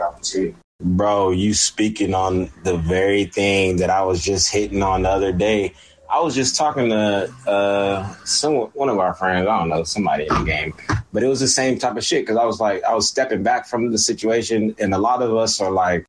Bro, 0.83 1.31
you 1.31 1.55
speaking 1.55 2.13
on 2.13 2.51
the 2.65 2.77
very 2.77 3.25
thing 3.25 3.77
that 3.77 3.89
I 3.89 4.03
was 4.03 4.25
just 4.25 4.51
hitting 4.51 4.83
on 4.83 5.03
the 5.03 5.11
other 5.11 5.33
day. 5.33 5.75
I 6.11 6.21
was 6.21 6.35
just 6.35 6.57
talking 6.57 6.89
to 6.89 7.33
uh, 7.47 8.15
some 8.25 8.55
one 8.55 8.89
of 8.89 8.99
our 8.99 9.15
friends. 9.15 9.47
I 9.49 9.59
don't 9.61 9.69
know 9.69 9.85
somebody 9.85 10.27
in 10.29 10.35
the 10.35 10.45
game, 10.45 10.75
but 11.13 11.23
it 11.23 11.29
was 11.29 11.41
the 11.41 11.47
same 11.47 11.79
type 11.79 11.97
of 11.97 12.05
shit 12.05 12.23
because 12.23 12.37
I 12.37 12.45
was 12.45 12.61
like, 12.61 12.83
I 12.85 12.95
was 12.95 13.09
stepping 13.09 13.43
back 13.43 13.67
from 13.67 13.93
the 13.93 13.99
situation, 13.99 14.75
and 14.79 14.93
a 14.93 14.99
lot 14.99 15.23
of 15.23 15.35
us 15.37 15.61
are 15.61 15.71
like, 15.71 16.05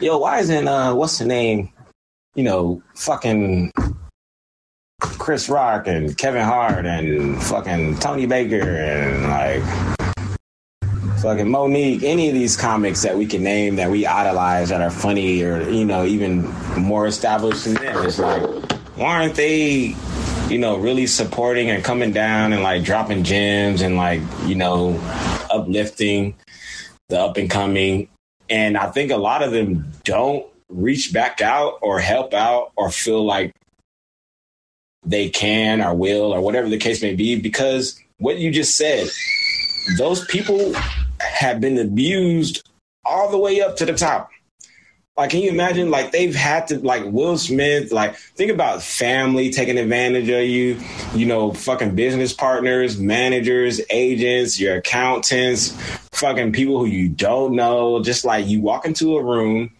"Yo, 0.00 0.18
why 0.18 0.38
isn't 0.38 0.68
uh, 0.68 0.94
what's 0.94 1.18
the 1.18 1.26
name? 1.26 1.70
You 2.34 2.44
know, 2.44 2.82
fucking 2.94 3.72
Chris 5.00 5.48
Rock 5.48 5.88
and 5.88 6.16
Kevin 6.16 6.44
Hart 6.44 6.86
and 6.86 7.42
fucking 7.42 7.98
Tony 7.98 8.26
Baker 8.26 8.76
and 8.76 9.24
like 9.28 9.98
fucking 11.22 11.46
Mo'Nique, 11.46 12.02
any 12.02 12.28
of 12.28 12.34
these 12.34 12.56
comics 12.56 13.02
that 13.02 13.16
we 13.16 13.26
can 13.26 13.44
name 13.44 13.76
that 13.76 13.90
we 13.90 14.04
idolize 14.04 14.70
that 14.70 14.82
are 14.82 14.90
funny 14.90 15.42
or 15.42 15.62
you 15.70 15.84
know 15.84 16.04
even 16.04 16.42
more 16.76 17.06
established 17.06 17.64
than 17.64 17.74
them. 17.74 18.04
It's 18.04 18.18
like 18.18 18.42
why 18.96 19.22
aren't 19.22 19.36
they, 19.36 19.94
you 20.48 20.58
know, 20.58 20.76
really 20.76 21.06
supporting 21.06 21.70
and 21.70 21.82
coming 21.84 22.12
down 22.12 22.52
and 22.52 22.62
like 22.62 22.82
dropping 22.82 23.22
gems 23.22 23.82
and 23.82 23.96
like 23.96 24.20
you 24.44 24.56
know 24.56 25.00
uplifting 25.50 26.34
the 27.08 27.20
up 27.20 27.36
and 27.36 27.48
coming. 27.48 28.08
And 28.50 28.76
I 28.76 28.90
think 28.90 29.12
a 29.12 29.16
lot 29.16 29.44
of 29.44 29.52
them 29.52 29.92
don't 30.02 30.44
reach 30.68 31.12
back 31.12 31.40
out 31.40 31.78
or 31.82 32.00
help 32.00 32.34
out 32.34 32.72
or 32.76 32.90
feel 32.90 33.24
like 33.24 33.54
they 35.04 35.28
can 35.28 35.80
or 35.80 35.94
will 35.94 36.34
or 36.34 36.40
whatever 36.40 36.68
the 36.68 36.78
case 36.78 37.00
may 37.00 37.14
be 37.14 37.38
because 37.38 37.98
what 38.18 38.38
you 38.38 38.50
just 38.50 38.76
said 38.76 39.08
those 39.98 40.24
people 40.26 40.72
have 41.22 41.60
been 41.60 41.78
abused 41.78 42.68
all 43.04 43.30
the 43.30 43.38
way 43.38 43.60
up 43.60 43.76
to 43.76 43.86
the 43.86 43.94
top. 43.94 44.30
Like, 45.16 45.30
can 45.30 45.40
you 45.40 45.50
imagine? 45.50 45.90
Like, 45.90 46.10
they've 46.10 46.34
had 46.34 46.68
to, 46.68 46.78
like, 46.78 47.04
Will 47.04 47.36
Smith, 47.36 47.92
like, 47.92 48.16
think 48.16 48.50
about 48.50 48.82
family 48.82 49.50
taking 49.50 49.76
advantage 49.76 50.30
of 50.30 50.44
you, 50.44 50.80
you 51.14 51.26
know, 51.26 51.52
fucking 51.52 51.94
business 51.94 52.32
partners, 52.32 52.98
managers, 52.98 53.80
agents, 53.90 54.58
your 54.58 54.76
accountants, 54.76 55.76
fucking 56.12 56.52
people 56.52 56.78
who 56.78 56.86
you 56.86 57.10
don't 57.10 57.54
know. 57.54 58.02
Just 58.02 58.24
like 58.24 58.46
you 58.46 58.62
walk 58.62 58.86
into 58.86 59.18
a 59.18 59.22
room, 59.22 59.70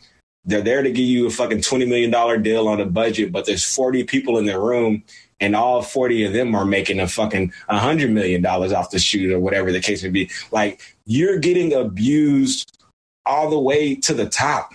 they're 0.45 0.61
there 0.61 0.83
to 0.83 0.91
give 0.91 1.07
you 1.07 1.27
a 1.27 1.31
fucking 1.31 1.59
$20 1.59 1.89
million 1.89 2.43
deal 2.43 2.69
on 2.69 2.81
a 2.81 2.87
budget, 2.87 3.33
but 3.33 3.47
there's 3.47 3.65
40 3.65 4.05
people 4.05 4.37
in 4.39 4.45
the 4.45 4.59
room 4.61 5.03
and 5.41 5.57
all 5.57 5.83
40 5.83 6.25
of 6.25 6.33
them 6.33 6.55
are 6.55 6.65
making 6.65 7.01
a 7.01 7.09
fucking 7.09 7.53
$100 7.69 8.11
million 8.11 8.45
off 8.47 8.91
the 8.91 8.99
shoot 8.99 9.33
or 9.33 9.41
whatever 9.41 9.73
the 9.73 9.81
case 9.81 10.03
may 10.03 10.09
be. 10.09 10.31
Like, 10.51 10.92
you're 11.05 11.39
getting 11.39 11.73
abused 11.73 12.79
all 13.25 13.51
the 13.51 13.59
way 13.59 13.95
to 13.95 14.15
the 14.15 14.27
top. 14.27 14.73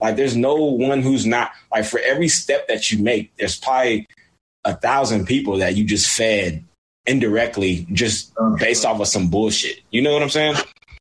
Like 0.00 0.16
there's 0.16 0.36
no 0.36 0.54
one 0.54 1.02
who's 1.02 1.26
not 1.26 1.52
like 1.70 1.84
for 1.84 2.00
every 2.00 2.28
step 2.28 2.68
that 2.68 2.90
you 2.90 3.02
make, 3.02 3.34
there's 3.36 3.58
probably 3.58 4.06
a 4.64 4.74
thousand 4.74 5.26
people 5.26 5.58
that 5.58 5.76
you 5.76 5.84
just 5.84 6.08
fed 6.08 6.64
indirectly 7.06 7.86
just 7.92 8.32
based 8.58 8.84
off 8.84 9.00
of 9.00 9.06
some 9.06 9.28
bullshit. 9.28 9.80
You 9.90 10.02
know 10.02 10.12
what 10.12 10.22
I'm 10.22 10.30
saying? 10.30 10.56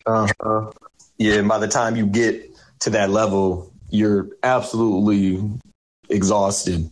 Uh-huh. 0.05 0.71
Yeah, 1.17 1.35
and 1.35 1.47
by 1.47 1.57
the 1.57 1.67
time 1.67 1.95
you 1.95 2.05
get 2.05 2.51
to 2.81 2.89
that 2.91 3.09
level, 3.09 3.71
you're 3.89 4.29
absolutely 4.43 5.41
exhausted. 6.09 6.91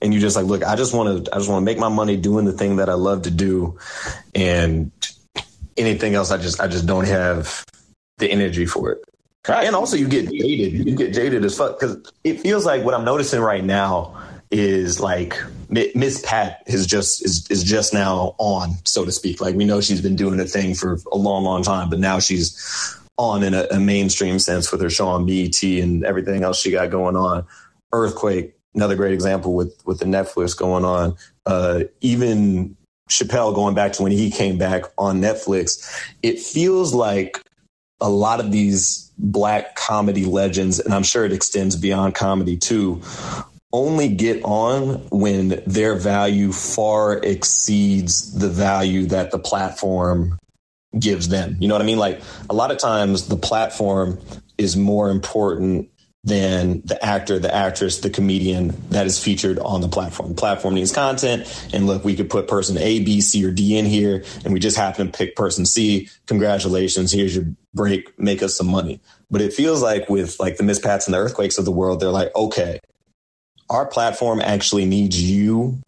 And 0.00 0.14
you 0.14 0.20
just 0.20 0.36
like, 0.36 0.46
look, 0.46 0.64
I 0.64 0.76
just 0.76 0.94
want 0.94 1.26
to 1.26 1.34
I 1.34 1.38
just 1.38 1.50
want 1.50 1.60
to 1.60 1.64
make 1.64 1.78
my 1.78 1.88
money 1.88 2.16
doing 2.16 2.44
the 2.44 2.52
thing 2.52 2.76
that 2.76 2.88
I 2.88 2.94
love 2.94 3.22
to 3.22 3.30
do 3.30 3.78
and 4.34 4.92
anything 5.78 6.14
else, 6.14 6.30
I 6.30 6.36
just 6.36 6.60
I 6.60 6.68
just 6.68 6.86
don't 6.86 7.06
have 7.06 7.64
the 8.18 8.30
energy 8.30 8.66
for 8.66 8.92
it. 8.92 9.04
And 9.48 9.74
also, 9.74 9.96
you 9.96 10.08
get 10.08 10.30
jaded. 10.30 10.86
You 10.86 10.94
get 10.94 11.14
jaded 11.14 11.44
as 11.44 11.56
fuck 11.56 11.80
because 11.80 12.12
it 12.22 12.40
feels 12.40 12.66
like 12.66 12.84
what 12.84 12.94
I'm 12.94 13.04
noticing 13.04 13.40
right 13.40 13.64
now 13.64 14.14
is 14.50 15.00
like 15.00 15.38
Miss 15.70 16.22
Pat 16.24 16.62
is 16.66 16.86
just 16.86 17.24
is 17.24 17.46
is 17.50 17.62
just 17.62 17.92
now 17.94 18.34
on, 18.38 18.74
so 18.84 19.04
to 19.04 19.12
speak. 19.12 19.40
Like 19.40 19.54
we 19.54 19.64
know 19.64 19.80
she's 19.80 20.00
been 20.00 20.16
doing 20.16 20.40
a 20.40 20.44
thing 20.44 20.74
for 20.74 20.98
a 21.12 21.16
long, 21.16 21.44
long 21.44 21.62
time, 21.62 21.90
but 21.90 21.98
now 21.98 22.18
she's 22.18 22.98
on 23.16 23.42
in 23.42 23.54
a, 23.54 23.66
a 23.70 23.80
mainstream 23.80 24.38
sense 24.38 24.70
with 24.70 24.80
her 24.80 24.90
show 24.90 25.08
on 25.08 25.26
BET 25.26 25.62
and 25.62 26.04
everything 26.04 26.44
else 26.44 26.60
she 26.60 26.70
got 26.70 26.90
going 26.90 27.16
on. 27.16 27.44
Earthquake, 27.92 28.54
another 28.74 28.96
great 28.96 29.12
example 29.12 29.54
with 29.54 29.80
with 29.84 29.98
the 29.98 30.06
Netflix 30.06 30.56
going 30.56 30.84
on. 30.84 31.16
Uh, 31.46 31.84
even 32.00 32.76
Chappelle 33.08 33.54
going 33.54 33.74
back 33.74 33.92
to 33.94 34.02
when 34.02 34.12
he 34.12 34.30
came 34.30 34.58
back 34.58 34.84
on 34.96 35.20
Netflix, 35.20 35.88
it 36.22 36.38
feels 36.38 36.94
like 36.94 37.42
a 38.00 38.08
lot 38.08 38.40
of 38.40 38.52
these 38.52 39.10
black 39.18 39.74
comedy 39.74 40.24
legends, 40.24 40.78
and 40.78 40.94
I'm 40.94 41.02
sure 41.02 41.24
it 41.24 41.32
extends 41.32 41.74
beyond 41.76 42.14
comedy 42.14 42.56
too, 42.56 43.02
only 43.72 44.08
get 44.08 44.42
on 44.44 45.06
when 45.10 45.62
their 45.66 45.94
value 45.94 46.52
far 46.52 47.18
exceeds 47.18 48.38
the 48.38 48.48
value 48.48 49.06
that 49.06 49.30
the 49.30 49.38
platform 49.38 50.38
gives 50.98 51.28
them. 51.28 51.56
You 51.60 51.68
know 51.68 51.74
what 51.74 51.82
I 51.82 51.86
mean? 51.86 51.98
Like 51.98 52.20
a 52.48 52.54
lot 52.54 52.70
of 52.70 52.78
times 52.78 53.28
the 53.28 53.36
platform 53.36 54.18
is 54.56 54.76
more 54.76 55.10
important 55.10 55.90
than 56.28 56.82
the 56.84 57.02
actor, 57.04 57.38
the 57.38 57.52
actress, 57.54 57.98
the 58.00 58.10
comedian 58.10 58.74
that 58.90 59.06
is 59.06 59.22
featured 59.22 59.58
on 59.58 59.80
the 59.80 59.88
platform. 59.88 60.30
The 60.30 60.34
platform 60.34 60.74
needs 60.74 60.92
content. 60.92 61.46
And 61.72 61.86
look, 61.86 62.04
we 62.04 62.14
could 62.14 62.30
put 62.30 62.46
person 62.48 62.78
A, 62.78 63.02
B, 63.02 63.20
C, 63.20 63.44
or 63.44 63.50
D 63.50 63.76
in 63.76 63.86
here, 63.86 64.24
and 64.44 64.52
we 64.52 64.60
just 64.60 64.76
happen 64.76 65.06
to 65.06 65.18
pick 65.18 65.34
person 65.34 65.66
C. 65.66 66.08
Congratulations. 66.26 67.10
Here's 67.10 67.34
your 67.34 67.46
break. 67.74 68.18
Make 68.18 68.42
us 68.42 68.54
some 68.54 68.68
money. 68.68 69.00
But 69.30 69.40
it 69.40 69.52
feels 69.52 69.82
like 69.82 70.08
with 70.08 70.38
like 70.38 70.56
the 70.56 70.62
Miss 70.62 70.78
Pats 70.78 71.06
and 71.06 71.14
the 71.14 71.18
earthquakes 71.18 71.58
of 71.58 71.64
the 71.64 71.72
world, 71.72 72.00
they're 72.00 72.10
like, 72.10 72.34
okay, 72.36 72.78
our 73.70 73.86
platform 73.86 74.40
actually 74.40 74.84
needs 74.84 75.20
you 75.20 75.80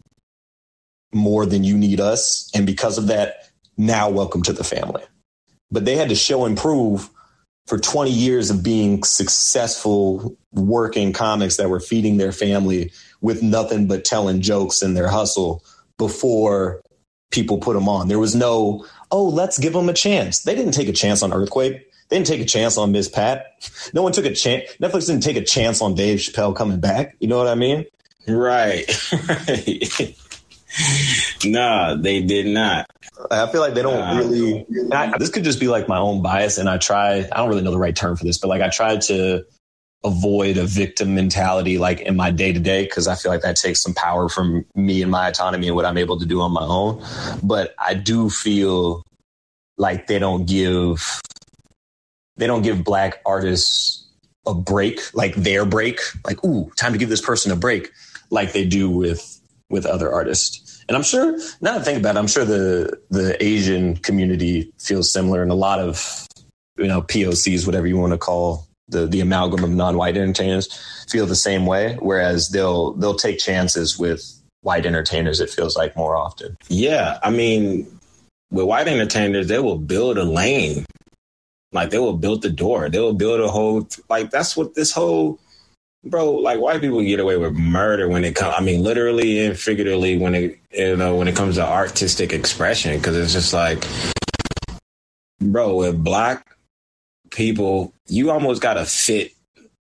more 1.13 1.45
than 1.45 1.63
you 1.63 1.77
need 1.77 1.99
us. 1.99 2.49
And 2.53 2.65
because 2.65 2.97
of 2.97 3.07
that, 3.07 3.49
now 3.77 4.09
welcome 4.09 4.41
to 4.43 4.53
the 4.53 4.63
family. 4.63 5.03
But 5.71 5.85
they 5.85 5.95
had 5.95 6.09
to 6.09 6.15
show 6.15 6.45
and 6.45 6.57
prove 6.57 7.09
for 7.71 7.79
20 7.79 8.11
years 8.11 8.49
of 8.49 8.61
being 8.61 9.01
successful 9.01 10.37
working 10.51 11.13
comics 11.13 11.55
that 11.55 11.69
were 11.69 11.79
feeding 11.79 12.17
their 12.17 12.33
family 12.33 12.91
with 13.21 13.41
nothing 13.41 13.87
but 13.87 14.03
telling 14.03 14.41
jokes 14.41 14.81
in 14.81 14.93
their 14.93 15.07
hustle 15.07 15.63
before 15.97 16.81
people 17.29 17.59
put 17.59 17.75
them 17.75 17.87
on. 17.87 18.09
There 18.09 18.19
was 18.19 18.35
no, 18.35 18.85
oh, 19.09 19.23
let's 19.23 19.57
give 19.57 19.71
them 19.71 19.87
a 19.87 19.93
chance. 19.93 20.41
They 20.41 20.53
didn't 20.53 20.73
take 20.73 20.89
a 20.89 20.91
chance 20.91 21.23
on 21.23 21.31
Earthquake. 21.31 21.89
They 22.09 22.17
didn't 22.17 22.27
take 22.27 22.41
a 22.41 22.45
chance 22.45 22.77
on 22.77 22.91
Miss 22.91 23.07
Pat. 23.07 23.45
No 23.93 24.01
one 24.03 24.11
took 24.11 24.25
a 24.25 24.35
chance. 24.35 24.69
Netflix 24.81 25.07
didn't 25.07 25.23
take 25.23 25.37
a 25.37 25.43
chance 25.43 25.81
on 25.81 25.95
Dave 25.95 26.19
Chappelle 26.19 26.53
coming 26.53 26.81
back. 26.81 27.15
You 27.21 27.29
know 27.29 27.37
what 27.37 27.47
I 27.47 27.55
mean? 27.55 27.85
Right. 28.27 28.83
right. 29.29 30.17
nah, 31.45 31.95
they 31.95 32.21
did 32.21 32.47
not. 32.47 32.89
I 33.29 33.47
feel 33.47 33.61
like 33.61 33.73
they 33.73 33.81
don't 33.81 34.17
really. 34.17 34.65
I, 34.91 35.17
this 35.17 35.29
could 35.29 35.43
just 35.43 35.59
be 35.59 35.67
like 35.67 35.87
my 35.87 35.97
own 35.97 36.21
bias, 36.21 36.57
and 36.57 36.69
I 36.69 36.77
try. 36.77 37.27
I 37.31 37.37
don't 37.37 37.49
really 37.49 37.61
know 37.61 37.71
the 37.71 37.77
right 37.77 37.95
term 37.95 38.15
for 38.15 38.23
this, 38.23 38.37
but 38.37 38.47
like 38.47 38.61
I 38.61 38.69
try 38.69 38.97
to 38.97 39.45
avoid 40.03 40.57
a 40.57 40.65
victim 40.65 41.13
mentality 41.13 41.77
like 41.77 42.01
in 42.01 42.15
my 42.15 42.31
day 42.31 42.51
to 42.51 42.59
day 42.59 42.83
because 42.83 43.07
I 43.07 43.15
feel 43.15 43.31
like 43.31 43.41
that 43.41 43.55
takes 43.55 43.81
some 43.81 43.93
power 43.93 44.29
from 44.29 44.65
me 44.73 45.03
and 45.03 45.11
my 45.11 45.27
autonomy 45.27 45.67
and 45.67 45.75
what 45.75 45.85
I'm 45.85 45.97
able 45.97 46.19
to 46.19 46.25
do 46.25 46.41
on 46.41 46.51
my 46.51 46.63
own. 46.63 47.03
But 47.43 47.75
I 47.77 47.93
do 47.93 48.29
feel 48.29 49.03
like 49.77 50.07
they 50.07 50.19
don't 50.19 50.45
give 50.45 51.21
they 52.37 52.47
don't 52.47 52.63
give 52.63 52.83
black 52.83 53.21
artists 53.25 54.07
a 54.47 54.53
break, 54.55 55.13
like 55.13 55.35
their 55.35 55.65
break, 55.65 55.99
like 56.25 56.43
ooh, 56.43 56.71
time 56.75 56.93
to 56.93 56.97
give 56.97 57.09
this 57.09 57.21
person 57.21 57.51
a 57.51 57.55
break, 57.55 57.91
like 58.31 58.53
they 58.53 58.65
do 58.65 58.89
with 58.89 59.40
with 59.71 59.85
other 59.85 60.11
artists 60.11 60.83
And 60.87 60.97
I'm 60.97 61.03
sure 61.03 61.37
now 61.61 61.73
that 61.73 61.81
I 61.81 61.83
think 61.83 61.99
about 61.99 62.15
it, 62.15 62.19
I'm 62.19 62.27
sure 62.27 62.45
the 62.45 62.99
the 63.09 63.41
Asian 63.43 63.97
community 63.97 64.71
feels 64.77 65.11
similar, 65.11 65.41
and 65.41 65.51
a 65.51 65.55
lot 65.55 65.79
of 65.79 66.27
you 66.77 66.87
know 66.87 67.01
POCs, 67.01 67.65
whatever 67.65 67.87
you 67.87 67.97
want 67.97 68.11
to 68.13 68.17
call 68.17 68.67
the 68.89 69.07
the 69.07 69.21
amalgam 69.21 69.63
of 69.63 69.69
non-white 69.69 70.17
entertainers, 70.17 70.67
feel 71.09 71.25
the 71.25 71.35
same 71.35 71.65
way. 71.65 71.95
Whereas 71.99 72.49
they'll 72.49 72.93
they'll 72.93 73.15
take 73.15 73.39
chances 73.39 73.97
with 73.97 74.21
white 74.61 74.85
entertainers. 74.85 75.39
It 75.39 75.49
feels 75.49 75.77
like 75.77 75.95
more 75.95 76.15
often. 76.15 76.57
Yeah, 76.67 77.19
I 77.23 77.29
mean, 77.29 77.87
with 78.51 78.65
white 78.65 78.87
entertainers, 78.87 79.47
they 79.47 79.59
will 79.59 79.77
build 79.77 80.17
a 80.17 80.25
lane. 80.25 80.85
Like 81.71 81.89
they 81.89 81.99
will 81.99 82.17
build 82.17 82.41
the 82.41 82.49
door. 82.49 82.89
They 82.89 82.99
will 82.99 83.13
build 83.13 83.39
a 83.39 83.47
whole 83.47 83.87
like 84.09 84.29
that's 84.29 84.57
what 84.57 84.75
this 84.75 84.91
whole 84.91 85.39
bro, 86.03 86.31
like 86.31 86.59
white 86.59 86.81
people 86.81 87.01
get 87.01 87.19
away 87.19 87.37
with 87.37 87.53
murder 87.53 88.07
when 88.09 88.23
it 88.23 88.35
comes 88.35 88.55
I 88.57 88.61
mean 88.61 88.83
literally 88.83 89.45
and 89.45 89.57
figuratively 89.57 90.17
when 90.17 90.35
it 90.35 90.59
you 90.71 90.95
know 90.95 91.15
when 91.15 91.27
it 91.27 91.35
comes 91.35 91.55
to 91.55 91.65
artistic 91.65 92.33
expression 92.33 92.97
because 92.97 93.15
it's 93.15 93.33
just 93.33 93.53
like 93.53 93.85
bro, 95.41 95.75
with 95.75 96.03
black 96.03 96.55
people, 97.31 97.93
you 98.07 98.29
almost 98.31 98.61
got 98.61 98.75
to 98.75 98.85
fit 98.85 99.33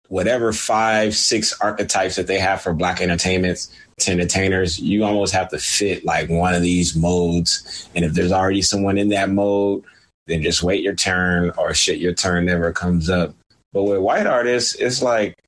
whatever 0.08 0.52
five, 0.52 1.14
six 1.14 1.58
archetypes 1.60 2.16
that 2.16 2.26
they 2.26 2.38
have 2.38 2.60
for 2.60 2.72
black 2.72 3.00
entertainments 3.00 3.72
to 4.00 4.10
entertainers, 4.10 4.78
you 4.78 5.04
almost 5.04 5.32
have 5.32 5.48
to 5.48 5.58
fit 5.58 6.04
like 6.04 6.28
one 6.28 6.54
of 6.54 6.62
these 6.62 6.96
modes. 6.96 7.88
And 7.94 8.04
if 8.04 8.14
there's 8.14 8.32
already 8.32 8.62
someone 8.62 8.98
in 8.98 9.10
that 9.10 9.30
mode, 9.30 9.84
then 10.26 10.42
just 10.42 10.62
wait 10.62 10.82
your 10.82 10.94
turn 10.94 11.52
or 11.56 11.74
shit, 11.74 11.98
your 11.98 12.12
turn 12.12 12.46
never 12.46 12.72
comes 12.72 13.08
up. 13.08 13.34
But 13.72 13.84
with 13.84 14.00
white 14.00 14.26
artists, 14.26 14.74
it's 14.74 15.00
like 15.00 15.38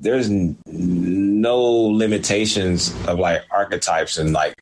there's 0.00 0.30
n- 0.30 0.56
no 0.66 1.60
limitations 1.60 2.94
of 3.06 3.18
like 3.18 3.42
archetypes 3.50 4.18
and 4.18 4.32
like 4.32 4.54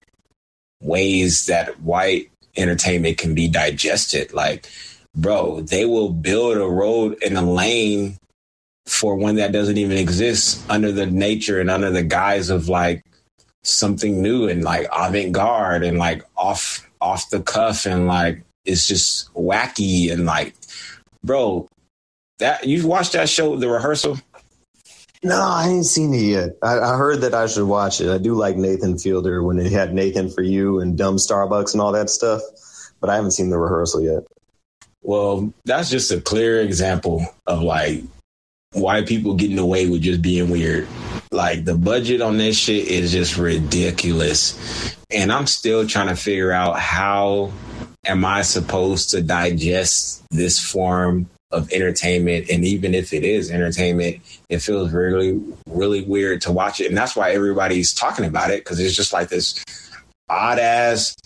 ways 0.83 1.47
that 1.47 1.81
white 1.81 2.31
entertainment 2.57 3.19
can 3.19 3.35
be 3.35 3.49
digested. 3.49 4.33
Like, 4.33 4.69
bro, 5.15 5.61
they 5.61 5.85
will 5.85 6.11
build 6.11 6.57
a 6.57 6.67
road 6.67 7.17
and 7.25 7.39
a 7.39 7.43
lane 7.43 8.19
for 8.87 9.17
one 9.17 9.37
that 9.37 9.53
doesn't 9.53 9.77
even 9.79 9.97
exist 9.97 10.65
under 10.71 10.91
the 10.91 11.07
nature 11.07 11.61
and 11.61 11.71
under 11.71 11.91
the 11.91 12.03
guise 12.03 12.51
of 12.51 12.69
like 12.69 13.05
something 13.63 14.23
new 14.23 14.49
and 14.49 14.65
like 14.65 14.87
avant-garde 14.93 15.85
and 15.85 15.99
like 15.99 16.25
off 16.37 16.89
off 17.01 17.29
the 17.31 17.41
cuff 17.43 17.87
and 17.87 18.07
like 18.07 18.43
it's 18.65 18.89
just 18.89 19.33
wacky 19.35 20.11
and 20.11 20.25
like 20.25 20.55
bro 21.23 21.69
that 22.39 22.67
you've 22.67 22.85
watched 22.85 23.13
that 23.13 23.29
show 23.29 23.57
the 23.57 23.69
rehearsal 23.69 24.19
No, 25.23 25.41
I 25.41 25.69
ain't 25.69 25.87
seen 25.87 26.15
it 26.15 26.19
yet. 26.23 26.51
I, 26.63 26.79
I 26.79 26.97
heard 26.97 27.23
that 27.23 27.35
I 27.35 27.47
should 27.47 27.67
watch 27.67 28.01
it. 28.01 28.09
I 28.11 28.19
do 28.19 28.35
like 28.35 28.57
Nathan 28.57 28.99
Fielder 28.99 29.43
when 29.43 29.59
it 29.59 29.73
had 29.73 29.93
Nathan 29.93 30.31
for 30.31 30.43
you 30.43 30.79
and 30.81 30.97
Dumb 30.97 31.17
Starbucks 31.17 31.73
and 31.73 31.81
all 31.81 31.93
that 31.93 32.09
stuff, 32.09 32.41
but 33.01 33.11
I 33.11 33.17
haven't 33.17 33.33
seen 33.33 33.51
the 33.51 33.59
rehearsal 33.59 34.01
yet. 34.03 34.23
well 35.03 35.53
that's 35.65 35.91
just 35.91 36.11
a 36.13 36.21
clear 36.21 36.61
example 36.61 37.25
of 37.47 37.63
like 37.63 38.03
why 38.73 39.03
people 39.03 39.35
getting 39.35 39.59
away 39.59 39.89
with 39.89 40.03
just 40.03 40.21
being 40.21 40.51
weird 40.51 40.87
like 41.31 41.65
the 41.65 41.75
budget 41.75 42.21
on 42.21 42.37
this 42.37 42.59
shit 42.59 42.87
is 42.89 43.13
just 43.13 43.37
ridiculous 43.39 44.97
and 45.11 45.33
i'm 45.33 45.47
still 45.47 45.87
trying 45.87 46.09
to 46.09 46.17
figure 46.17 46.53
out 46.53 46.79
how 46.79 47.51
am 48.05 48.25
i 48.25 48.43
supposed 48.43 49.11
to 49.11 49.23
digest 49.23 50.23
this 50.31 50.59
form 50.61 51.29
of 51.51 51.73
entertainment 51.73 52.49
and 52.51 52.65
even 52.65 52.95
if 52.95 53.13
it 53.13 53.25
is 53.25 53.51
entertainment 53.51 54.19
it 54.51 54.59
feels 54.59 54.93
really 54.93 55.41
really 55.67 56.03
weird 56.03 56.41
to 56.43 56.53
watch 56.53 56.81
it 56.81 56.89
and 56.89 56.97
that's 56.97 57.17
why 57.17 57.31
everybody's 57.31 57.95
talking 57.95 58.27
about 58.27 58.51
it 58.51 58.63
because 58.63 58.79
it's 58.79 58.95
just 58.95 59.15
like 59.15 59.31
this 59.31 59.65
odd 60.29 60.59
ass 60.59 61.17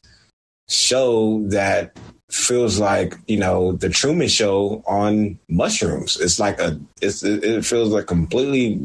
show 0.69 1.43
that 1.49 1.97
feels 2.33 2.79
like 2.79 3.15
you 3.27 3.37
know 3.37 3.73
the 3.73 3.91
Truman 3.91 4.29
Show 4.29 4.83
on 4.87 5.39
mushrooms. 5.49 6.19
It's 6.21 6.41
like 6.41 6.59
a 6.59 6.81
it's 7.01 7.23
it 7.23 7.65
feels 7.65 7.91
like 7.91 8.07
completely 8.07 8.85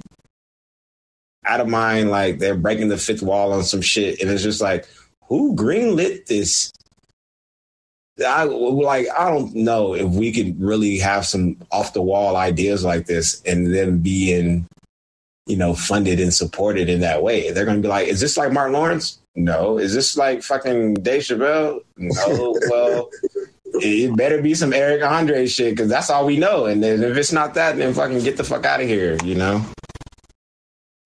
out 1.46 1.62
of 1.62 1.68
mind. 1.68 2.10
Like 2.10 2.40
they're 2.40 2.56
breaking 2.56 2.90
the 2.90 2.98
fifth 2.98 3.24
wall 3.24 3.54
on 3.54 3.64
some 3.64 3.82
shit, 3.82 4.22
and 4.22 4.30
it's 4.30 4.44
just 4.44 4.62
like 4.62 4.88
who 5.28 5.56
greenlit 5.56 6.26
this? 6.26 6.72
I 8.26 8.44
like 8.44 9.08
I 9.18 9.30
don't 9.30 9.54
know 9.54 9.94
if 9.94 10.10
we 10.10 10.32
could 10.32 10.60
really 10.60 10.98
have 10.98 11.26
some 11.26 11.58
off 11.72 11.94
the 11.94 12.02
wall 12.02 12.36
ideas 12.36 12.84
like 12.84 13.06
this 13.06 13.42
and 13.44 13.74
then 13.74 14.00
being 14.00 14.66
you 15.46 15.56
know 15.56 15.74
funded 15.74 16.20
and 16.20 16.34
supported 16.34 16.90
in 16.90 17.02
that 17.02 17.24
way. 17.24 17.52
They're 17.52 17.66
going 17.66 17.78
to 17.78 17.82
be 17.82 17.90
like, 17.90 18.08
is 18.08 18.20
this 18.20 18.38
like 18.38 18.52
Martin 18.52 18.74
Lawrence? 18.74 19.20
No. 19.36 19.78
Is 19.78 19.94
this 19.94 20.18
like 20.18 20.42
fucking 20.42 20.96
Dave 20.96 21.22
Chappelle? 21.22 21.82
No. 21.98 22.60
well, 22.70 23.10
it 23.76 24.16
better 24.18 24.42
be 24.42 24.56
some 24.56 24.74
Eric 24.74 25.04
Andre 25.04 25.46
shit 25.46 25.74
because 25.76 25.90
that's 25.90 26.10
all 26.10 26.26
we 26.26 26.38
know. 26.38 26.66
And 26.66 26.84
then 26.84 27.04
if 27.04 27.16
it's 27.18 27.32
not 27.32 27.54
that, 27.54 27.78
then 27.78 27.94
fucking 27.94 28.24
get 28.24 28.38
the 28.38 28.44
fuck 28.44 28.66
out 28.66 28.82
of 28.82 28.88
here. 28.88 29.18
You 29.24 29.36
know. 29.36 29.64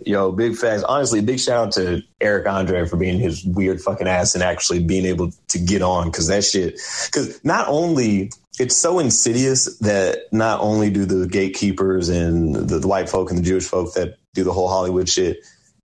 Yo, 0.05 0.31
big 0.31 0.55
facts. 0.55 0.83
Honestly, 0.83 1.21
big 1.21 1.39
shout 1.39 1.67
out 1.67 1.73
to 1.73 2.01
Eric 2.19 2.47
Andre 2.47 2.87
for 2.87 2.97
being 2.97 3.19
his 3.19 3.43
weird 3.45 3.81
fucking 3.81 4.07
ass 4.07 4.33
and 4.33 4.43
actually 4.43 4.83
being 4.83 5.05
able 5.05 5.31
to 5.49 5.59
get 5.59 5.81
on 5.81 6.07
because 6.07 6.27
that 6.27 6.43
shit. 6.43 6.79
Because 7.05 7.43
not 7.43 7.67
only 7.67 8.31
it's 8.59 8.77
so 8.77 8.99
insidious 8.99 9.77
that 9.79 10.25
not 10.31 10.59
only 10.61 10.89
do 10.89 11.05
the 11.05 11.27
gatekeepers 11.27 12.09
and 12.09 12.55
the, 12.55 12.79
the 12.79 12.87
white 12.87 13.09
folk 13.09 13.29
and 13.29 13.39
the 13.39 13.43
Jewish 13.43 13.65
folk 13.65 13.93
that 13.93 14.17
do 14.33 14.43
the 14.43 14.53
whole 14.53 14.67
Hollywood 14.67 15.07
shit, 15.07 15.39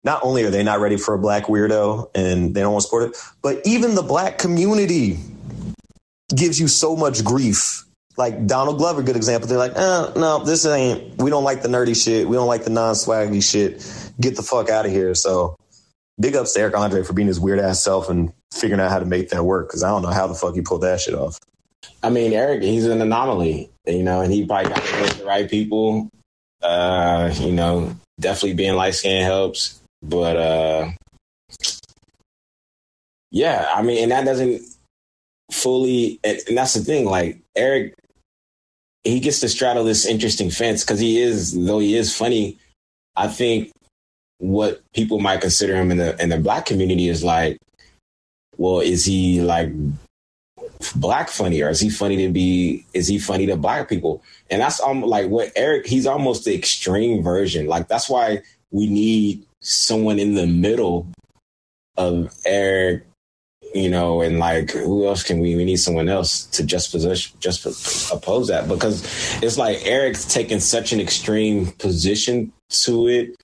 not 0.04 0.24
only 0.24 0.44
are 0.44 0.50
they 0.50 0.64
not 0.64 0.80
ready 0.80 0.98
for 0.98 1.14
a 1.14 1.20
black 1.20 1.46
weirdo 1.46 2.10
and 2.16 2.54
they 2.54 2.62
don't 2.62 2.74
want 2.74 2.84
to 2.84 2.88
support 2.88 3.10
it, 3.10 3.18
but 3.42 3.62
even 3.66 3.96
the 3.96 4.04
black 4.04 4.38
community 4.38 5.18
gives 6.34 6.60
you 6.60 6.68
so 6.68 6.96
much 6.96 7.24
grief. 7.24 7.86
Like 8.18 8.48
Donald 8.48 8.78
Glover, 8.78 9.04
good 9.04 9.16
example. 9.16 9.48
They're 9.48 9.58
like, 9.58 9.74
oh, 9.76 10.14
no, 10.16 10.44
this 10.44 10.66
ain't. 10.66 11.22
We 11.22 11.30
don't 11.30 11.44
like 11.44 11.62
the 11.62 11.68
nerdy 11.68 12.02
shit. 12.02 12.28
We 12.28 12.38
don't 12.38 12.48
like 12.48 12.64
the 12.64 12.70
non-swaggy 12.70 13.44
shit. 13.44 14.14
Get 14.20 14.36
the 14.36 14.44
fuck 14.44 14.70
out 14.70 14.86
of 14.86 14.92
here. 14.92 15.14
So, 15.16 15.58
big 16.20 16.36
ups 16.36 16.54
to 16.54 16.62
Eric 16.62 16.78
Andre 16.78 17.04
for 17.04 17.14
being 17.14 17.28
his 17.28 17.40
weird 17.40 17.60
ass 17.60 17.84
self 17.84 18.10
and 18.10 18.32
figuring 18.54 18.80
out 18.80 18.90
how 18.90 19.00
to 19.00 19.06
make 19.06 19.30
that 19.30 19.44
work. 19.44 19.68
Because 19.68 19.84
I 19.84 19.90
don't 19.90 20.02
know 20.02 20.10
how 20.10 20.28
the 20.28 20.34
fuck 20.34 20.56
he 20.56 20.62
pulled 20.62 20.82
that 20.82 21.02
shit 21.02 21.14
off. 21.14 21.38
I 22.02 22.10
mean, 22.10 22.34
Eric, 22.34 22.64
he's 22.64 22.86
an 22.86 23.02
anomaly, 23.02 23.70
you 23.86 24.04
know, 24.04 24.22
and 24.22 24.32
he 24.32 24.46
probably 24.46 24.70
got 24.70 24.82
with 25.02 25.20
the 25.20 25.26
right 25.26 25.50
people. 25.50 26.10
Uh, 26.62 27.34
you 27.36 27.52
know, 27.52 27.96
definitely 28.20 28.54
being 28.54 28.76
light 28.76 28.96
skinned 28.96 29.26
helps. 29.26 29.80
But 30.02 30.38
uh 30.38 30.92
yeah, 33.32 33.70
I 33.74 33.82
mean, 33.82 34.04
and 34.04 34.12
that 34.12 34.26
doesn't 34.26 34.62
fully 35.52 36.20
and, 36.24 36.40
and 36.48 36.58
that's 36.58 36.74
the 36.74 36.82
thing, 36.82 37.06
like 37.06 37.40
Eric 37.56 37.96
he 39.06 39.20
gets 39.20 39.40
to 39.40 39.50
straddle 39.50 39.84
this 39.84 40.06
interesting 40.06 40.50
fence 40.50 40.84
because 40.84 41.00
he 41.00 41.22
is 41.22 41.54
though 41.66 41.80
he 41.80 41.96
is 41.96 42.16
funny, 42.16 42.58
I 43.16 43.28
think 43.28 43.72
what 44.40 44.82
people 44.94 45.20
might 45.20 45.42
consider 45.42 45.76
him 45.76 45.92
in 45.92 45.98
the 45.98 46.22
in 46.22 46.30
the 46.30 46.40
black 46.40 46.66
community 46.66 47.08
is 47.08 47.24
like, 47.24 47.58
well, 48.58 48.80
is 48.80 49.06
he 49.06 49.42
like 49.42 49.72
black 50.96 51.30
funny 51.30 51.62
or 51.62 51.70
is 51.70 51.80
he 51.80 51.90
funny 51.90 52.18
to 52.18 52.30
be 52.30 52.86
is 52.94 53.08
he 53.08 53.20
funny 53.20 53.46
to 53.46 53.56
black 53.56 53.88
people? 53.88 54.24
And 54.50 54.62
that's 54.62 54.82
um 54.82 55.02
like 55.02 55.30
what 55.30 55.52
eric 55.56 55.86
he's 55.86 56.08
almost 56.08 56.44
the 56.44 56.56
extreme 56.56 57.24
version. 57.24 57.68
Like 57.68 57.88
that's 57.88 58.10
why 58.10 58.42
we 58.72 58.88
need 58.88 59.46
someone 59.62 60.20
in 60.20 60.34
the 60.34 60.48
middle 60.48 61.08
of 61.98 62.34
eric 62.46 63.06
you 63.76 63.90
know 63.90 64.22
and 64.22 64.40
like 64.40 64.72
who 64.72 65.06
else 65.06 65.22
can 65.22 65.40
we 65.40 65.56
we 65.56 65.66
need 65.66 65.76
someone 65.76 66.10
else 66.10 66.46
to 66.46 66.64
just 66.64 66.92
position 66.92 67.38
just 67.40 67.66
oppose 68.12 68.48
that 68.48 68.68
because 68.68 69.04
it's 69.44 69.58
like 69.58 69.86
eric's 69.86 70.26
taking 70.26 70.60
such 70.60 70.94
an 70.94 71.00
extreme 71.00 71.68
position 71.74 72.52
to 72.70 73.08
it 73.08 73.36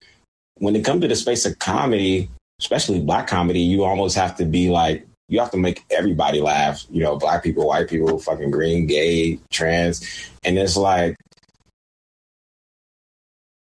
when 0.58 0.76
it 0.76 0.86
comes 0.86 1.02
to 1.02 1.08
the 1.08 1.16
space 1.16 1.46
of 1.46 1.60
comedy 1.60 2.30
especially 2.60 3.00
black 3.02 3.28
comedy 3.28 3.60
you 3.60 3.84
almost 3.84 4.16
have 4.16 4.36
to 4.36 4.46
be 4.46 4.70
like 4.70 5.06
you 5.32 5.40
have 5.40 5.52
to 5.52 5.58
make 5.58 5.86
everybody 5.90 6.42
laugh. 6.42 6.86
You 6.92 7.02
know, 7.04 7.16
black 7.16 7.42
people, 7.42 7.66
white 7.66 7.88
people, 7.88 8.20
fucking 8.20 8.52
green, 8.52 8.86
gay, 8.86 9.40
trans. 9.50 10.06
And 10.44 10.60
it's 10.60 10.76
like 10.76 11.16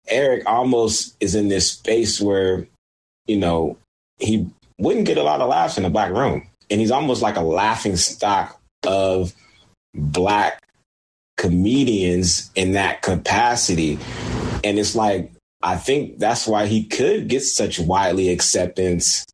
Eric 0.07 0.43
almost 0.45 1.17
is 1.19 1.35
in 1.35 1.49
this 1.49 1.71
space 1.71 2.21
where, 2.21 2.65
you 3.27 3.35
know, 3.35 3.77
he 4.17 4.49
wouldn't 4.79 5.05
get 5.05 5.17
a 5.17 5.23
lot 5.23 5.41
of 5.41 5.49
laughs 5.49 5.75
in 5.75 5.83
the 5.83 5.89
black 5.89 6.11
room. 6.13 6.47
And 6.69 6.79
he's 6.79 6.91
almost 6.91 7.21
like 7.21 7.37
a 7.37 7.41
laughing 7.41 7.95
stock 7.95 8.59
of 8.85 9.33
black 9.93 10.61
comedians 11.37 12.51
in 12.55 12.73
that 12.73 13.01
capacity. 13.01 13.99
And 14.63 14.77
it's 14.77 14.95
like, 14.95 15.31
I 15.61 15.75
think 15.75 16.19
that's 16.19 16.47
why 16.47 16.67
he 16.67 16.85
could 16.85 17.27
get 17.27 17.41
such 17.41 17.79
widely 17.79 18.29
acceptance 18.29 19.25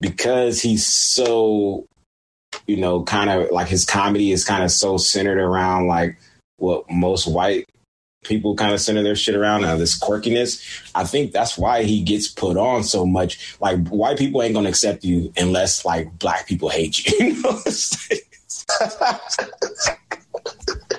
because 0.00 0.60
he's 0.60 0.84
so 0.84 1.86
you 2.66 2.76
know 2.76 3.02
kind 3.04 3.30
of 3.30 3.50
like 3.50 3.68
his 3.68 3.84
comedy 3.84 4.32
is 4.32 4.44
kind 4.44 4.62
of 4.62 4.70
so 4.70 4.96
centered 4.96 5.38
around 5.38 5.86
like 5.86 6.18
what 6.58 6.90
most 6.90 7.26
white 7.26 7.64
people 8.24 8.54
kind 8.54 8.72
of 8.72 8.80
center 8.80 9.02
their 9.02 9.16
shit 9.16 9.34
around 9.34 9.64
uh, 9.64 9.76
this 9.76 9.98
quirkiness. 9.98 10.62
I 10.94 11.04
think 11.04 11.32
that's 11.32 11.58
why 11.58 11.82
he 11.82 12.02
gets 12.02 12.28
put 12.28 12.56
on 12.56 12.84
so 12.84 13.04
much. 13.04 13.56
Like 13.60 13.88
white 13.88 14.18
people 14.18 14.42
ain't 14.42 14.54
gonna 14.54 14.68
accept 14.68 15.04
you 15.04 15.32
unless 15.36 15.84
like 15.84 16.18
black 16.18 16.46
people 16.46 16.68
hate 16.68 17.04
you. 17.06 17.42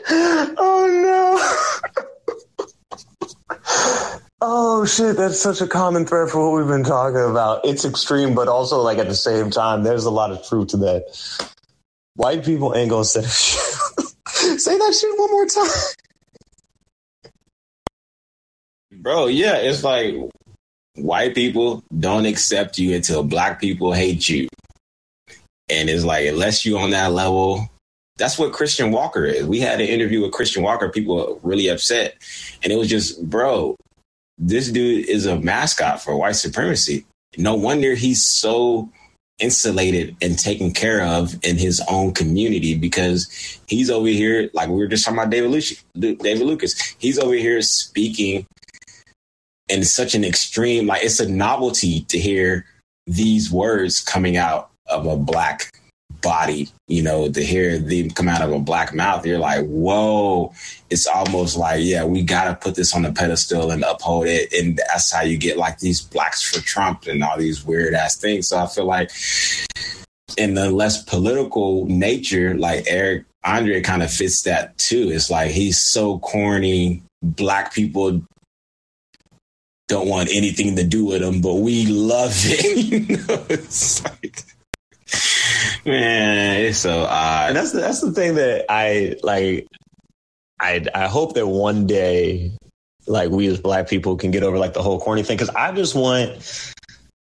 oh 0.09 0.89
no. 1.01 1.39
Oh 4.41 4.85
shit, 4.85 5.15
that's 5.15 5.39
such 5.39 5.61
a 5.61 5.67
common 5.67 6.05
thread 6.05 6.29
for 6.29 6.51
what 6.51 6.57
we've 6.57 6.67
been 6.67 6.83
talking 6.83 7.21
about. 7.21 7.65
It's 7.65 7.85
extreme, 7.85 8.35
but 8.35 8.49
also 8.49 8.81
like 8.81 8.97
at 8.97 9.07
the 9.07 9.15
same 9.15 9.49
time, 9.49 9.83
there's 9.83 10.05
a 10.05 10.11
lot 10.11 10.31
of 10.31 10.45
truth 10.45 10.69
to 10.69 10.77
that. 10.77 11.05
White 12.15 12.43
people 12.43 12.75
ain't 12.75 12.89
gonna 12.89 13.05
say 13.05 13.21
say 13.23 14.77
that 14.77 14.97
shit 14.99 15.17
one 15.17 15.31
more 15.31 15.45
time. 15.45 15.69
Bro, 19.03 19.27
yeah, 19.27 19.57
it's 19.57 19.83
like 19.83 20.15
white 20.95 21.35
people 21.35 21.83
don't 21.99 22.25
accept 22.25 22.77
you 22.77 22.95
until 22.95 23.21
black 23.21 23.59
people 23.59 23.91
hate 23.91 24.29
you. 24.29 24.47
And 25.69 25.89
it's 25.89 26.05
like, 26.05 26.25
unless 26.25 26.65
you're 26.65 26.79
on 26.79 26.91
that 26.91 27.11
level, 27.11 27.69
that's 28.15 28.39
what 28.39 28.53
Christian 28.53 28.91
Walker 28.91 29.25
is. 29.25 29.45
We 29.45 29.59
had 29.59 29.81
an 29.81 29.87
interview 29.87 30.21
with 30.21 30.31
Christian 30.31 30.63
Walker, 30.63 30.87
people 30.87 31.37
really 31.43 31.67
upset. 31.67 32.15
And 32.63 32.71
it 32.71 32.77
was 32.77 32.87
just, 32.87 33.21
bro, 33.29 33.75
this 34.37 34.71
dude 34.71 35.09
is 35.09 35.25
a 35.25 35.37
mascot 35.37 36.01
for 36.01 36.15
white 36.15 36.37
supremacy. 36.37 37.05
No 37.37 37.55
wonder 37.55 37.95
he's 37.95 38.25
so 38.25 38.89
insulated 39.39 40.15
and 40.21 40.39
taken 40.39 40.71
care 40.71 41.03
of 41.03 41.35
in 41.43 41.57
his 41.57 41.81
own 41.89 42.13
community 42.13 42.77
because 42.77 43.59
he's 43.67 43.89
over 43.89 44.07
here, 44.07 44.49
like 44.53 44.69
we 44.69 44.75
were 44.75 44.87
just 44.87 45.03
talking 45.03 45.19
about 45.19 45.29
David, 45.29 45.49
Lucas, 45.49 45.83
David 45.99 46.43
Lucas. 46.43 46.95
He's 46.99 47.19
over 47.19 47.33
here 47.33 47.61
speaking 47.61 48.45
in 49.73 49.83
such 49.83 50.13
an 50.13 50.23
extreme, 50.23 50.85
like 50.85 51.03
it's 51.03 51.19
a 51.19 51.27
novelty 51.27 52.01
to 52.01 52.19
hear 52.19 52.65
these 53.07 53.51
words 53.51 54.01
coming 54.01 54.37
out 54.37 54.69
of 54.87 55.07
a 55.07 55.17
black 55.17 55.71
body, 56.21 56.69
you 56.87 57.01
know, 57.01 57.27
to 57.27 57.43
hear 57.43 57.79
them 57.79 58.11
come 58.11 58.29
out 58.29 58.43
of 58.43 58.51
a 58.51 58.59
black 58.59 58.93
mouth, 58.93 59.25
you're 59.25 59.39
like, 59.39 59.65
whoa, 59.65 60.53
it's 60.91 61.07
almost 61.07 61.57
like, 61.57 61.81
yeah, 61.83 62.05
we 62.05 62.21
got 62.21 62.45
to 62.45 62.55
put 62.55 62.75
this 62.75 62.95
on 62.95 63.01
the 63.01 63.11
pedestal 63.11 63.71
and 63.71 63.83
uphold 63.83 64.27
it. 64.27 64.53
And 64.53 64.77
that's 64.77 65.11
how 65.11 65.23
you 65.23 65.37
get 65.37 65.57
like 65.57 65.79
these 65.79 66.01
blacks 66.01 66.43
for 66.43 66.61
Trump 66.61 67.07
and 67.07 67.23
all 67.23 67.37
these 67.37 67.65
weird 67.65 67.95
ass 67.95 68.15
things. 68.15 68.49
So 68.49 68.59
I 68.59 68.67
feel 68.67 68.85
like 68.85 69.09
in 70.37 70.53
the 70.53 70.69
less 70.69 71.03
political 71.03 71.87
nature, 71.87 72.55
like 72.55 72.85
Eric 72.87 73.25
Andre 73.43 73.81
kind 73.81 74.03
of 74.03 74.13
fits 74.13 74.43
that 74.43 74.77
too. 74.77 75.09
It's 75.11 75.31
like 75.31 75.49
he's 75.49 75.81
so 75.81 76.19
corny. 76.19 77.01
Black 77.23 77.73
people 77.73 78.21
don't 79.87 80.07
want 80.07 80.29
anything 80.31 80.75
to 80.75 80.83
do 80.83 81.05
with 81.05 81.21
them, 81.21 81.41
but 81.41 81.55
we 81.55 81.85
love 81.87 82.31
it. 82.35 82.75
you 83.09 83.17
know, 83.17 83.45
it's 83.49 84.03
like 84.03 84.43
Man, 85.85 86.61
it's 86.61 86.79
so 86.79 87.01
odd. 87.01 87.49
And 87.49 87.57
that's 87.57 87.71
the, 87.71 87.81
that's 87.81 88.01
the 88.01 88.11
thing 88.11 88.35
that 88.35 88.65
I 88.69 89.17
like. 89.23 89.67
I 90.59 90.85
I 90.93 91.07
hope 91.07 91.33
that 91.33 91.47
one 91.47 91.87
day, 91.87 92.53
like 93.05 93.29
we 93.31 93.47
as 93.47 93.59
black 93.59 93.89
people 93.89 94.15
can 94.15 94.31
get 94.31 94.43
over 94.43 94.57
like 94.57 94.73
the 94.73 94.81
whole 94.81 94.99
corny 94.99 95.23
thing 95.23 95.37
because 95.37 95.53
I 95.53 95.73
just 95.73 95.93
want 95.93 96.73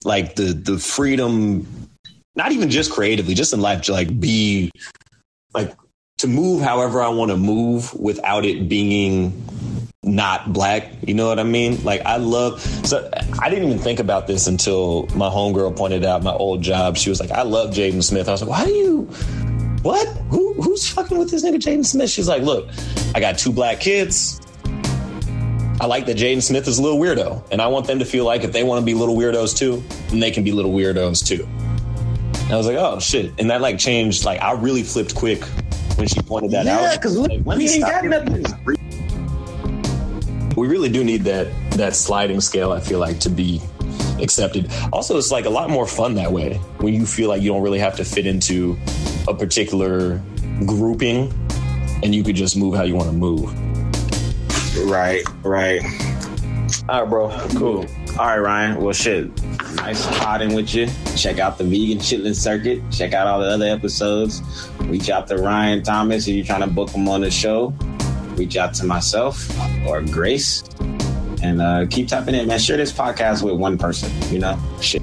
like 0.05 0.35
the 0.37 0.55
the 0.55 0.79
freedom, 0.79 1.67
not 2.37 2.53
even 2.53 2.71
just 2.71 2.91
creatively, 2.91 3.35
just 3.35 3.53
in 3.53 3.61
life, 3.61 3.83
to 3.83 3.93
like 3.93 4.19
be 4.19 4.71
like 5.53 5.75
to 6.19 6.27
move 6.27 6.63
however 6.63 7.03
I 7.03 7.09
want 7.09 7.31
to 7.31 7.37
move 7.37 7.93
without 7.95 8.45
it 8.45 8.69
being 8.69 9.33
not 10.15 10.53
black. 10.53 10.91
You 11.07 11.15
know 11.15 11.29
what 11.29 11.39
I 11.39 11.45
mean? 11.45 11.83
Like 11.85 12.03
I 12.03 12.17
love. 12.17 12.61
So 12.61 13.09
I 13.41 13.49
didn't 13.49 13.65
even 13.67 13.79
think 13.79 14.01
about 14.01 14.27
this 14.27 14.47
until 14.47 15.07
my 15.15 15.29
homegirl 15.29 15.77
pointed 15.77 16.05
out 16.05 16.23
my 16.23 16.33
old 16.33 16.63
job. 16.63 16.97
She 16.97 17.11
was 17.11 17.21
like, 17.21 17.31
"I 17.31 17.43
love 17.43 17.71
Jaden 17.71 18.03
Smith." 18.03 18.29
I 18.29 18.33
was 18.33 18.43
like, 18.43 18.51
"Why 18.51 18.65
do 18.65 18.73
you? 18.73 19.03
What? 19.83 20.09
Who? 20.31 20.55
Who's 20.55 20.89
fucking 20.91 21.19
with 21.19 21.31
this 21.31 21.45
nigga 21.45 21.57
Jaden 21.57 21.85
Smith?" 21.85 22.11
She's 22.11 22.29
like, 22.29 22.43
"Look, 22.43 22.69
I 23.15 23.21
got 23.21 23.39
two 23.39 23.53
black 23.53 23.81
kids." 23.81 24.41
I 25.81 25.87
like 25.87 26.07
that 26.07 26.17
Jaden 26.17 26.43
Smith 26.43 26.67
is 26.67 26.79
a 26.79 26.83
little 26.83 26.99
weirdo, 26.99 27.41
and 27.53 27.63
I 27.63 27.69
want 27.69 27.87
them 27.87 28.01
to 28.01 28.05
feel 28.05 28.25
like 28.25 28.43
if 28.43 28.53
they 28.53 28.65
want 28.65 28.81
to 28.81 28.85
be 28.85 28.95
little 28.95 29.17
weirdos 29.17 29.57
too, 29.57 29.83
then 30.09 30.19
they 30.19 30.33
can 30.33 30.43
be 30.43 30.51
little 30.51 30.73
weirdos 30.73 31.25
too. 31.25 31.47
And 32.45 32.53
I 32.53 32.57
was 32.57 32.67
like, 32.67 32.79
oh 32.79 32.99
shit, 32.99 33.33
and 33.39 33.51
that 33.51 33.61
like 33.61 33.79
changed. 33.79 34.25
Like 34.25 34.43
I 34.43 34.53
really 34.53 34.83
flipped 34.83 35.15
quick 35.15 35.45
when 35.97 36.09
she 36.09 36.21
pointed 36.23 36.51
that 36.53 36.67
yeah, 36.67 36.77
out. 36.77 36.83
Yeah, 36.83 36.97
because 36.97 37.17
like, 37.17 37.45
we 37.45 37.69
ain't 37.69 37.83
got 37.83 38.05
nothing 38.05 38.45
we 40.59 40.69
really 40.69 40.89
do 40.89 41.05
need 41.05 41.23
that 41.25 41.49
that 41.73 41.95
sliding 41.95 42.41
scale 42.41 42.73
i 42.73 42.81
feel 42.81 42.99
like 42.99 43.19
to 43.19 43.31
be 43.31 43.63
accepted. 44.21 44.71
Also 44.93 45.17
it's 45.17 45.31
like 45.31 45.45
a 45.45 45.51
lot 45.51 45.71
more 45.71 45.87
fun 45.87 46.15
that 46.15 46.33
way 46.33 46.55
when 46.79 46.95
you 46.95 47.07
feel 47.07 47.29
like 47.29 47.43
you 47.43 47.49
don't 47.51 47.63
really 47.63 47.79
have 47.79 47.97
to 47.97 48.05
fit 48.05 48.27
into 48.27 48.77
a 49.27 49.35
particular 49.35 50.23
grouping 50.67 51.33
and 52.03 52.15
you 52.15 52.23
could 52.23 52.37
just 52.37 52.57
move 52.57 52.75
how 52.75 52.83
you 52.83 52.95
want 52.95 53.09
to 53.09 53.17
move. 53.17 53.53
Right 54.89 55.23
right. 55.43 55.83
All 56.89 57.03
right 57.03 57.11
bro. 57.11 57.49
Cool. 57.57 57.87
All 58.19 58.27
right 58.27 58.39
ryan. 58.39 58.81
Well 58.81 58.93
shit. 58.93 59.31
Nice 59.75 60.07
potting 60.19 60.55
with 60.55 60.75
you. 60.75 60.89
Check 61.17 61.39
out 61.39 61.59
the 61.59 61.65
vegan 61.65 61.99
chitlin 61.99 62.35
circuit. 62.35 62.83
Check 62.91 63.13
out 63.13 63.27
all 63.27 63.41
the 63.41 63.47
other 63.47 63.67
episodes. 63.67 64.43
Reach 64.81 65.11
out 65.11 65.27
to 65.29 65.37
ryan 65.37 65.83
thomas 65.83 66.27
if 66.29 66.35
you're 66.35 66.45
trying 66.45 66.61
to 66.61 66.67
book 66.67 66.91
him 66.91 67.09
on 67.09 67.21
the 67.21 67.31
show 67.31 67.75
reach 68.39 68.57
out 68.57 68.73
to 68.75 68.87
myself 68.87 69.51
or 69.87 70.01
Grace 70.03 70.63
and 71.43 71.61
uh, 71.61 71.87
keep 71.91 72.09
tapping 72.09 72.35
in, 72.35 72.47
man. 72.47 72.59
Share 72.59 72.77
this 72.77 72.93
podcast 72.93 73.43
with 73.43 73.55
one 73.55 73.77
person, 73.77 74.11
you 74.33 74.39
know? 74.39 74.59
Shit. 74.81 75.03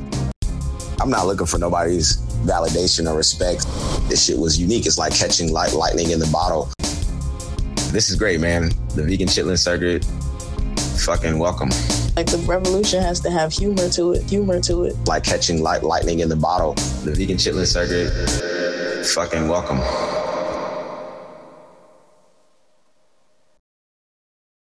I'm 0.99 1.09
not 1.09 1.27
looking 1.27 1.45
for 1.45 1.57
nobody's 1.59 2.17
validation 2.45 3.09
or 3.11 3.15
respect. 3.17 3.65
This 4.09 4.25
shit 4.25 4.37
was 4.37 4.59
unique. 4.59 4.85
It's 4.85 4.97
like 4.97 5.13
catching 5.13 5.51
light 5.51 5.73
lightning 5.73 6.11
in 6.11 6.19
the 6.19 6.27
bottle. 6.27 6.71
This 7.91 8.09
is 8.09 8.15
great, 8.15 8.39
man. 8.39 8.71
The 8.95 9.03
vegan 9.03 9.27
chitlin 9.27 9.57
circuit. 9.57 10.05
Fucking 11.05 11.37
welcome. 11.37 11.69
Like 12.15 12.27
the 12.27 12.41
revolution 12.47 13.01
has 13.01 13.19
to 13.21 13.29
have 13.29 13.51
humor 13.51 13.89
to 13.89 14.13
it. 14.13 14.23
Humor 14.23 14.61
to 14.61 14.83
it. 14.85 14.95
Like 15.07 15.23
catching 15.23 15.61
light 15.61 15.83
lightning 15.83 16.19
in 16.19 16.29
the 16.29 16.35
bottle. 16.35 16.73
The 17.03 17.13
vegan 17.13 17.37
chitlin 17.37 17.65
circuit. 17.65 19.05
Fucking 19.07 19.47
welcome. 19.47 19.79